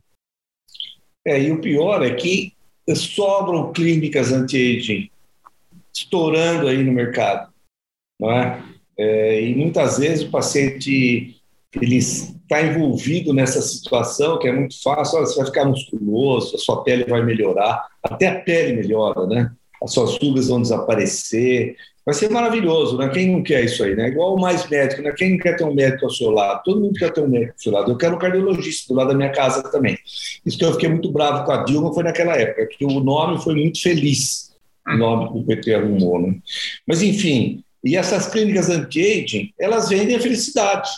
É, 1.27 1.41
e 1.41 1.51
o 1.53 1.61
pior 1.61 2.03
é 2.05 2.15
que 2.15 2.53
sobram 2.95 3.73
clínicas 3.73 4.31
anti-aging 4.33 5.11
estourando 5.95 6.67
aí 6.67 6.83
no 6.83 6.93
mercado, 6.93 7.53
não 8.19 8.31
é? 8.31 8.63
é? 8.99 9.43
e 9.43 9.55
muitas 9.55 9.99
vezes 9.99 10.27
o 10.27 10.31
paciente 10.31 11.41
ele 11.81 11.97
está 11.97 12.63
envolvido 12.63 13.33
nessa 13.33 13.61
situação 13.61 14.39
que 14.39 14.49
é 14.49 14.53
muito 14.53 14.81
fácil, 14.83 15.19
olha, 15.19 15.27
você 15.27 15.37
vai 15.37 15.47
ficar 15.47 15.65
musculoso, 15.65 16.57
a 16.57 16.59
sua 16.59 16.83
pele 16.83 17.05
vai 17.05 17.25
melhorar, 17.25 17.87
até 18.03 18.29
a 18.29 18.41
pele 18.41 18.75
melhora, 18.75 19.27
né? 19.27 19.51
As 19.83 19.93
suas 19.93 20.17
rugas 20.19 20.49
vão 20.49 20.63
desaparecer, 20.63 21.77
vai 22.05 22.15
ser 22.15 22.31
maravilhoso, 22.31 22.99
né? 22.99 23.09
Quem 23.09 23.33
não 23.33 23.43
quer 23.43 23.65
isso 23.65 23.83
aí, 23.83 23.95
né? 23.95 24.09
Igual 24.09 24.37
o 24.37 24.41
mais 24.41 24.69
médico, 24.69 25.03
né? 25.03 25.13
Quem 25.17 25.33
não 25.33 25.39
quer 25.39 25.57
ter 25.57 25.65
um 25.65 25.75
médico 25.75 26.05
ao 26.05 26.11
seu 26.11 26.31
lado? 26.31 26.63
Todo 26.65 26.81
mundo 26.81 26.99
quer 26.99 27.13
ter 27.13 27.23
um 27.23 27.29
médico 27.29 27.53
ao 27.53 27.59
seu 27.59 27.73
lado. 27.73 27.91
Eu 27.91 27.97
quero 27.97 28.17
um 28.17 28.19
cardiologista 28.19 28.93
do 28.93 28.97
lado 28.99 29.09
da 29.09 29.15
minha 29.15 29.33
casa 29.33 29.63
também. 29.71 29.97
Isso 30.45 30.59
que 30.59 30.65
eu 30.65 30.73
fiquei 30.73 30.89
muito 30.89 31.11
bravo 31.11 31.45
com 31.45 31.53
a 31.53 31.65
Dilma 31.65 31.95
foi 31.95 32.03
naquela 32.03 32.37
época, 32.37 32.67
que 32.67 32.85
o 32.85 33.01
nome 33.01 33.41
foi 33.43 33.55
muito 33.55 33.81
feliz, 33.81 34.55
o 34.87 34.97
nome 34.97 35.33
que 35.33 35.39
o 35.39 35.45
PT 35.45 35.75
arrumou, 35.75 36.21
né? 36.21 36.37
Mas, 36.87 37.03
enfim, 37.03 37.65
e 37.83 37.97
essas 37.97 38.29
clínicas 38.29 38.69
anti-aging, 38.69 39.53
elas 39.59 39.89
vendem 39.89 40.17
a 40.17 40.21
felicidade, 40.21 40.91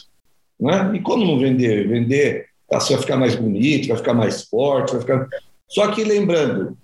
né? 0.59 0.93
E 0.95 1.01
como 1.01 1.25
não 1.25 1.39
vender? 1.39 1.87
Vender, 1.89 2.47
você 2.69 2.95
vai 2.95 3.03
ficar 3.03 3.17
mais 3.17 3.37
bonito, 3.37 3.89
vai 3.89 3.97
ficar 3.97 4.15
mais 4.15 4.43
forte, 4.43 4.93
vai 4.93 5.01
ficar... 5.01 5.29
Só 5.69 5.89
que, 5.93 6.03
lembrando, 6.03 6.77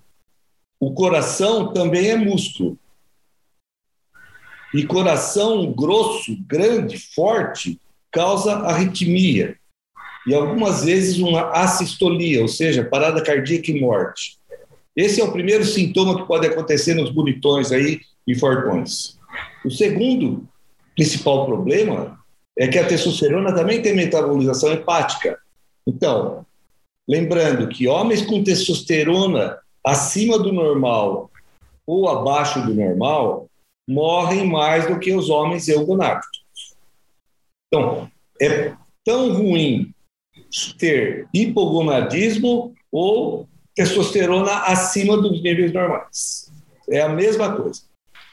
o 0.79 0.93
coração 0.93 1.73
também 1.73 2.09
é 2.09 2.15
músculo. 2.15 2.77
E 4.73 4.85
coração 4.85 5.71
grosso, 5.71 6.35
grande, 6.47 6.97
forte, 6.97 7.79
causa 8.11 8.53
arritmia. 8.53 9.55
E 10.25 10.33
algumas 10.33 10.83
vezes 10.85 11.19
uma 11.19 11.51
assistolia, 11.51 12.41
ou 12.41 12.47
seja, 12.47 12.83
parada 12.83 13.21
cardíaca 13.21 13.71
e 13.71 13.79
morte. 13.79 14.37
Esse 14.95 15.19
é 15.19 15.23
o 15.23 15.31
primeiro 15.31 15.65
sintoma 15.65 16.21
que 16.21 16.27
pode 16.27 16.47
acontecer 16.47 16.93
nos 16.93 17.09
bonitões 17.09 17.71
aí 17.71 17.99
e 18.27 18.35
fortões. 18.35 19.17
O 19.65 19.69
segundo 19.69 20.47
principal 20.95 21.45
problema 21.45 22.19
é 22.57 22.67
que 22.67 22.77
a 22.77 22.87
testosterona 22.87 23.53
também 23.53 23.81
tem 23.81 23.95
metabolização 23.95 24.71
hepática. 24.71 25.37
Então, 25.85 26.45
lembrando 27.07 27.67
que 27.67 27.87
homens 27.87 28.21
com 28.21 28.43
testosterona 28.43 29.57
acima 29.85 30.37
do 30.37 30.53
normal 30.53 31.29
ou 31.85 32.07
abaixo 32.07 32.61
do 32.65 32.73
normal 32.73 33.49
morrem 33.87 34.47
mais 34.47 34.87
do 34.87 34.99
que 34.99 35.13
os 35.13 35.29
homens 35.29 35.67
eugonáticos. 35.67 36.43
Então, 37.67 38.09
é 38.41 38.73
tão 39.03 39.33
ruim 39.33 39.93
ter 40.77 41.27
hipogonadismo 41.33 42.73
ou 42.91 43.47
testosterona 43.75 44.51
acima 44.65 45.17
dos 45.17 45.41
níveis 45.41 45.73
normais. 45.73 46.51
É 46.89 47.01
a 47.01 47.09
mesma 47.09 47.55
coisa. 47.55 47.81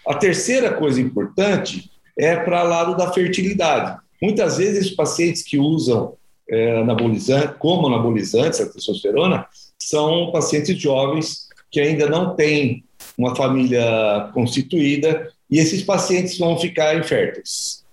A 0.06 0.14
terceira 0.14 0.74
coisa 0.74 1.00
importante 1.00 1.90
é 2.18 2.36
para 2.36 2.64
o 2.64 2.68
lado 2.68 2.96
da 2.96 3.12
fertilidade. 3.12 3.98
Muitas 4.20 4.58
vezes, 4.58 4.90
os 4.90 4.92
pacientes 4.92 5.42
que 5.42 5.58
usam 5.58 6.14
é, 6.48 6.80
anabolizante, 6.80 7.54
como 7.58 7.86
anabolizantes, 7.86 8.60
a 8.60 8.68
testosterona, 8.68 9.46
são 9.78 10.30
pacientes 10.30 10.76
jovens 10.78 11.48
que 11.70 11.80
ainda 11.80 12.08
não 12.08 12.34
têm 12.34 12.84
uma 13.16 13.34
família 13.34 14.30
constituída 14.34 15.32
e 15.50 15.58
esses 15.58 15.82
pacientes 15.82 16.38
vão 16.38 16.58
ficar 16.58 16.96
inférteis, 16.96 17.84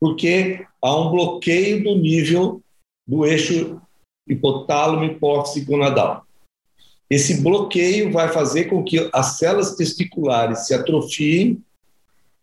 porque 0.00 0.64
há 0.80 1.00
um 1.00 1.10
bloqueio 1.10 1.82
do 1.84 1.96
nível 1.96 2.62
do 3.06 3.26
eixo 3.26 3.80
hipotálamo 4.26 5.04
hipófise 5.04 5.64
gonadal. 5.64 6.24
Esse 7.10 7.42
bloqueio 7.42 8.10
vai 8.10 8.32
fazer 8.32 8.64
com 8.64 8.82
que 8.82 9.10
as 9.12 9.38
células 9.38 9.76
testiculares 9.76 10.66
se 10.66 10.74
atrofiem, 10.74 11.62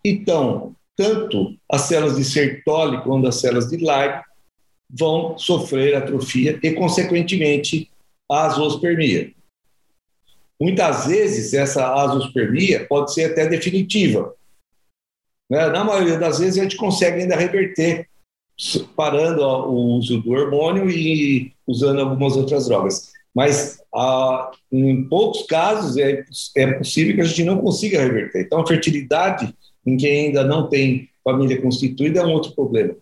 então, 0.05 0.75
tanto 0.95 1.55
as 1.69 1.81
células 1.81 2.15
de 2.15 2.23
Sertoli 2.23 3.01
quanto 3.01 3.27
as 3.27 3.35
células 3.35 3.67
de 3.69 3.77
Leib 3.77 4.21
vão 4.89 5.37
sofrer 5.37 5.95
atrofia 5.95 6.59
e, 6.61 6.71
consequentemente, 6.73 7.89
a 8.29 8.45
azospermia. 8.45 9.33
Muitas 10.59 11.07
vezes, 11.07 11.53
essa 11.53 11.93
azospermia 11.93 12.85
pode 12.87 13.13
ser 13.13 13.25
até 13.25 13.47
definitiva. 13.47 14.35
Né? 15.51 15.67
Na 15.67 15.83
maioria 15.83 16.17
das 16.17 16.39
vezes, 16.39 16.57
a 16.57 16.63
gente 16.63 16.77
consegue 16.77 17.21
ainda 17.21 17.35
reverter, 17.35 18.07
parando 18.95 19.43
o 19.43 19.97
uso 19.97 20.21
do 20.21 20.31
hormônio 20.31 20.89
e 20.89 21.51
usando 21.67 21.99
algumas 21.99 22.37
outras 22.37 22.67
drogas. 22.69 23.11
Mas, 23.35 23.83
ah, 23.93 24.49
em 24.71 25.03
poucos 25.09 25.43
casos, 25.43 25.97
é, 25.97 26.23
é 26.55 26.71
possível 26.73 27.15
que 27.15 27.21
a 27.21 27.25
gente 27.25 27.43
não 27.43 27.57
consiga 27.57 28.01
reverter. 28.01 28.45
Então, 28.45 28.61
a 28.61 28.67
fertilidade 28.67 29.53
em 29.85 29.97
quem 29.97 30.27
ainda 30.27 30.45
não 30.45 30.69
tem 30.69 31.09
família 31.21 31.61
constituída 31.61 32.21
é 32.21 32.25
um 32.25 32.31
outro 32.31 32.53
problema. 32.53 32.95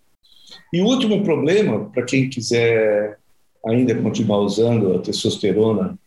E 0.73 0.81
o 0.81 0.85
último 0.85 1.23
problema, 1.23 1.87
para 1.91 2.03
quem 2.03 2.29
quiser 2.29 3.19
ainda 3.63 3.93
continuar 3.93 4.39
usando 4.39 4.95
a 4.95 4.99
testosterona 4.99 5.99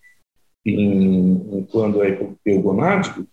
em, 0.67 1.67
quando 1.71 2.03
é 2.03 2.19
eugonádico, 2.47 3.27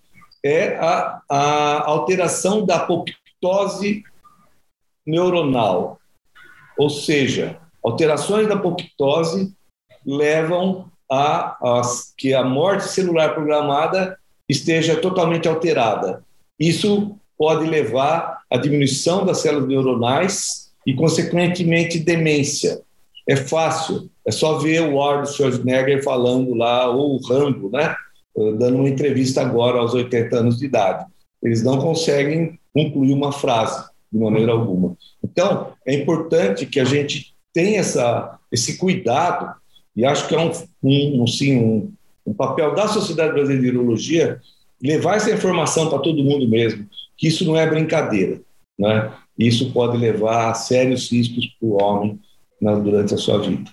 é 0.43 0.77
a, 0.77 1.21
a 1.29 1.83
alteração 1.85 2.65
da 2.65 2.77
apoptose 2.77 4.03
neuronal. 5.05 5.99
Ou 6.77 6.89
seja, 6.89 7.59
alterações 7.83 8.47
da 8.47 8.55
apoptose 8.55 9.53
levam 10.05 10.89
a, 11.11 11.57
a 11.61 11.81
que 12.17 12.33
a 12.33 12.43
morte 12.43 12.85
celular 12.85 13.33
programada 13.33 14.17
esteja 14.47 14.95
totalmente 14.99 15.47
alterada. 15.47 16.23
Isso 16.59 17.15
pode 17.37 17.65
levar 17.65 18.41
à 18.49 18.57
diminuição 18.57 19.25
das 19.25 19.39
células 19.39 19.67
neuronais 19.67 20.71
e, 20.85 20.93
consequentemente, 20.93 21.99
demência. 21.99 22.81
É 23.27 23.35
fácil, 23.35 24.09
é 24.25 24.31
só 24.31 24.57
ver 24.57 24.81
o 24.81 25.01
Arnold 25.01 25.31
Schwarzenegger 25.31 26.03
falando 26.03 26.53
lá, 26.55 26.89
ou 26.89 27.15
o 27.15 27.27
Rambo, 27.27 27.69
né? 27.69 27.95
Dando 28.57 28.77
uma 28.77 28.89
entrevista 28.89 29.41
agora 29.41 29.79
aos 29.79 29.93
80 29.93 30.35
anos 30.35 30.57
de 30.57 30.65
idade. 30.65 31.05
Eles 31.41 31.63
não 31.63 31.79
conseguem 31.79 32.59
concluir 32.73 33.13
uma 33.13 33.31
frase 33.31 33.89
de 34.11 34.19
maneira 34.19 34.51
alguma. 34.51 34.95
Então, 35.23 35.73
é 35.85 35.93
importante 35.93 36.65
que 36.65 36.79
a 36.79 36.85
gente 36.85 37.33
tenha 37.53 37.79
essa, 37.79 38.37
esse 38.51 38.77
cuidado, 38.77 39.53
e 39.95 40.05
acho 40.05 40.27
que 40.27 40.35
é 40.35 40.39
um, 40.39 40.51
um, 40.83 41.27
sim, 41.27 41.57
um, 41.57 41.93
um 42.25 42.33
papel 42.33 42.73
da 42.73 42.87
Sociedade 42.87 43.33
Brasileira 43.33 43.61
de 43.61 43.77
Urologia 43.77 44.39
levar 44.81 45.17
essa 45.17 45.31
informação 45.31 45.89
para 45.89 45.99
todo 45.99 46.23
mundo 46.23 46.47
mesmo, 46.47 46.87
que 47.17 47.27
isso 47.27 47.45
não 47.45 47.57
é 47.57 47.67
brincadeira, 47.67 48.41
né? 48.77 49.11
Isso 49.37 49.71
pode 49.71 49.97
levar 49.97 50.51
a 50.51 50.53
sérios 50.53 51.09
riscos 51.11 51.45
para 51.45 51.67
o 51.67 51.81
homem 51.81 52.19
né, 52.61 52.75
durante 52.75 53.13
a 53.13 53.17
sua 53.17 53.39
vida. 53.39 53.71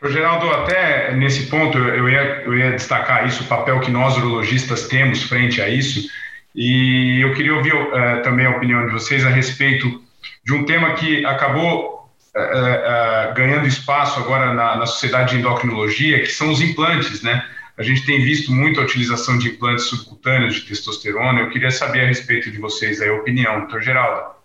O 0.00 0.08
Geraldo, 0.08 0.48
até 0.50 1.12
nesse 1.14 1.46
ponto 1.46 1.76
eu 1.76 2.08
ia, 2.08 2.42
eu 2.44 2.56
ia 2.56 2.70
destacar 2.72 3.26
isso, 3.26 3.42
o 3.42 3.46
papel 3.46 3.80
que 3.80 3.90
nós 3.90 4.16
urologistas 4.16 4.86
temos 4.86 5.24
frente 5.24 5.60
a 5.60 5.68
isso, 5.68 6.08
e 6.54 7.20
eu 7.20 7.34
queria 7.34 7.54
ouvir 7.54 7.74
uh, 7.74 8.22
também 8.22 8.46
a 8.46 8.50
opinião 8.50 8.86
de 8.86 8.92
vocês 8.92 9.26
a 9.26 9.28
respeito 9.28 10.02
de 10.44 10.52
um 10.52 10.64
tema 10.64 10.94
que 10.94 11.24
acabou 11.24 12.08
uh, 12.34 12.40
uh, 12.40 13.34
ganhando 13.34 13.66
espaço 13.66 14.20
agora 14.20 14.54
na, 14.54 14.76
na 14.76 14.86
sociedade 14.86 15.32
de 15.32 15.40
endocrinologia, 15.40 16.20
que 16.20 16.28
são 16.28 16.50
os 16.50 16.60
implantes, 16.60 17.22
né? 17.22 17.44
A 17.76 17.82
gente 17.82 18.04
tem 18.04 18.22
visto 18.22 18.50
muito 18.50 18.80
a 18.80 18.82
utilização 18.84 19.38
de 19.38 19.50
implantes 19.50 19.84
subcutâneos 19.84 20.56
de 20.56 20.62
testosterona. 20.62 21.40
Eu 21.40 21.50
queria 21.50 21.70
saber 21.70 22.00
a 22.00 22.06
respeito 22.06 22.50
de 22.50 22.58
vocês 22.58 23.00
aí, 23.00 23.08
a 23.08 23.14
opinião, 23.14 23.60
doutor 23.60 23.82
Geraldo. 23.82 24.37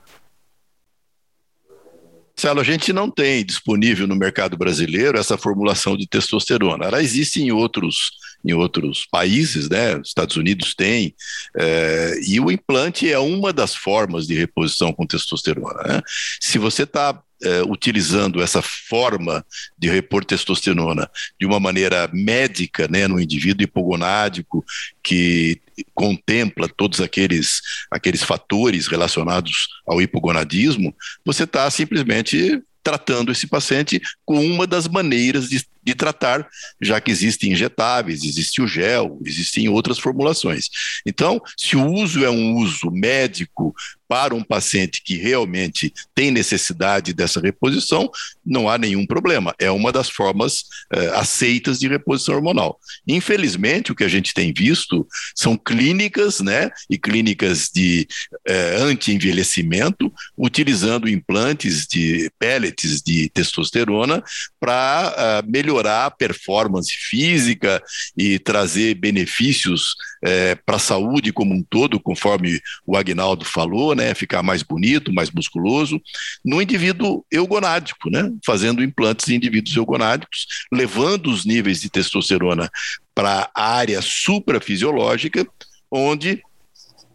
Marcelo, 2.43 2.59
a 2.59 2.63
gente 2.63 2.91
não 2.91 3.09
tem 3.09 3.45
disponível 3.45 4.05
no 4.05 4.17
mercado 4.17 4.57
brasileiro 4.57 5.17
essa 5.17 5.37
formulação 5.37 5.95
de 5.95 6.05
testosterona. 6.05 6.85
Ela 6.85 7.01
existe 7.01 7.41
em 7.41 7.53
outros, 7.53 8.11
em 8.43 8.51
outros 8.51 9.07
países, 9.09 9.69
né? 9.69 9.97
Estados 10.03 10.35
Unidos 10.35 10.75
tem, 10.75 11.15
é, 11.55 12.19
e 12.27 12.41
o 12.41 12.51
implante 12.51 13.09
é 13.09 13.17
uma 13.17 13.53
das 13.53 13.73
formas 13.73 14.27
de 14.27 14.35
reposição 14.35 14.91
com 14.91 15.07
testosterona. 15.07 15.83
Né? 15.83 16.01
Se 16.41 16.57
você 16.57 16.83
está 16.83 17.17
é, 17.43 17.61
utilizando 17.63 18.41
essa 18.41 18.61
forma 18.61 19.45
de 19.77 19.89
repor 19.89 20.23
testosterona 20.23 21.09
de 21.39 21.45
uma 21.45 21.59
maneira 21.59 22.09
médica, 22.13 22.87
né, 22.87 23.07
no 23.07 23.19
indivíduo 23.19 23.63
hipogonádico 23.63 24.63
que 25.03 25.61
contempla 25.93 26.69
todos 26.69 27.01
aqueles, 27.01 27.61
aqueles 27.89 28.23
fatores 28.23 28.87
relacionados 28.87 29.67
ao 29.87 30.01
hipogonadismo, 30.01 30.95
você 31.25 31.43
está 31.43 31.69
simplesmente 31.69 32.61
tratando 32.83 33.31
esse 33.31 33.47
paciente 33.47 34.01
com 34.25 34.45
uma 34.45 34.67
das 34.67 34.87
maneiras 34.87 35.49
de, 35.49 35.65
de, 35.83 35.95
tratar, 35.95 36.47
já 36.81 36.99
que 36.99 37.11
existem 37.11 37.51
injetáveis, 37.51 38.23
existe 38.23 38.61
o 38.61 38.67
gel, 38.67 39.19
existem 39.25 39.67
outras 39.69 39.99
formulações. 39.99 40.69
Então, 41.05 41.41
se 41.57 41.75
o 41.75 41.85
uso 41.85 42.23
é 42.23 42.29
um 42.29 42.55
uso 42.55 42.89
médico 42.91 43.73
para 44.07 44.35
um 44.35 44.43
paciente 44.43 45.01
que 45.03 45.17
realmente 45.17 45.91
tem 46.13 46.29
necessidade 46.29 47.13
dessa 47.13 47.39
reposição, 47.39 48.11
não 48.45 48.69
há 48.69 48.77
nenhum 48.77 49.07
problema. 49.07 49.55
É 49.57 49.71
uma 49.71 49.91
das 49.91 50.07
formas 50.07 50.65
eh, 50.93 51.11
aceitas 51.15 51.79
de 51.79 51.87
reposição 51.87 52.35
hormonal. 52.35 52.79
Infelizmente, 53.07 53.91
o 53.91 53.95
que 53.95 54.03
a 54.03 54.07
gente 54.07 54.33
tem 54.33 54.53
visto 54.53 55.07
são 55.33 55.57
clínicas, 55.57 56.41
né, 56.41 56.69
e 56.87 56.97
clínicas 56.97 57.71
de 57.73 58.07
eh, 58.47 58.75
anti-envelhecimento, 58.77 60.13
utilizando 60.37 61.09
implantes 61.09 61.87
de 61.87 62.29
pellets 62.37 63.01
de 63.01 63.29
testosterona 63.29 64.23
para 64.59 65.13
ah, 65.17 65.43
melhorar 65.47 65.72
a 65.79 66.11
performance 66.11 66.91
física 66.91 67.81
e 68.17 68.39
trazer 68.39 68.95
benefícios 68.95 69.95
eh, 70.23 70.55
para 70.55 70.77
a 70.77 70.79
saúde 70.79 71.33
como 71.33 71.53
um 71.53 71.63
todo, 71.63 71.99
conforme 71.99 72.59
o 72.85 72.95
Agnaldo 72.95 73.45
falou, 73.45 73.95
né, 73.95 74.13
ficar 74.13 74.43
mais 74.43 74.63
bonito, 74.63 75.13
mais 75.13 75.31
musculoso, 75.31 76.01
no 76.43 76.61
indivíduo 76.61 77.25
eugonádico, 77.31 78.09
né, 78.09 78.31
fazendo 78.45 78.83
implantes 78.83 79.27
em 79.29 79.35
indivíduos 79.35 79.75
eugonádicos, 79.75 80.47
levando 80.71 81.27
os 81.27 81.45
níveis 81.45 81.81
de 81.81 81.89
testosterona 81.89 82.69
para 83.13 83.49
a 83.55 83.75
área 83.75 84.01
suprafisiológica, 84.01 85.47
onde, 85.91 86.41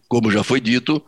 como 0.07 0.31
já 0.31 0.43
foi 0.43 0.61
dito, 0.61 1.03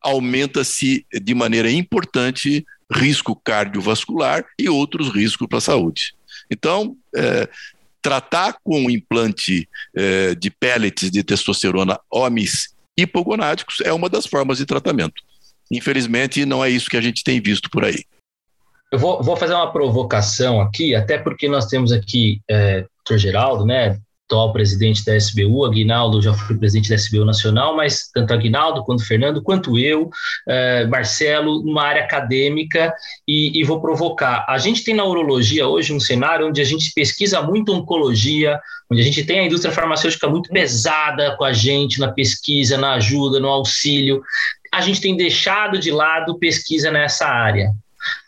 aumenta-se 0.00 1.04
de 1.12 1.34
maneira 1.34 1.70
importante 1.70 2.64
risco 2.92 3.34
cardiovascular 3.34 4.44
e 4.58 4.68
outros 4.68 5.08
riscos 5.08 5.48
para 5.48 5.58
a 5.58 5.62
saúde. 5.62 6.15
Então, 6.50 6.96
é, 7.14 7.48
tratar 8.02 8.56
com 8.62 8.90
implante 8.90 9.68
é, 9.96 10.34
de 10.34 10.50
pellets 10.50 11.10
de 11.10 11.24
testosterona 11.24 11.98
homens 12.10 12.74
hipogonádicos 12.96 13.80
é 13.84 13.92
uma 13.92 14.08
das 14.08 14.26
formas 14.26 14.58
de 14.58 14.66
tratamento. 14.66 15.22
Infelizmente, 15.70 16.46
não 16.46 16.64
é 16.64 16.70
isso 16.70 16.88
que 16.88 16.96
a 16.96 17.00
gente 17.00 17.24
tem 17.24 17.40
visto 17.40 17.68
por 17.68 17.84
aí. 17.84 18.04
Eu 18.92 18.98
vou, 18.98 19.22
vou 19.22 19.36
fazer 19.36 19.54
uma 19.54 19.72
provocação 19.72 20.60
aqui, 20.60 20.94
até 20.94 21.18
porque 21.18 21.48
nós 21.48 21.66
temos 21.66 21.90
aqui 21.90 22.40
é, 22.48 22.86
Dr. 23.04 23.16
Geraldo, 23.16 23.66
né, 23.66 23.98
atual 24.26 24.52
presidente 24.52 25.04
da 25.04 25.16
SBU, 25.16 25.64
Aguinaldo 25.64 26.20
já 26.20 26.34
foi 26.34 26.56
presidente 26.56 26.90
da 26.90 26.96
SBU 26.96 27.24
nacional, 27.24 27.76
mas 27.76 28.10
tanto 28.12 28.34
Aguinaldo 28.34 28.84
quanto 28.84 29.06
Fernando, 29.06 29.42
quanto 29.42 29.78
eu, 29.78 30.10
é, 30.48 30.84
Marcelo, 30.86 31.62
numa 31.62 31.84
área 31.84 32.02
acadêmica, 32.02 32.92
e, 33.26 33.58
e, 33.58 33.64
vou 33.64 33.80
provocar. 33.80 34.44
A 34.48 34.58
gente 34.58 34.82
tem 34.82 34.94
na 34.94 35.04
urologia 35.04 35.68
hoje 35.68 35.92
um 35.92 36.00
cenário 36.00 36.48
onde 36.48 36.60
a 36.60 36.64
gente 36.64 36.92
pesquisa 36.92 37.40
muito 37.40 37.72
oncologia, 37.72 38.58
onde 38.90 39.00
a 39.00 39.04
gente 39.04 39.24
tem 39.24 39.40
a 39.40 39.44
indústria 39.44 39.72
farmacêutica 39.72 40.28
muito 40.28 40.50
pesada 40.50 41.36
com 41.36 41.44
a 41.44 41.52
gente 41.52 42.00
na 42.00 42.08
pesquisa, 42.12 42.76
na 42.76 42.94
ajuda, 42.94 43.38
no 43.38 43.48
auxílio. 43.48 44.20
A 44.72 44.80
gente 44.80 45.00
tem 45.00 45.16
deixado 45.16 45.78
de 45.78 45.92
lado 45.92 46.38
pesquisa 46.38 46.90
nessa 46.90 47.26
área. 47.26 47.70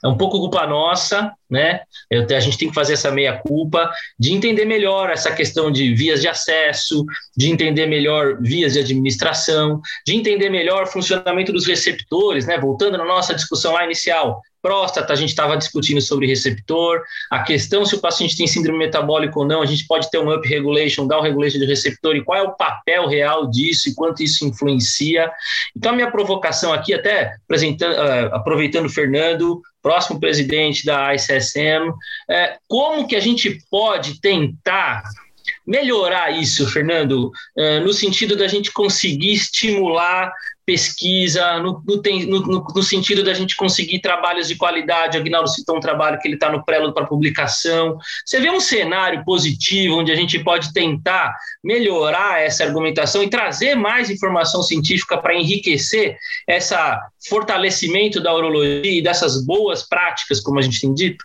É 0.05 0.09
um 0.09 0.17
pouco 0.17 0.39
culpa 0.39 0.67
nossa, 0.67 1.33
né? 1.51 1.81
Eu, 2.11 2.25
a 2.25 2.41
gente 2.41 2.59
tem 2.59 2.69
que 2.69 2.75
fazer 2.75 2.95
essa 2.95 3.11
meia-culpa 3.11 3.91
de 4.19 4.33
entender 4.33 4.65
melhor 4.65 5.11
essa 5.11 5.33
questão 5.33 5.71
de 5.71 5.95
vias 5.95 6.21
de 6.21 6.29
acesso, 6.29 7.05
de 7.37 7.51
entender 7.51 7.87
melhor 7.87 8.39
vias 8.41 8.75
de 8.75 8.81
administração, 8.81 9.81
de 10.07 10.15
entender 10.15 10.51
melhor 10.51 10.85
o 10.85 10.87
funcionamento 10.87 11.53
dos 11.53 11.67
receptores, 11.67 12.47
né? 12.47 12.59
Voltando 12.59 12.99
na 12.99 13.05
nossa 13.05 13.35
discussão 13.35 13.73
lá 13.73 13.85
inicial, 13.85 14.41
próstata, 14.61 15.13
a 15.13 15.17
gente 15.17 15.31
estava 15.31 15.57
discutindo 15.57 16.01
sobre 16.01 16.27
receptor, 16.27 17.03
a 17.31 17.43
questão 17.43 17.85
se 17.85 17.95
o 17.95 18.01
paciente 18.01 18.37
tem 18.37 18.47
síndrome 18.47 18.79
metabólica 18.79 19.39
ou 19.39 19.47
não, 19.47 19.63
a 19.63 19.67
gente 19.67 19.87
pode 19.87 20.11
ter 20.11 20.19
um 20.19 20.33
up 20.33 20.47
regulation, 20.47 21.07
down 21.07 21.23
regulation 21.23 21.59
de 21.59 21.67
receptor 21.67 22.17
e 22.17 22.25
qual 22.25 22.39
é 22.39 22.43
o 22.43 22.53
papel 22.53 23.07
real 23.09 23.49
disso 23.49 23.89
e 23.89 23.95
quanto 23.95 24.23
isso 24.23 24.47
influencia. 24.47 25.31
Então, 25.77 25.93
a 25.93 25.95
minha 25.95 26.11
provocação 26.11 26.73
aqui, 26.73 26.93
até 26.93 27.37
uh, 27.51 28.35
aproveitando 28.35 28.87
o 28.87 28.91
Fernando, 28.91 29.61
próximo 29.83 30.21
presidente 30.21 30.85
da 30.85 31.15
ICSM, 31.15 31.93
é, 32.29 32.59
como 32.67 33.07
que 33.07 33.17
a 33.17 33.21
gente 33.21 33.59
pode 33.71 34.21
tentar 34.21 35.03
melhorar 35.69 36.31
isso, 36.31 36.67
Fernando, 36.67 37.31
uh, 37.55 37.81
no 37.85 37.93
sentido 37.93 38.35
da 38.35 38.49
gente 38.49 38.73
conseguir 38.73 39.35
estimular 39.35 40.33
pesquisa, 40.65 41.59
no, 41.61 41.83
no, 41.87 42.03
no, 42.27 42.67
no, 42.75 42.83
sentido 42.83 43.25
da 43.25 43.33
gente 43.33 43.57
conseguir 43.57 44.01
trabalhos 44.01 44.49
de 44.49 44.55
qualidade. 44.55 45.17
O 45.17 45.21
Aguinaldo 45.21 45.49
citou 45.49 45.79
um 45.79 45.81
trabalho 45.81 46.19
que 46.19 46.29
ele 46.29 46.35
está 46.35 46.53
no 46.53 46.63
prelo 46.63 46.93
para 46.93 47.07
publicação. 47.07 47.97
Você 48.23 48.39
vê 48.39 48.51
um 48.51 48.61
cenário 48.61 49.25
positivo 49.25 49.97
onde 49.97 50.13
a 50.13 50.15
gente 50.15 50.39
pode 50.39 50.71
tentar 50.75 51.35
melhorar 51.65 52.43
essa 52.43 52.65
argumentação 52.65 53.23
e 53.23 53.31
trazer 53.31 53.77
mais 53.77 54.11
informação 54.11 54.63
científica 54.63 55.17
para 55.17 55.35
enriquecer 55.35 56.19
esse 56.47 56.75
fortalecimento 57.31 58.21
da 58.21 58.35
urologia 58.35 58.99
e 58.99 59.03
dessas 59.03 59.43
boas 59.43 59.89
práticas, 59.89 60.39
como 60.39 60.59
a 60.59 60.63
gente 60.63 60.83
tem 60.83 60.93
dito? 60.93 61.25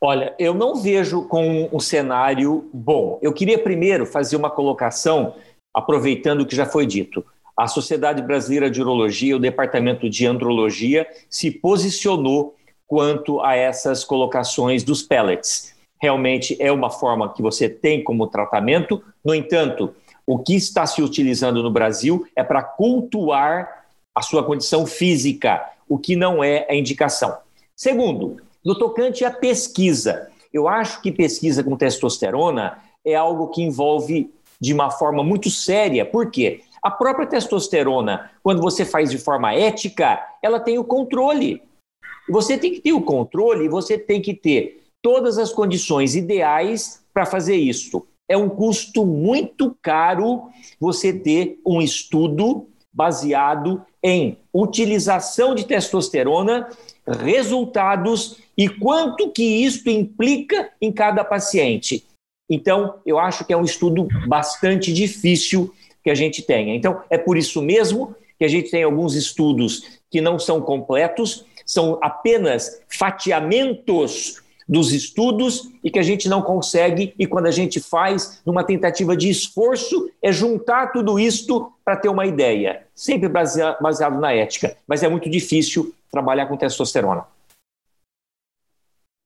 Olha, 0.00 0.34
eu 0.38 0.54
não 0.54 0.76
vejo 0.76 1.22
com 1.22 1.68
um 1.72 1.80
cenário 1.80 2.68
bom. 2.72 3.18
Eu 3.20 3.32
queria 3.32 3.58
primeiro 3.58 4.06
fazer 4.06 4.36
uma 4.36 4.50
colocação, 4.50 5.34
aproveitando 5.74 6.42
o 6.42 6.46
que 6.46 6.54
já 6.54 6.64
foi 6.64 6.86
dito. 6.86 7.24
A 7.56 7.66
Sociedade 7.66 8.22
Brasileira 8.22 8.70
de 8.70 8.80
Urologia, 8.80 9.36
o 9.36 9.40
Departamento 9.40 10.08
de 10.08 10.24
Andrologia, 10.24 11.08
se 11.28 11.50
posicionou 11.50 12.54
quanto 12.86 13.40
a 13.40 13.56
essas 13.56 14.04
colocações 14.04 14.84
dos 14.84 15.02
pellets. 15.02 15.74
Realmente 16.00 16.56
é 16.60 16.70
uma 16.70 16.90
forma 16.90 17.32
que 17.32 17.42
você 17.42 17.68
tem 17.68 18.04
como 18.04 18.28
tratamento, 18.28 19.02
no 19.24 19.34
entanto, 19.34 19.92
o 20.24 20.38
que 20.38 20.54
está 20.54 20.86
se 20.86 21.02
utilizando 21.02 21.60
no 21.62 21.70
Brasil 21.70 22.24
é 22.36 22.44
para 22.44 22.62
cultuar 22.62 23.86
a 24.14 24.22
sua 24.22 24.44
condição 24.44 24.86
física, 24.86 25.68
o 25.88 25.98
que 25.98 26.14
não 26.14 26.44
é 26.44 26.66
a 26.70 26.74
indicação. 26.74 27.36
Segundo, 27.74 28.36
no 28.64 28.78
tocante 28.78 29.24
à 29.24 29.30
pesquisa, 29.30 30.30
eu 30.52 30.68
acho 30.68 31.00
que 31.02 31.12
pesquisa 31.12 31.62
com 31.62 31.76
testosterona 31.76 32.78
é 33.04 33.14
algo 33.14 33.48
que 33.48 33.62
envolve 33.62 34.30
de 34.60 34.72
uma 34.72 34.90
forma 34.90 35.22
muito 35.22 35.50
séria. 35.50 36.04
Por 36.04 36.30
quê? 36.30 36.62
A 36.82 36.90
própria 36.90 37.26
testosterona, 37.26 38.30
quando 38.42 38.60
você 38.60 38.84
faz 38.84 39.10
de 39.10 39.18
forma 39.18 39.54
ética, 39.54 40.20
ela 40.42 40.60
tem 40.60 40.78
o 40.78 40.84
controle. 40.84 41.62
Você 42.28 42.58
tem 42.58 42.72
que 42.72 42.80
ter 42.80 42.92
o 42.92 43.02
controle 43.02 43.64
e 43.64 43.68
você 43.68 43.96
tem 43.96 44.20
que 44.20 44.34
ter 44.34 44.82
todas 45.02 45.38
as 45.38 45.52
condições 45.52 46.14
ideais 46.14 47.02
para 47.12 47.24
fazer 47.24 47.56
isso. 47.56 48.06
É 48.28 48.36
um 48.36 48.48
custo 48.48 49.06
muito 49.06 49.76
caro 49.80 50.50
você 50.78 51.12
ter 51.12 51.58
um 51.66 51.80
estudo 51.80 52.66
baseado 52.92 53.82
em 54.02 54.36
utilização 54.52 55.54
de 55.54 55.64
testosterona, 55.64 56.68
resultados 57.20 58.36
e 58.56 58.68
quanto 58.68 59.30
que 59.30 59.42
isso 59.42 59.88
implica 59.88 60.70
em 60.80 60.92
cada 60.92 61.24
paciente. 61.24 62.04
Então, 62.50 62.94
eu 63.04 63.18
acho 63.18 63.44
que 63.44 63.52
é 63.52 63.56
um 63.56 63.64
estudo 63.64 64.08
bastante 64.26 64.92
difícil 64.92 65.72
que 66.02 66.10
a 66.10 66.14
gente 66.14 66.42
tenha. 66.42 66.74
Então, 66.74 67.02
é 67.10 67.18
por 67.18 67.36
isso 67.36 67.60
mesmo 67.60 68.14
que 68.38 68.44
a 68.44 68.48
gente 68.48 68.70
tem 68.70 68.82
alguns 68.82 69.14
estudos 69.14 70.00
que 70.10 70.20
não 70.20 70.38
são 70.38 70.60
completos, 70.60 71.44
são 71.66 71.98
apenas 72.00 72.80
fatiamentos 72.88 74.42
dos 74.68 74.92
estudos 74.92 75.70
e 75.82 75.90
que 75.90 75.98
a 75.98 76.02
gente 76.02 76.28
não 76.28 76.42
consegue, 76.42 77.14
e 77.18 77.26
quando 77.26 77.46
a 77.46 77.50
gente 77.50 77.80
faz, 77.80 78.40
numa 78.44 78.62
tentativa 78.62 79.16
de 79.16 79.30
esforço, 79.30 80.10
é 80.22 80.30
juntar 80.30 80.92
tudo 80.92 81.18
isto 81.18 81.72
para 81.84 81.96
ter 81.96 82.08
uma 82.08 82.26
ideia, 82.26 82.82
sempre 82.94 83.28
baseado 83.28 84.20
na 84.20 84.32
ética, 84.32 84.76
mas 84.86 85.02
é 85.02 85.08
muito 85.08 85.30
difícil 85.30 85.94
trabalhar 86.10 86.46
com 86.46 86.56
testosterona. 86.56 87.24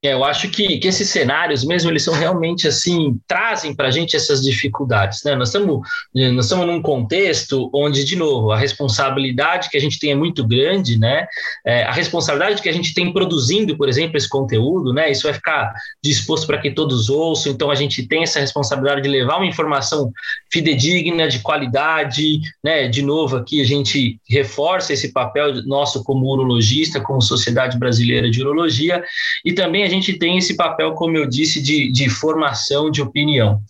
É, 0.05 0.15
eu 0.15 0.25
acho 0.25 0.49
que, 0.49 0.79
que 0.79 0.89
esses 0.89 1.09
cenários 1.11 1.65
mesmo, 1.65 1.89
eles 1.89 2.03
são 2.03 2.13
realmente 2.13 2.67
assim, 2.67 3.21
trazem 3.29 3.73
para 3.73 3.87
a 3.87 3.91
gente 3.91 4.17
essas 4.17 4.43
dificuldades, 4.43 5.23
né? 5.23 5.37
Nós 5.37 5.51
estamos, 5.51 5.81
nós 6.13 6.47
estamos 6.47 6.67
num 6.67 6.83
contexto 6.83 7.71
onde, 7.73 8.05
de 8.05 8.17
novo, 8.17 8.51
a 8.51 8.59
responsabilidade 8.59 9.71
que 9.71 9.77
a 9.77 9.81
gente 9.81 10.01
tem 10.01 10.11
é 10.11 10.15
muito 10.17 10.45
grande, 10.45 10.99
né? 10.99 11.25
É, 11.65 11.85
a 11.85 11.93
responsabilidade 11.93 12.61
que 12.61 12.69
a 12.69 12.73
gente 12.73 12.93
tem 12.95 13.13
produzindo, 13.13 13.77
por 13.77 13.89
exemplo, 13.89 14.17
esse 14.17 14.29
conteúdo, 14.29 14.93
né? 14.93 15.09
Isso 15.09 15.23
vai 15.23 15.35
ficar 15.35 15.73
disposto 16.03 16.49
para 16.49 16.59
que 16.59 16.73
todos 16.73 17.09
ouçam, 17.09 17.53
então 17.53 17.71
a 17.71 17.77
gente 17.77 18.05
tem 18.05 18.25
essa 18.25 18.41
responsabilidade 18.41 19.03
de 19.03 19.09
levar 19.09 19.37
uma 19.37 19.47
informação 19.47 20.11
fidedigna, 20.51 21.29
de 21.29 21.39
qualidade, 21.39 22.41
né? 22.63 22.89
De 22.89 23.03
novo, 23.03 23.37
aqui 23.37 23.61
a 23.61 23.65
gente 23.65 24.19
reforça 24.29 24.93
esse 24.93 25.13
papel 25.13 25.63
nosso 25.65 26.03
como 26.03 26.27
urologista, 26.27 27.01
como 27.01 27.23
Sociedade 27.23 27.79
Brasileira 27.79 28.29
de 28.29 28.41
Urologia, 28.41 29.05
e 29.45 29.53
também 29.53 29.85
a 29.85 29.92
gente 29.93 30.19
tem 30.19 30.37
esse 30.37 30.57
papel, 30.57 30.93
como 30.93 31.17
eu 31.17 31.27
disse, 31.27 31.63
de, 31.63 31.91
de 31.91 32.09
formação 32.09 32.91
de 32.91 33.03
opinião. 33.03 33.61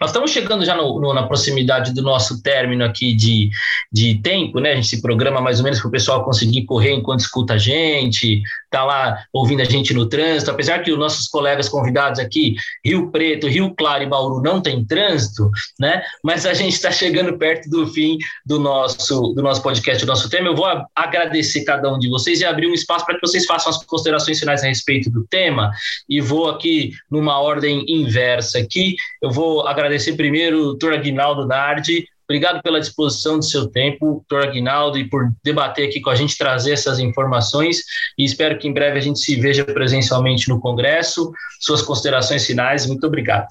Nós 0.00 0.10
estamos 0.10 0.32
chegando 0.32 0.64
já 0.64 0.76
no, 0.76 1.00
no, 1.00 1.14
na 1.14 1.22
proximidade 1.22 1.94
do 1.94 2.02
nosso 2.02 2.42
término 2.42 2.84
aqui 2.84 3.14
de, 3.14 3.50
de 3.90 4.16
tempo, 4.16 4.58
né? 4.58 4.72
A 4.72 4.74
gente 4.74 4.88
se 4.88 5.00
programa 5.00 5.40
mais 5.40 5.58
ou 5.58 5.64
menos 5.64 5.80
para 5.80 5.88
o 5.88 5.92
pessoal 5.92 6.24
conseguir 6.24 6.64
correr 6.64 6.92
enquanto 6.92 7.20
escuta 7.20 7.54
a 7.54 7.58
gente, 7.58 8.42
tá 8.72 8.84
lá 8.84 9.24
ouvindo 9.32 9.60
a 9.60 9.64
gente 9.64 9.94
no 9.94 10.08
trânsito. 10.08 10.50
Apesar 10.50 10.80
que 10.80 10.90
os 10.90 10.98
nossos 10.98 11.28
colegas 11.28 11.68
convidados 11.68 12.18
aqui, 12.18 12.56
Rio 12.84 13.10
Preto, 13.10 13.46
Rio 13.46 13.74
Claro 13.76 14.02
e 14.02 14.06
Bauru, 14.06 14.42
não 14.42 14.60
tem 14.60 14.84
trânsito, 14.84 15.50
né? 15.78 16.02
Mas 16.24 16.46
a 16.46 16.54
gente 16.54 16.72
está 16.72 16.90
chegando 16.90 17.38
perto 17.38 17.68
do 17.68 17.86
fim 17.86 18.18
do 18.44 18.58
nosso, 18.58 19.32
do 19.34 19.42
nosso 19.42 19.62
podcast, 19.62 20.04
do 20.04 20.08
nosso 20.08 20.28
tema. 20.28 20.48
Eu 20.48 20.56
vou 20.56 20.66
agradecer 20.96 21.64
cada 21.64 21.92
um 21.92 21.98
de 21.98 22.08
vocês 22.08 22.40
e 22.40 22.44
abrir 22.44 22.66
um 22.66 22.74
espaço 22.74 23.04
para 23.04 23.14
que 23.14 23.20
vocês 23.20 23.44
façam 23.44 23.70
as 23.70 23.84
considerações 23.84 24.40
finais 24.40 24.64
a 24.64 24.66
respeito 24.66 25.10
do 25.10 25.24
tema. 25.28 25.70
E 26.08 26.20
vou 26.20 26.48
aqui 26.48 26.92
numa 27.10 27.38
ordem 27.38 27.84
inversa 27.86 28.58
aqui. 28.58 28.96
Eu 29.20 29.30
vou 29.30 29.66
agradecer 29.66 30.14
primeiro 30.14 30.58
o 30.58 30.64
doutor 30.64 30.94
Aguinaldo 30.94 31.46
Nardi. 31.46 32.06
Obrigado 32.32 32.62
pela 32.62 32.80
disposição 32.80 33.38
do 33.38 33.44
seu 33.44 33.66
tempo, 33.66 34.24
doutor 34.26 34.48
Aguinaldo, 34.48 34.96
e 34.96 35.06
por 35.06 35.30
debater 35.44 35.86
aqui 35.86 36.00
com 36.00 36.08
a 36.08 36.14
gente, 36.14 36.38
trazer 36.38 36.72
essas 36.72 36.98
informações. 36.98 37.82
E 38.18 38.24
espero 38.24 38.58
que 38.58 38.66
em 38.66 38.72
breve 38.72 38.96
a 38.98 39.02
gente 39.02 39.18
se 39.18 39.38
veja 39.38 39.66
presencialmente 39.66 40.48
no 40.48 40.58
Congresso. 40.58 41.30
Suas 41.60 41.82
considerações 41.82 42.46
finais, 42.46 42.86
muito 42.86 43.06
obrigado. 43.06 43.48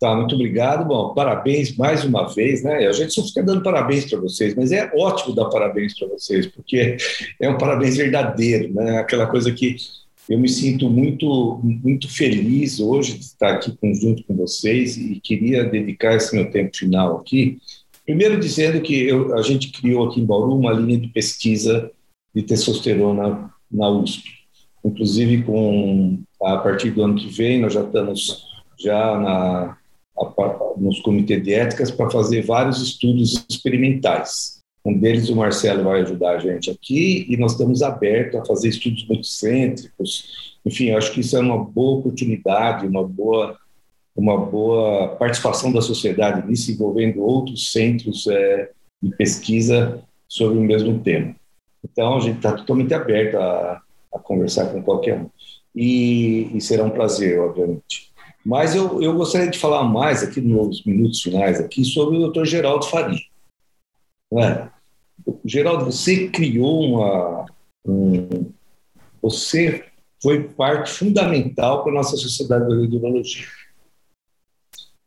Tá, 0.00 0.16
muito 0.16 0.34
obrigado. 0.34 0.84
Bom, 0.84 1.14
parabéns 1.14 1.76
mais 1.76 2.02
uma 2.02 2.26
vez, 2.26 2.64
né? 2.64 2.88
A 2.88 2.92
gente 2.92 3.12
só 3.12 3.22
fica 3.22 3.40
dando 3.40 3.62
parabéns 3.62 4.10
para 4.10 4.18
vocês, 4.18 4.52
mas 4.56 4.72
é 4.72 4.90
ótimo 4.96 5.32
dar 5.32 5.44
parabéns 5.44 5.96
para 5.96 6.08
vocês, 6.08 6.48
porque 6.48 6.96
é 7.40 7.48
um 7.48 7.56
parabéns 7.56 7.96
verdadeiro, 7.96 8.74
né? 8.74 8.98
Aquela 8.98 9.28
coisa 9.28 9.52
que 9.52 9.76
eu 10.28 10.40
me 10.40 10.48
sinto 10.48 10.90
muito, 10.90 11.60
muito 11.62 12.12
feliz 12.12 12.80
hoje 12.80 13.18
de 13.18 13.24
estar 13.24 13.54
aqui 13.54 13.72
junto 13.94 14.24
com 14.24 14.34
vocês 14.34 14.96
e 14.96 15.20
queria 15.20 15.62
dedicar 15.62 16.16
esse 16.16 16.34
meu 16.34 16.50
tempo 16.50 16.76
final 16.76 17.18
aqui. 17.18 17.58
Primeiro, 18.04 18.38
dizendo 18.38 18.80
que 18.80 18.94
eu, 19.08 19.36
a 19.36 19.42
gente 19.42 19.70
criou 19.70 20.08
aqui 20.08 20.20
em 20.20 20.26
Bauru 20.26 20.56
uma 20.56 20.72
linha 20.72 20.98
de 20.98 21.08
pesquisa 21.08 21.90
de 22.34 22.42
testosterona 22.42 23.50
na 23.70 23.88
USP. 23.88 24.28
Inclusive, 24.84 25.42
com, 25.44 26.20
a 26.42 26.58
partir 26.58 26.90
do 26.90 27.02
ano 27.02 27.14
que 27.14 27.28
vem, 27.28 27.60
nós 27.60 27.72
já 27.72 27.82
estamos 27.82 28.44
já 28.78 29.18
na, 29.18 29.76
a, 30.18 30.74
nos 30.76 31.00
comitês 31.00 31.42
de 31.42 31.54
éticas 31.54 31.90
para 31.90 32.10
fazer 32.10 32.42
vários 32.42 32.82
estudos 32.82 33.44
experimentais. 33.48 34.60
Um 34.84 34.98
deles, 34.98 35.28
o 35.28 35.36
Marcelo 35.36 35.84
vai 35.84 36.00
ajudar 36.00 36.36
a 36.36 36.38
gente 36.38 36.70
aqui, 36.70 37.24
e 37.28 37.36
nós 37.36 37.52
estamos 37.52 37.82
abertos 37.82 38.40
a 38.40 38.44
fazer 38.44 38.68
estudos 38.68 39.06
multicêntricos. 39.06 40.58
Enfim, 40.66 40.90
acho 40.90 41.12
que 41.12 41.20
isso 41.20 41.36
é 41.36 41.40
uma 41.40 41.62
boa 41.62 42.00
oportunidade, 42.00 42.86
uma 42.86 43.06
boa, 43.06 43.56
uma 44.14 44.36
boa 44.36 45.16
participação 45.16 45.72
da 45.72 45.80
sociedade 45.80 46.46
nisso, 46.46 46.70
envolvendo 46.70 47.22
outros 47.22 47.72
centros 47.72 48.26
é, 48.26 48.70
de 49.02 49.10
pesquisa 49.16 50.02
sobre 50.28 50.58
o 50.58 50.62
mesmo 50.62 51.00
tema. 51.00 51.34
Então, 51.84 52.16
a 52.16 52.20
gente 52.20 52.36
está 52.36 52.52
totalmente 52.52 52.94
aberto 52.94 53.36
a, 53.36 53.82
a, 54.14 54.18
conversar 54.18 54.66
com 54.66 54.82
qualquer 54.82 55.18
um. 55.18 55.30
E, 55.74 56.50
e 56.54 56.60
será 56.60 56.84
um 56.84 56.90
prazer, 56.90 57.40
obviamente. 57.40 58.12
Mas 58.44 58.74
eu, 58.74 59.02
eu 59.02 59.14
gostaria 59.14 59.50
de 59.50 59.58
falar 59.58 59.84
mais 59.84 60.22
aqui 60.22 60.40
nos 60.40 60.84
minutos 60.84 61.22
finais 61.22 61.60
aqui 61.60 61.84
sobre 61.84 62.18
o 62.18 62.28
Dr. 62.28 62.44
Geraldo 62.44 62.86
Faria. 62.86 63.20
É? 64.38 64.68
Geraldo, 65.44 65.86
você 65.86 66.28
criou 66.28 66.82
uma. 66.84 67.46
Um, 67.84 68.50
você 69.20 69.84
foi 70.22 70.44
parte 70.44 70.90
fundamental 70.90 71.82
para 71.82 71.92
a 71.92 71.96
nossa 71.96 72.16
sociedade 72.16 72.64
de 72.88 72.96
urologia. 72.96 73.46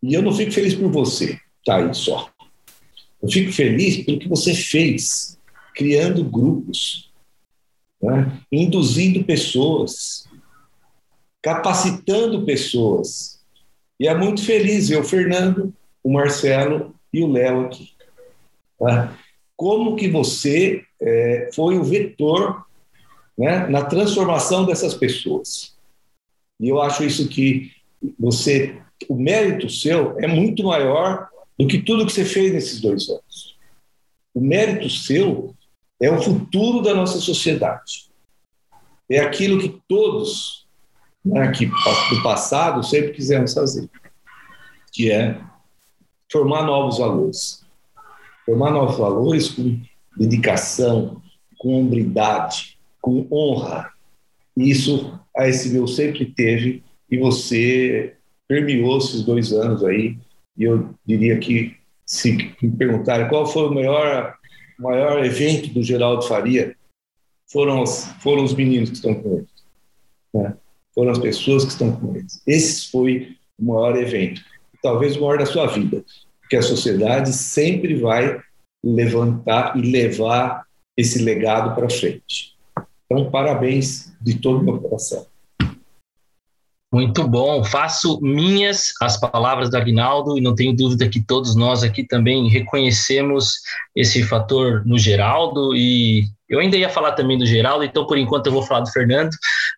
E 0.06 0.14
eu 0.14 0.22
não 0.22 0.32
fico 0.32 0.52
feliz 0.52 0.76
por 0.76 0.92
você, 0.92 1.40
tá 1.66 1.78
aí 1.78 1.92
só. 1.96 2.30
Eu 3.20 3.28
fico 3.28 3.52
feliz 3.52 4.06
pelo 4.06 4.20
que 4.20 4.30
você 4.30 4.54
fez, 4.54 5.40
criando 5.74 6.24
grupos, 6.24 7.12
né? 8.00 8.40
induzindo 8.52 9.24
pessoas, 9.24 10.30
capacitando 11.42 12.46
pessoas. 12.46 13.44
E 14.00 14.08
é 14.08 14.14
muito 14.14 14.46
feliz 14.46 14.90
ver 14.90 15.00
o 15.00 15.04
Fernando, 15.04 15.74
o 16.04 16.14
Marcelo 16.14 16.94
e 17.12 17.24
o 17.24 17.32
Léo 17.32 17.66
aqui. 17.66 17.90
Tá? 18.78 19.18
Como 19.58 19.96
que 19.96 20.08
você 20.08 20.84
é, 21.02 21.50
foi 21.52 21.80
o 21.80 21.84
vetor 21.84 22.64
né, 23.36 23.66
na 23.70 23.84
transformação 23.84 24.68
dessas 24.68 24.94
pessoas? 24.94 25.76
E 26.60 26.70
eu 26.70 26.80
acho 26.80 27.04
isso 27.04 27.28
que 27.28 27.72
você, 28.20 28.80
o 29.10 29.16
mérito 29.16 29.70
seu 29.70 30.18
é 30.20 30.28
muito 30.28 30.64
maior 30.64 31.28
do 31.58 31.68
que 31.68 31.82
tudo 31.82 32.06
que 32.06 32.12
você 32.12 32.26
fez 32.26 32.54
nesses 32.54 32.82
dois 32.82 33.08
anos. 33.10 33.58
O 34.34 34.42
mérito 34.42 34.90
seu 34.90 35.56
é 36.02 36.12
o 36.12 36.22
futuro 36.22 36.82
da 36.82 36.94
nossa 36.94 37.20
sociedade. 37.20 38.10
É 39.10 39.20
aquilo 39.20 39.60
que 39.60 39.82
todos 39.88 40.66
né, 41.24 41.52
que 41.52 41.66
do 41.66 42.24
passado 42.24 42.84
sempre 42.84 43.12
quisemos 43.14 43.54
fazer, 43.54 43.90
que 44.92 45.12
é 45.12 45.40
formar 46.32 46.64
novos 46.64 47.00
valores. 47.00 47.66
Formar 48.46 48.72
novos 48.72 48.98
valores 48.98 49.50
com 49.50 49.82
dedicação, 50.16 51.22
com 51.58 51.82
hombridade, 51.82 52.78
com 53.02 53.28
honra. 53.32 53.92
Isso 54.56 55.20
a 55.36 55.48
SBU 55.48 55.88
sempre 55.88 56.26
teve 56.26 56.84
e 57.10 57.18
você 57.18 58.16
permeou 58.48 58.98
esses 58.98 59.24
dois 59.24 59.52
anos 59.52 59.84
aí. 59.84 60.18
E 60.58 60.64
eu 60.64 60.90
diria 61.06 61.38
que, 61.38 61.76
se 62.06 62.32
me 62.62 62.72
perguntarem 62.72 63.28
qual 63.28 63.46
foi 63.46 63.68
o 63.68 63.74
maior, 63.74 64.36
maior 64.80 65.24
evento 65.24 65.74
do 65.74 65.84
Geraldo 65.84 66.24
Faria, 66.24 66.76
foram 67.52 67.82
os, 67.84 68.06
foram 68.22 68.44
os 68.44 68.54
meninos 68.54 68.90
que 68.90 68.96
estão 68.96 69.16
com 69.16 69.38
ele. 69.38 69.48
Né? 70.34 70.56
Foram 70.94 71.12
as 71.12 71.20
pessoas 71.20 71.64
que 71.64 71.72
estão 71.72 71.92
com 71.96 72.16
eles. 72.16 72.42
Esse 72.48 72.90
foi 72.90 73.36
o 73.60 73.66
maior 73.66 73.98
evento, 73.98 74.42
talvez 74.82 75.16
o 75.16 75.22
maior 75.22 75.38
da 75.38 75.46
sua 75.46 75.68
vida, 75.68 76.04
porque 76.42 76.56
a 76.56 76.62
sociedade 76.62 77.32
sempre 77.34 77.96
vai 77.96 78.42
levantar 78.84 79.78
e 79.78 79.82
levar 79.82 80.66
esse 80.98 81.20
legado 81.20 81.74
para 81.74 81.90
frente. 81.90 82.56
Então, 83.06 83.30
parabéns 83.30 84.14
de 84.22 84.40
todo 84.40 84.60
o 84.60 84.64
meu 84.64 84.80
coração. 84.80 85.26
Muito 86.96 87.28
bom. 87.28 87.62
Faço 87.62 88.22
minhas 88.22 88.94
as 89.02 89.20
palavras 89.20 89.70
do 89.70 89.76
Agnaldo 89.76 90.38
e 90.38 90.42
não 90.42 90.56
tenho 90.56 90.74
dúvida 90.74 91.10
que 91.10 91.22
todos 91.22 91.54
nós 91.54 91.84
aqui 91.84 92.08
também 92.08 92.48
reconhecemos 92.48 93.56
esse 93.94 94.24
fator 94.24 94.82
no 94.86 94.98
Geraldo 94.98 95.76
e 95.76 96.24
eu 96.48 96.58
ainda 96.58 96.78
ia 96.78 96.88
falar 96.88 97.12
também 97.12 97.38
do 97.38 97.46
Geraldo, 97.46 97.84
então 97.84 98.08
por 98.08 98.18
enquanto 98.18 98.46
eu 98.46 98.54
vou 98.54 98.64
falar 98.64 98.80
do 98.80 98.92
Fernando. 98.92 99.32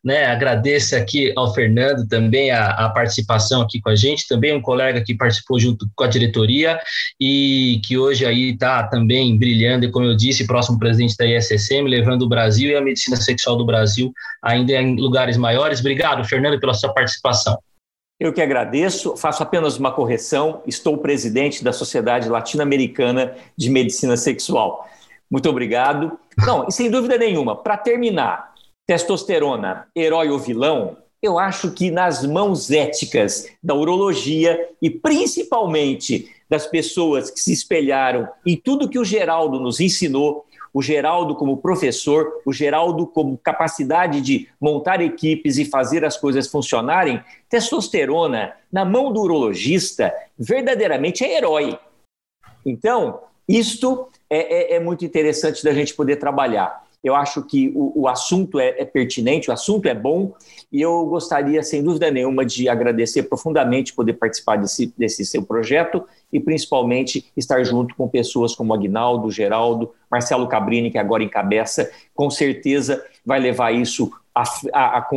Né? 0.08 0.26
Agradeço 0.26 0.95
aqui 0.95 1.34
ao 1.36 1.53
Fernando 1.53 2.08
também 2.08 2.49
a, 2.49 2.70
a, 2.70 2.89
participação 2.89 3.62
aqui 3.62 3.82
com 3.82 3.89
a 3.89 3.95
gente, 3.97 4.26
também 4.26 4.55
um 4.55 4.62
colega 4.62 5.03
que 5.03 5.14
participou 5.14 5.60
junto 5.60 5.86
com 5.93 6.03
a 6.05 6.08
diretoria 6.08 6.80
e 7.20 7.82
que 7.86 7.97
hoje 7.97 8.26
aí 8.26 8.51
está 8.51 8.84
também 8.84 9.38
brilhando 9.38 9.86
e, 9.86 9.91
como 9.91 10.05
eu 10.05 10.16
disse, 10.16 10.47
próximo 10.47 10.80
presidente 10.80 11.18
da 11.18 11.26
ISSM, 11.26 11.89
levando 11.89 12.22
o 12.22 12.30
Brasil 12.30 12.72
e 12.72 12.76
a 12.78 12.82
medicina 12.82 13.18
sexual 13.18 13.58
do 13.58 13.66
Brasil 13.66 14.14
ainda 14.41 14.72
em 14.72 14.95
lugares 14.95 15.36
maiores. 15.36 15.82
Obrigado, 15.82 16.24
Fernando, 16.24 16.58
pela 16.58 16.74
sua 16.74 16.93
participação. 16.93 17.60
Eu 18.18 18.32
que 18.32 18.41
agradeço, 18.41 19.18
faço 19.18 19.43
apenas 19.43 19.78
uma 19.78 19.91
correção. 19.91 20.62
Estou 20.66 20.97
presidente 20.99 21.62
da 21.62 21.74
Sociedade 21.74 22.30
Latino-Americana 22.30 23.36
de 23.58 23.70
Medicina 23.70 24.16
Sexual. 24.16 24.88
Muito 25.30 25.49
obrigado. 25.49 26.18
Não, 26.38 26.66
e 26.66 26.72
sem 26.72 26.89
dúvida 26.89 27.18
nenhuma, 27.18 27.58
para 27.58 27.76
terminar, 27.76 28.55
testosterona, 28.88 29.86
herói 29.94 30.30
ou 30.30 30.40
vilão, 30.40 30.98
eu 31.22 31.38
acho 31.38 31.72
que 31.72 31.92
nas 31.92 32.26
mãos 32.26 32.72
éticas 32.72 33.48
da 33.62 33.76
urologia 33.76 34.70
e 34.82 34.90
principalmente 34.90 36.32
das 36.50 36.66
pessoas 36.66 37.30
que 37.30 37.40
se 37.40 37.52
espelharam 37.52 38.30
em 38.46 38.56
tudo 38.56 38.88
que 38.88 38.98
o 38.98 39.04
Geraldo 39.04 39.60
nos 39.60 39.82
ensinou, 39.82 40.46
o 40.74 40.82
Geraldo 40.82 41.36
como 41.36 41.58
professor, 41.58 42.42
o 42.46 42.54
Geraldo 42.54 43.06
como 43.08 43.38
capacidade 43.38 44.22
de 44.22 44.48
montar 44.62 45.02
equipes 45.02 45.58
e 45.58 45.66
fazer 45.66 46.06
as 46.06 46.16
coisas 46.16 46.48
funcionarem, 46.48 47.22
testosterona 47.50 48.54
na 48.72 48.86
mão 48.86 49.12
do 49.12 49.22
urologista 49.22 50.14
verdadeiramente 50.38 51.26
é 51.26 51.36
herói. 51.36 51.78
Então, 52.66 53.22
isto 53.48 54.08
é, 54.30 54.74
é, 54.74 54.76
é 54.76 54.80
muito 54.80 55.04
interessante 55.04 55.64
da 55.64 55.74
gente 55.74 55.94
poder 55.94 56.18
trabalhar. 56.18 56.87
Eu 57.08 57.16
acho 57.16 57.41
que 57.43 57.72
o, 57.74 58.01
o 58.01 58.08
assunto 58.08 58.60
é, 58.60 58.76
é, 58.78 58.86
pertinente, 58.86 59.49
o 59.49 59.53
assunto 59.53 59.88
é 59.88 59.95
bom, 59.95 60.34
e 60.70 60.82
eu 60.82 61.05
gostaria, 61.05 61.64
sem 61.64 61.82
dúvida 61.82 62.12
nenhuma, 62.12 62.45
de 62.45 62.68
agradecer 62.68 63.24
profundamente 63.24 63.93
poder 63.93 64.14
participar 64.14 64.58
desse, 64.58 64.93
desse 64.97 65.26
seu 65.26 65.41
projeto 65.41 66.03
e 66.32 66.39
principalmente 66.39 67.32
estar 67.38 67.64
junto 67.64 67.95
com 67.95 68.10
pessoas 68.10 68.53
como 68.53 68.74
Agnaldo, 68.74 69.32
Geraldo, 69.32 69.93
Marcelo 70.12 70.47
Cabrini, 70.47 70.91
que 70.91 70.97
agora 70.97 71.24
encabeça, 71.24 71.89
com 72.14 72.30
certeza 72.30 73.01
vai 73.26 73.39
levar 73.39 73.72
isso 73.72 74.12
a, 74.36 74.43
a, 74.74 74.97
a 74.97 75.08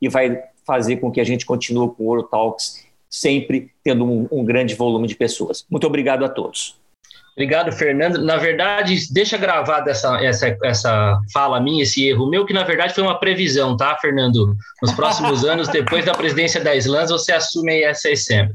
e 0.00 0.08
vai 0.08 0.42
fazer 0.66 0.96
com 0.96 1.10
que 1.10 1.20
a 1.20 1.24
gente 1.24 1.44
continue 1.44 1.90
com 1.90 2.04
o 2.04 2.06
Ouro 2.06 2.22
Talks 2.22 2.86
sempre 3.10 3.70
tendo 3.84 4.04
um, 4.04 4.26
um 4.30 4.44
grande 4.44 4.74
volume 4.74 5.06
de 5.06 5.16
pessoas. 5.16 5.66
Muito 5.68 5.86
obrigado 5.86 6.24
a 6.24 6.28
todos. 6.28 6.79
Obrigado, 7.40 7.72
Fernando. 7.72 8.22
Na 8.22 8.36
verdade, 8.36 9.10
deixa 9.10 9.38
gravada 9.38 9.90
essa, 9.90 10.22
essa, 10.22 10.58
essa 10.62 11.18
fala 11.32 11.58
minha, 11.58 11.82
esse 11.82 12.06
erro 12.06 12.28
meu, 12.28 12.44
que 12.44 12.52
na 12.52 12.64
verdade 12.64 12.92
foi 12.92 13.02
uma 13.02 13.18
previsão, 13.18 13.78
tá, 13.78 13.96
Fernando? 13.96 14.54
Nos 14.82 14.92
próximos 14.92 15.42
anos, 15.48 15.66
depois 15.68 16.04
da 16.04 16.12
presidência 16.12 16.62
da 16.62 16.74
Islândia, 16.74 17.16
você 17.16 17.32
assume 17.32 17.82
a 17.82 17.92
ISSM. 17.92 18.50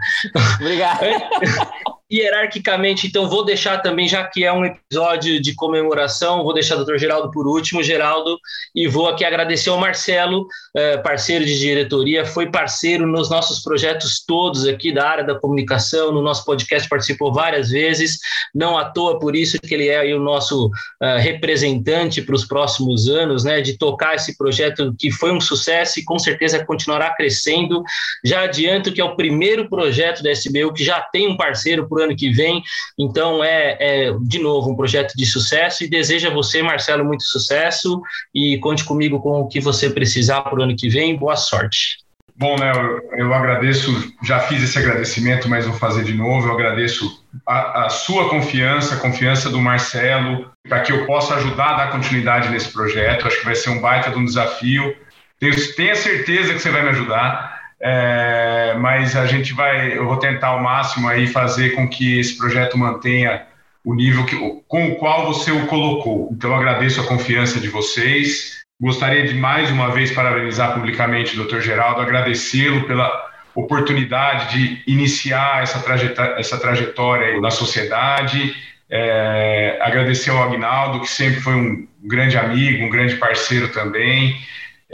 Obrigado. 0.61 0.99
hierarquicamente, 2.11 3.07
então 3.07 3.27
vou 3.27 3.43
deixar 3.43 3.81
também, 3.81 4.07
já 4.07 4.23
que 4.25 4.43
é 4.43 4.53
um 4.53 4.63
episódio 4.63 5.41
de 5.41 5.55
comemoração, 5.55 6.43
vou 6.43 6.53
deixar 6.53 6.75
o 6.75 6.77
doutor 6.77 6.99
Geraldo 6.99 7.31
por 7.31 7.47
último, 7.47 7.81
Geraldo, 7.81 8.37
e 8.75 8.87
vou 8.87 9.07
aqui 9.07 9.25
agradecer 9.25 9.69
ao 9.69 9.79
Marcelo, 9.79 10.47
eh, 10.75 10.97
parceiro 10.97 11.43
de 11.43 11.57
diretoria, 11.57 12.23
foi 12.23 12.51
parceiro 12.51 13.07
nos 13.07 13.29
nossos 13.29 13.61
projetos 13.63 14.23
todos 14.23 14.67
aqui 14.67 14.93
da 14.93 15.07
área 15.07 15.23
da 15.23 15.39
comunicação, 15.39 16.11
no 16.11 16.21
nosso 16.21 16.45
podcast 16.45 16.87
participou 16.87 17.33
várias 17.33 17.69
vezes, 17.69 18.19
não 18.53 18.77
à 18.77 18.85
toa 18.85 19.17
por 19.19 19.35
isso 19.35 19.59
que 19.59 19.73
ele 19.73 19.87
é 19.87 20.13
o 20.15 20.19
nosso 20.19 20.67
uh, 20.67 21.17
representante 21.17 22.21
para 22.21 22.35
os 22.35 22.45
próximos 22.45 23.09
anos, 23.09 23.43
né, 23.43 23.61
de 23.61 23.77
tocar 23.77 24.15
esse 24.15 24.37
projeto 24.37 24.93
que 24.97 25.11
foi 25.11 25.31
um 25.31 25.41
sucesso 25.41 25.99
e 25.99 26.03
com 26.03 26.19
certeza 26.19 26.63
continuará 26.63 27.13
crescendo. 27.15 27.81
Já 28.23 28.43
adianto 28.43 28.93
que 28.93 29.01
é 29.01 29.03
o 29.03 29.15
primeiro 29.15 29.67
projeto 29.69 30.21
da 30.21 30.31
SBU 30.31 30.73
que 30.73 30.83
já 30.83 31.01
tem 31.01 31.27
um 31.27 31.37
parceiro 31.37 31.87
para 31.95 32.01
o 32.01 32.05
ano 32.05 32.15
que 32.15 32.29
vem. 32.29 32.61
Então, 32.99 33.41
é, 33.41 33.77
é, 33.79 34.13
de 34.21 34.39
novo, 34.39 34.69
um 34.69 34.75
projeto 34.75 35.13
de 35.15 35.25
sucesso 35.25 35.83
e 35.83 35.89
desejo 35.89 36.27
a 36.27 36.33
você, 36.33 36.61
Marcelo, 36.61 37.05
muito 37.05 37.23
sucesso 37.23 38.01
e 38.33 38.57
conte 38.59 38.83
comigo 38.83 39.21
com 39.21 39.39
o 39.41 39.47
que 39.47 39.61
você 39.61 39.89
precisar 39.89 40.41
para 40.41 40.59
o 40.59 40.63
ano 40.63 40.75
que 40.75 40.89
vem. 40.89 41.17
Boa 41.17 41.37
sorte. 41.37 42.03
Bom, 42.37 42.57
Léo, 42.59 43.01
eu 43.13 43.33
agradeço, 43.33 44.13
já 44.21 44.41
fiz 44.41 44.61
esse 44.61 44.77
agradecimento, 44.77 45.47
mas 45.47 45.65
vou 45.65 45.75
fazer 45.75 46.03
de 46.03 46.13
novo. 46.13 46.49
Eu 46.49 46.53
agradeço 46.53 47.23
a, 47.47 47.85
a 47.85 47.89
sua 47.89 48.29
confiança, 48.29 48.95
a 48.95 48.99
confiança 48.99 49.49
do 49.49 49.61
Marcelo, 49.61 50.51
para 50.67 50.81
que 50.81 50.91
eu 50.91 51.05
possa 51.05 51.35
ajudar 51.35 51.69
a 51.69 51.77
dar 51.77 51.91
continuidade 51.91 52.49
nesse 52.49 52.73
projeto. 52.73 53.25
Acho 53.25 53.39
que 53.39 53.45
vai 53.45 53.55
ser 53.55 53.69
um 53.69 53.79
baita 53.79 54.09
de 54.09 54.17
um 54.17 54.25
desafio. 54.25 54.93
Tenho, 55.39 55.75
tenho 55.75 55.95
certeza 55.95 56.53
que 56.53 56.59
você 56.59 56.69
vai 56.69 56.83
me 56.83 56.89
ajudar. 56.89 57.54
É, 57.87 58.73
mas 58.79 59.15
a 59.15 59.27
gente 59.27 59.53
vai, 59.53 59.95
eu 59.95 60.07
vou 60.07 60.17
tentar 60.17 60.47
ao 60.47 60.63
máximo 60.63 61.07
aí 61.07 61.27
fazer 61.27 61.75
com 61.75 61.87
que 61.87 62.19
esse 62.19 62.35
projeto 62.35 62.75
mantenha 62.75 63.45
o 63.83 63.93
nível 63.93 64.25
que, 64.25 64.35
com 64.67 64.87
o 64.87 64.95
qual 64.95 65.31
você 65.31 65.51
o 65.51 65.67
colocou. 65.67 66.29
Então, 66.31 66.55
agradeço 66.55 66.99
a 66.99 67.05
confiança 67.05 67.59
de 67.59 67.67
vocês. 67.69 68.57
Gostaria 68.81 69.27
de 69.27 69.35
mais 69.35 69.69
uma 69.69 69.91
vez 69.91 70.11
parabenizar 70.11 70.73
publicamente 70.73 71.39
o 71.39 71.45
Dr. 71.45 71.59
Geraldo, 71.59 72.01
agradecê-lo 72.01 72.87
pela 72.87 73.07
oportunidade 73.53 74.57
de 74.57 74.81
iniciar 74.91 75.61
essa 75.61 75.79
trajetória, 75.79 76.39
essa 76.39 76.57
trajetória 76.57 77.39
na 77.39 77.51
sociedade. 77.51 78.55
É, 78.89 79.77
agradecer 79.79 80.31
ao 80.31 80.41
Agnaldo, 80.41 81.01
que 81.01 81.09
sempre 81.09 81.39
foi 81.39 81.53
um 81.53 81.87
grande 82.03 82.35
amigo, 82.35 82.83
um 82.83 82.89
grande 82.89 83.15
parceiro 83.17 83.67
também. 83.67 84.35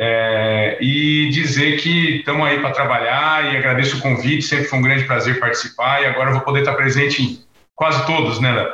É, 0.03 0.79
e 0.81 1.29
dizer 1.29 1.77
que 1.77 2.17
estamos 2.17 2.47
aí 2.47 2.59
para 2.59 2.71
trabalhar 2.71 3.53
e 3.53 3.57
agradeço 3.57 3.97
o 3.97 4.01
convite, 4.01 4.41
sempre 4.41 4.65
foi 4.65 4.79
um 4.79 4.81
grande 4.81 5.03
prazer 5.03 5.39
participar 5.39 6.01
e 6.01 6.07
agora 6.07 6.31
vou 6.31 6.41
poder 6.41 6.61
estar 6.61 6.73
presente 6.73 7.21
em 7.21 7.39
quase 7.75 8.03
todos, 8.07 8.39
né, 8.39 8.51
Léo? 8.51 8.73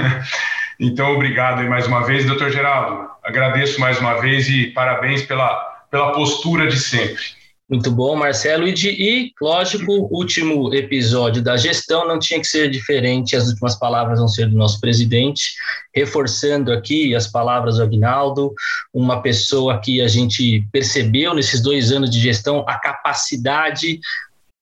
então, 0.80 1.12
obrigado 1.12 1.60
aí 1.60 1.68
mais 1.68 1.86
uma 1.86 2.02
vez, 2.04 2.24
doutor 2.24 2.50
Geraldo. 2.50 3.06
Agradeço 3.22 3.78
mais 3.78 4.00
uma 4.00 4.14
vez 4.14 4.48
e 4.48 4.68
parabéns 4.68 5.20
pela, 5.20 5.54
pela 5.90 6.12
postura 6.12 6.66
de 6.66 6.78
sempre. 6.78 7.22
Muito 7.68 7.90
bom, 7.90 8.14
Marcelo. 8.14 8.68
E, 8.68 8.72
de, 8.72 8.90
e, 8.90 9.32
lógico, 9.42 9.90
último 10.12 10.72
episódio 10.72 11.42
da 11.42 11.56
gestão 11.56 12.06
não 12.06 12.16
tinha 12.16 12.38
que 12.38 12.46
ser 12.46 12.70
diferente. 12.70 13.34
As 13.34 13.48
últimas 13.48 13.76
palavras 13.76 14.20
vão 14.20 14.28
ser 14.28 14.48
do 14.48 14.56
nosso 14.56 14.80
presidente, 14.80 15.54
reforçando 15.92 16.72
aqui 16.72 17.12
as 17.12 17.26
palavras 17.26 17.76
do 17.76 17.82
Agnaldo, 17.82 18.54
uma 18.94 19.20
pessoa 19.20 19.80
que 19.80 20.00
a 20.00 20.06
gente 20.06 20.64
percebeu 20.70 21.34
nesses 21.34 21.60
dois 21.60 21.90
anos 21.90 22.08
de 22.08 22.20
gestão 22.20 22.64
a 22.68 22.78
capacidade 22.78 23.98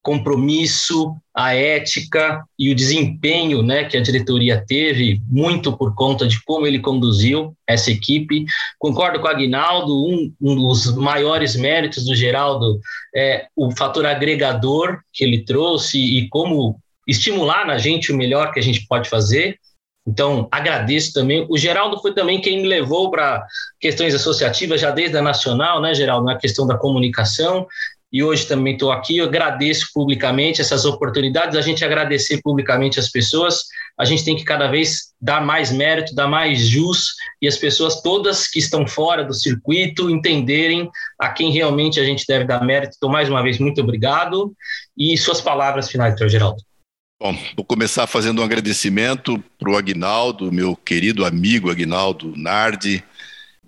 compromisso, 0.05 1.17
a 1.35 1.55
ética 1.55 2.45
e 2.59 2.71
o 2.71 2.75
desempenho 2.75 3.63
né, 3.63 3.85
que 3.85 3.97
a 3.97 4.03
diretoria 4.03 4.63
teve, 4.65 5.21
muito 5.27 5.75
por 5.75 5.95
conta 5.95 6.29
de 6.29 6.45
como 6.45 6.67
ele 6.67 6.79
conduziu 6.79 7.57
essa 7.67 7.91
equipe. 7.91 8.45
Concordo 8.79 9.19
com 9.19 9.27
o 9.27 9.31
Aguinaldo, 9.31 9.95
um, 10.07 10.33
um 10.43 10.55
dos 10.55 10.95
maiores 10.95 11.57
méritos 11.57 12.05
do 12.05 12.15
Geraldo 12.15 12.79
é 13.17 13.47
o 13.57 13.75
fator 13.75 14.05
agregador 14.05 15.01
que 15.11 15.25
ele 15.25 15.43
trouxe 15.43 15.99
e 15.99 16.29
como 16.29 16.79
estimular 17.09 17.67
na 17.67 17.79
gente 17.79 18.13
o 18.13 18.17
melhor 18.17 18.53
que 18.53 18.61
a 18.61 18.63
gente 18.63 18.87
pode 18.87 19.09
fazer. 19.09 19.59
Então, 20.07 20.47
agradeço 20.53 21.15
também. 21.15 21.47
O 21.49 21.57
Geraldo 21.57 21.99
foi 22.03 22.13
também 22.13 22.43
quem 22.43 22.61
me 22.61 22.69
levou 22.69 23.11
para 23.11 23.43
questões 23.81 24.15
associativas, 24.15 24.83
já 24.83 24.91
desde 24.91 25.17
a 25.17 25.23
Nacional, 25.23 25.81
né, 25.81 25.95
Geraldo, 25.95 26.27
na 26.27 26.37
questão 26.37 26.67
da 26.67 26.77
comunicação 26.77 27.67
e 28.15 28.23
hoje 28.23 28.47
também 28.47 28.75
estou 28.75 28.93
aqui. 28.93 29.17
Eu 29.17 29.25
agradeço 29.25 29.89
publicamente 29.93 30.61
essas 30.61 30.85
oportunidades, 30.85 31.57
a 31.57 31.61
gente 31.61 31.85
agradecer 31.85 32.41
publicamente 32.41 33.01
as 33.01 33.11
pessoas. 33.11 33.65
A 33.99 34.05
gente 34.05 34.25
tem 34.25 34.37
que 34.37 34.45
cada 34.45 34.69
vez 34.69 35.13
dar 35.21 35.45
mais 35.45 35.73
mérito, 35.73 36.15
dar 36.15 36.29
mais 36.29 36.61
jus 36.69 37.15
e 37.43 37.49
as 37.49 37.57
pessoas 37.57 38.01
todas 38.03 38.47
que 38.47 38.61
estão 38.61 38.87
fora 38.87 39.25
do 39.25 39.35
circuito 39.35 40.09
entenderem 40.09 40.89
a 41.19 41.29
quem 41.29 41.51
realmente 41.51 41.99
a 41.99 42.05
gente 42.05 42.25
deve 42.25 42.45
dar 42.45 42.65
mérito. 42.65 42.95
Então, 42.97 43.09
mais 43.09 43.29
uma 43.29 43.43
vez, 43.43 43.59
muito 43.59 43.81
obrigado. 43.81 44.55
E 44.97 45.19
suas 45.19 45.41
palavras 45.41 45.91
finais, 45.91 46.13
doutor 46.13 46.29
Geraldo. 46.29 46.63
Bom, 47.21 47.37
vou 47.57 47.65
começar 47.65 48.07
fazendo 48.07 48.41
um 48.41 48.45
agradecimento 48.45 49.43
para 49.59 49.73
o 49.73 49.77
Agnaldo, 49.77 50.53
meu 50.53 50.77
querido 50.77 51.25
amigo 51.25 51.69
Agnaldo 51.69 52.33
Nardi, 52.37 53.03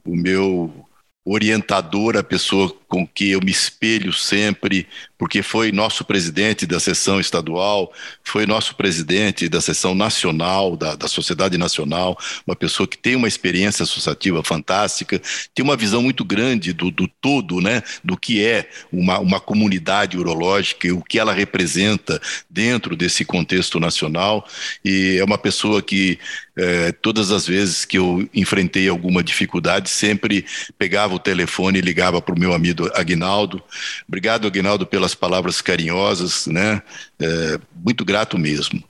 o 0.05 0.15
meu 0.15 0.87
orientador, 1.27 2.17
a 2.17 2.23
pessoa 2.23 2.73
com 2.89 3.07
que 3.07 3.31
eu 3.31 3.41
me 3.41 3.51
espelho 3.51 4.13
sempre, 4.13 4.87
porque 5.19 5.43
foi 5.43 5.73
nosso 5.73 6.05
presidente 6.05 6.67
da 6.67 6.79
sessão 6.79 7.19
estadual, 7.19 7.93
foi 8.23 8.47
nosso 8.47 8.77
presidente 8.77 9.49
da 9.49 9.61
sessão 9.61 9.95
nacional, 9.95 10.77
da, 10.77 10.95
da 10.95 11.09
Sociedade 11.09 11.59
Nacional, 11.59 12.17
uma 12.47 12.55
pessoa 12.55 12.87
que 12.87 12.97
tem 12.97 13.17
uma 13.17 13.27
experiência 13.27 13.83
associativa 13.83 14.43
fantástica, 14.45 15.21
tem 15.55 15.65
uma 15.65 15.77
visão 15.77 16.03
muito 16.03 16.25
grande 16.25 16.73
do, 16.73 16.91
do 16.91 17.09
todo, 17.09 17.61
né, 17.61 17.83
do 18.05 18.17
que 18.17 18.45
é 18.45 18.69
uma, 18.93 19.19
uma 19.19 19.41
comunidade 19.41 20.17
urológica 20.17 20.87
e 20.87 20.93
o 20.93 21.03
que 21.03 21.19
ela 21.19 21.33
representa 21.33 22.21
dentro 22.49 22.95
desse 22.95 23.25
contexto 23.25 23.81
nacional, 23.81 24.47
e 24.85 25.17
é 25.19 25.25
uma 25.25 25.39
pessoa 25.39 25.83
que 25.83 26.19
é, 26.57 26.93
todas 26.93 27.31
as 27.31 27.47
vezes 27.47 27.85
que 27.85 27.99
eu 27.99 28.29
enfrentei 28.33 28.89
alguma 28.89 29.23
dificuldade, 29.23 29.91
sempre 29.91 30.45
pegava 30.79 31.15
o 31.15 31.19
telefone 31.19 31.79
e 31.79 31.83
ligava 31.83 32.23
para 32.23 32.35
o 32.35 32.39
meu 32.39 32.55
amigo 32.55 32.76
Aguinaldo. 32.95 33.63
Obrigado, 34.07 34.47
Aguinaldo, 34.47 34.87
pelas 34.87 35.15
palavras 35.15 35.61
carinhosas, 35.61 36.47
né? 36.47 36.83
É, 37.19 37.59
muito 37.75 38.05
grato 38.05 38.39
mesmo. 38.39 38.83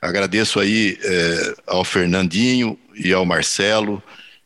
Agradeço 0.00 0.60
aí 0.60 0.98
é, 1.02 1.54
ao 1.66 1.84
Fernandinho 1.84 2.78
e 2.94 3.12
ao 3.12 3.24
Marcelo 3.24 4.02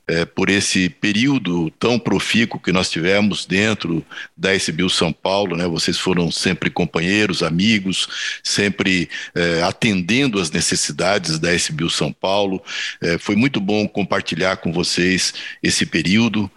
é, 0.09 0.25
por 0.25 0.49
esse 0.49 0.89
período 0.89 1.71
tão 1.79 1.99
profícuo 1.99 2.61
que 2.61 2.71
nós 2.71 2.89
tivemos 2.89 3.45
dentro 3.45 4.05
da 4.37 4.55
SBU 4.55 4.89
São 4.89 5.13
Paulo, 5.13 5.57
né? 5.57 5.67
Vocês 5.67 5.99
foram 5.99 6.31
sempre 6.31 6.71
companheiros, 6.71 7.43
amigos, 7.43 8.09
sempre 8.43 9.09
é, 9.35 9.63
atendendo 9.63 10.41
às 10.41 10.51
necessidades 10.51 11.41
da 11.41 11.53
SBU 11.53 11.91
São 11.91 12.13
Paulo. 12.13 12.63
É, 13.01 13.19
foi 13.19 13.35
muito 13.35 13.61
bom 13.61 13.89
compartilhar 13.89 14.59
com 14.59 14.73
vocês 14.73 15.35
esse 15.61 15.85
período. 15.85 16.49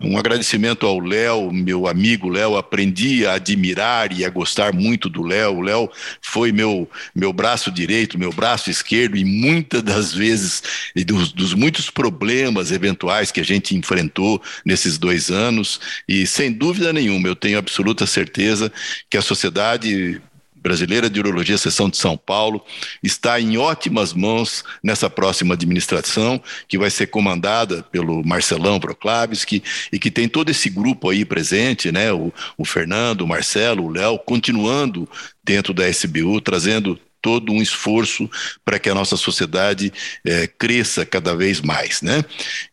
Um 0.00 0.16
agradecimento 0.16 0.86
ao 0.86 1.00
Léo, 1.00 1.52
meu 1.52 1.88
amigo 1.88 2.28
Léo, 2.28 2.56
aprendi 2.56 3.26
a 3.26 3.34
admirar 3.34 4.12
e 4.12 4.24
a 4.24 4.30
gostar 4.30 4.72
muito 4.72 5.08
do 5.08 5.22
Léo. 5.24 5.56
O 5.56 5.60
Léo 5.60 5.90
foi 6.20 6.52
meu, 6.52 6.88
meu 7.12 7.32
braço 7.32 7.70
direito, 7.70 8.18
meu 8.18 8.32
braço 8.32 8.70
esquerdo, 8.70 9.16
e 9.16 9.24
muitas 9.24 9.82
das 9.82 10.14
vezes, 10.14 10.62
e 10.94 11.02
dos, 11.02 11.32
dos 11.32 11.52
muitos 11.52 11.90
problemas, 11.90 12.70
eventualmente, 12.70 12.91
eventuais 12.92 13.32
que 13.32 13.40
a 13.40 13.44
gente 13.44 13.74
enfrentou 13.74 14.40
nesses 14.64 14.98
dois 14.98 15.30
anos, 15.30 15.80
e 16.06 16.26
sem 16.26 16.52
dúvida 16.52 16.92
nenhuma, 16.92 17.28
eu 17.28 17.36
tenho 17.36 17.58
absoluta 17.58 18.06
certeza 18.06 18.70
que 19.08 19.16
a 19.16 19.22
sociedade 19.22 20.20
Brasileira 20.54 21.10
de 21.10 21.18
Urologia, 21.18 21.58
Seção 21.58 21.90
de 21.90 21.96
São 21.96 22.16
Paulo, 22.16 22.64
está 23.02 23.40
em 23.40 23.58
ótimas 23.58 24.12
mãos 24.12 24.62
nessa 24.80 25.10
próxima 25.10 25.54
administração, 25.54 26.40
que 26.68 26.78
vai 26.78 26.88
ser 26.88 27.08
comandada 27.08 27.82
pelo 27.90 28.24
Marcelão 28.24 28.78
Proklavski, 28.78 29.60
e 29.92 29.98
que 29.98 30.08
tem 30.08 30.28
todo 30.28 30.50
esse 30.50 30.70
grupo 30.70 31.10
aí 31.10 31.24
presente, 31.24 31.90
né? 31.90 32.12
O, 32.12 32.32
o 32.56 32.64
Fernando, 32.64 33.22
o 33.22 33.26
Marcelo, 33.26 33.86
o 33.86 33.90
Léo, 33.90 34.20
continuando 34.20 35.08
dentro 35.42 35.74
da 35.74 35.88
SBU, 35.88 36.40
trazendo 36.40 36.96
todo 37.22 37.52
um 37.52 37.62
esforço 37.62 38.28
para 38.64 38.78
que 38.78 38.90
a 38.90 38.94
nossa 38.94 39.16
sociedade 39.16 39.92
é, 40.26 40.46
cresça 40.46 41.06
cada 41.06 41.34
vez 41.34 41.60
mais, 41.60 42.02
né? 42.02 42.24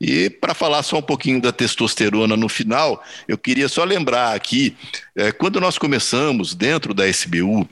E 0.01 0.29
para 0.29 0.55
falar 0.55 0.81
só 0.81 0.97
um 0.97 1.03
pouquinho 1.03 1.39
da 1.39 1.51
testosterona 1.51 2.35
no 2.35 2.49
final, 2.49 3.01
eu 3.27 3.37
queria 3.37 3.69
só 3.69 3.83
lembrar 3.83 4.35
aqui, 4.35 4.75
é, 5.15 5.31
quando 5.31 5.61
nós 5.61 5.77
começamos 5.77 6.55
dentro 6.55 6.93
da 6.93 7.07
SBU, 7.07 7.69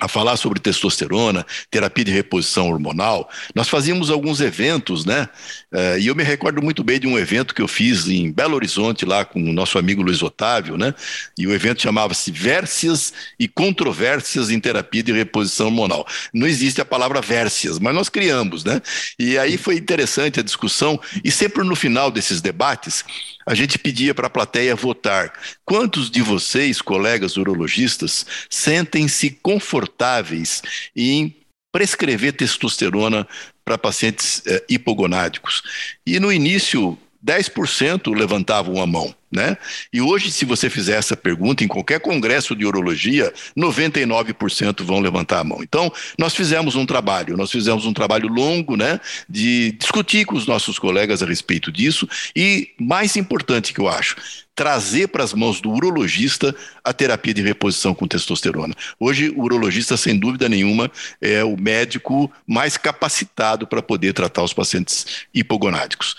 a 0.00 0.08
falar 0.08 0.36
sobre 0.36 0.58
testosterona, 0.58 1.46
terapia 1.70 2.04
de 2.04 2.10
reposição 2.10 2.70
hormonal, 2.70 3.30
nós 3.54 3.68
fazíamos 3.68 4.10
alguns 4.10 4.40
eventos, 4.40 5.04
né? 5.04 5.28
Uh, 5.70 5.98
e 5.98 6.06
eu 6.06 6.14
me 6.14 6.22
recordo 6.22 6.62
muito 6.62 6.82
bem 6.82 6.98
de 6.98 7.06
um 7.06 7.18
evento 7.18 7.54
que 7.54 7.62
eu 7.62 7.68
fiz 7.68 8.08
em 8.08 8.32
Belo 8.32 8.54
Horizonte, 8.54 9.04
lá 9.04 9.24
com 9.24 9.38
o 9.38 9.52
nosso 9.52 9.78
amigo 9.78 10.02
Luiz 10.02 10.22
Otávio, 10.22 10.76
né? 10.76 10.94
E 11.38 11.46
o 11.46 11.52
evento 11.52 11.82
chamava-se 11.82 12.30
Vércias 12.30 13.12
e 13.38 13.46
Controvérsias 13.46 14.50
em 14.50 14.58
Terapia 14.58 15.02
de 15.02 15.12
Reposição 15.12 15.66
Hormonal. 15.66 16.06
Não 16.32 16.46
existe 16.46 16.80
a 16.80 16.84
palavra 16.84 17.20
vércias, 17.20 17.78
mas 17.78 17.94
nós 17.94 18.08
criamos, 18.08 18.64
né? 18.64 18.80
E 19.18 19.36
aí 19.38 19.58
foi 19.58 19.76
interessante 19.76 20.40
a 20.40 20.42
discussão, 20.42 20.98
e 21.22 21.30
sempre 21.30 21.62
no 21.62 21.76
final 21.76 22.10
desses 22.10 22.40
debates, 22.40 23.04
a 23.50 23.54
gente 23.56 23.76
pedia 23.80 24.14
para 24.14 24.28
a 24.28 24.30
plateia 24.30 24.76
votar. 24.76 25.32
Quantos 25.64 26.08
de 26.08 26.22
vocês, 26.22 26.80
colegas 26.80 27.36
urologistas, 27.36 28.24
sentem-se 28.48 29.30
confortáveis 29.42 30.62
em 30.94 31.34
prescrever 31.72 32.32
testosterona 32.32 33.26
para 33.64 33.76
pacientes 33.76 34.40
eh, 34.46 34.64
hipogonádicos? 34.68 35.64
E 36.06 36.20
no 36.20 36.32
início, 36.32 36.96
10% 37.24 38.14
levantavam 38.16 38.80
a 38.80 38.86
mão. 38.86 39.14
Né? 39.32 39.56
E 39.92 40.00
hoje, 40.00 40.32
se 40.32 40.44
você 40.44 40.68
fizer 40.68 40.96
essa 40.96 41.16
pergunta 41.16 41.62
em 41.62 41.68
qualquer 41.68 42.00
congresso 42.00 42.56
de 42.56 42.66
urologia, 42.66 43.32
99% 43.56 44.82
vão 44.82 44.98
levantar 44.98 45.38
a 45.38 45.44
mão. 45.44 45.62
Então, 45.62 45.92
nós 46.18 46.34
fizemos 46.34 46.74
um 46.74 46.84
trabalho, 46.84 47.36
nós 47.36 47.48
fizemos 47.48 47.86
um 47.86 47.92
trabalho 47.92 48.26
longo, 48.26 48.76
né, 48.76 48.98
de 49.28 49.70
discutir 49.78 50.24
com 50.24 50.34
os 50.34 50.48
nossos 50.48 50.80
colegas 50.80 51.22
a 51.22 51.26
respeito 51.26 51.70
disso 51.70 52.08
e, 52.34 52.70
mais 52.76 53.14
importante 53.14 53.72
que 53.72 53.80
eu 53.80 53.86
acho, 53.86 54.16
trazer 54.52 55.06
para 55.06 55.22
as 55.22 55.32
mãos 55.32 55.60
do 55.60 55.70
urologista 55.70 56.54
a 56.82 56.92
terapia 56.92 57.32
de 57.32 57.40
reposição 57.40 57.94
com 57.94 58.08
testosterona. 58.08 58.74
Hoje, 58.98 59.30
o 59.30 59.42
urologista, 59.42 59.96
sem 59.96 60.18
dúvida 60.18 60.48
nenhuma, 60.48 60.90
é 61.20 61.44
o 61.44 61.56
médico 61.56 62.30
mais 62.46 62.76
capacitado 62.76 63.64
para 63.64 63.80
poder 63.80 64.12
tratar 64.12 64.42
os 64.42 64.52
pacientes 64.52 65.24
hipogonádicos. 65.32 66.16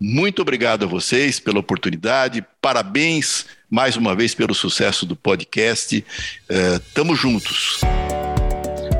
Muito 0.00 0.40
obrigado 0.40 0.84
a 0.84 0.88
vocês 0.88 1.38
pela 1.38 1.58
oportunidade. 1.58 2.42
Parabéns 2.62 3.44
mais 3.68 3.96
uma 3.96 4.14
vez 4.14 4.34
pelo 4.34 4.54
sucesso 4.54 5.04
do 5.04 5.14
podcast. 5.14 6.02
Uh, 6.50 6.80
tamo 6.94 7.14
juntos. 7.14 7.82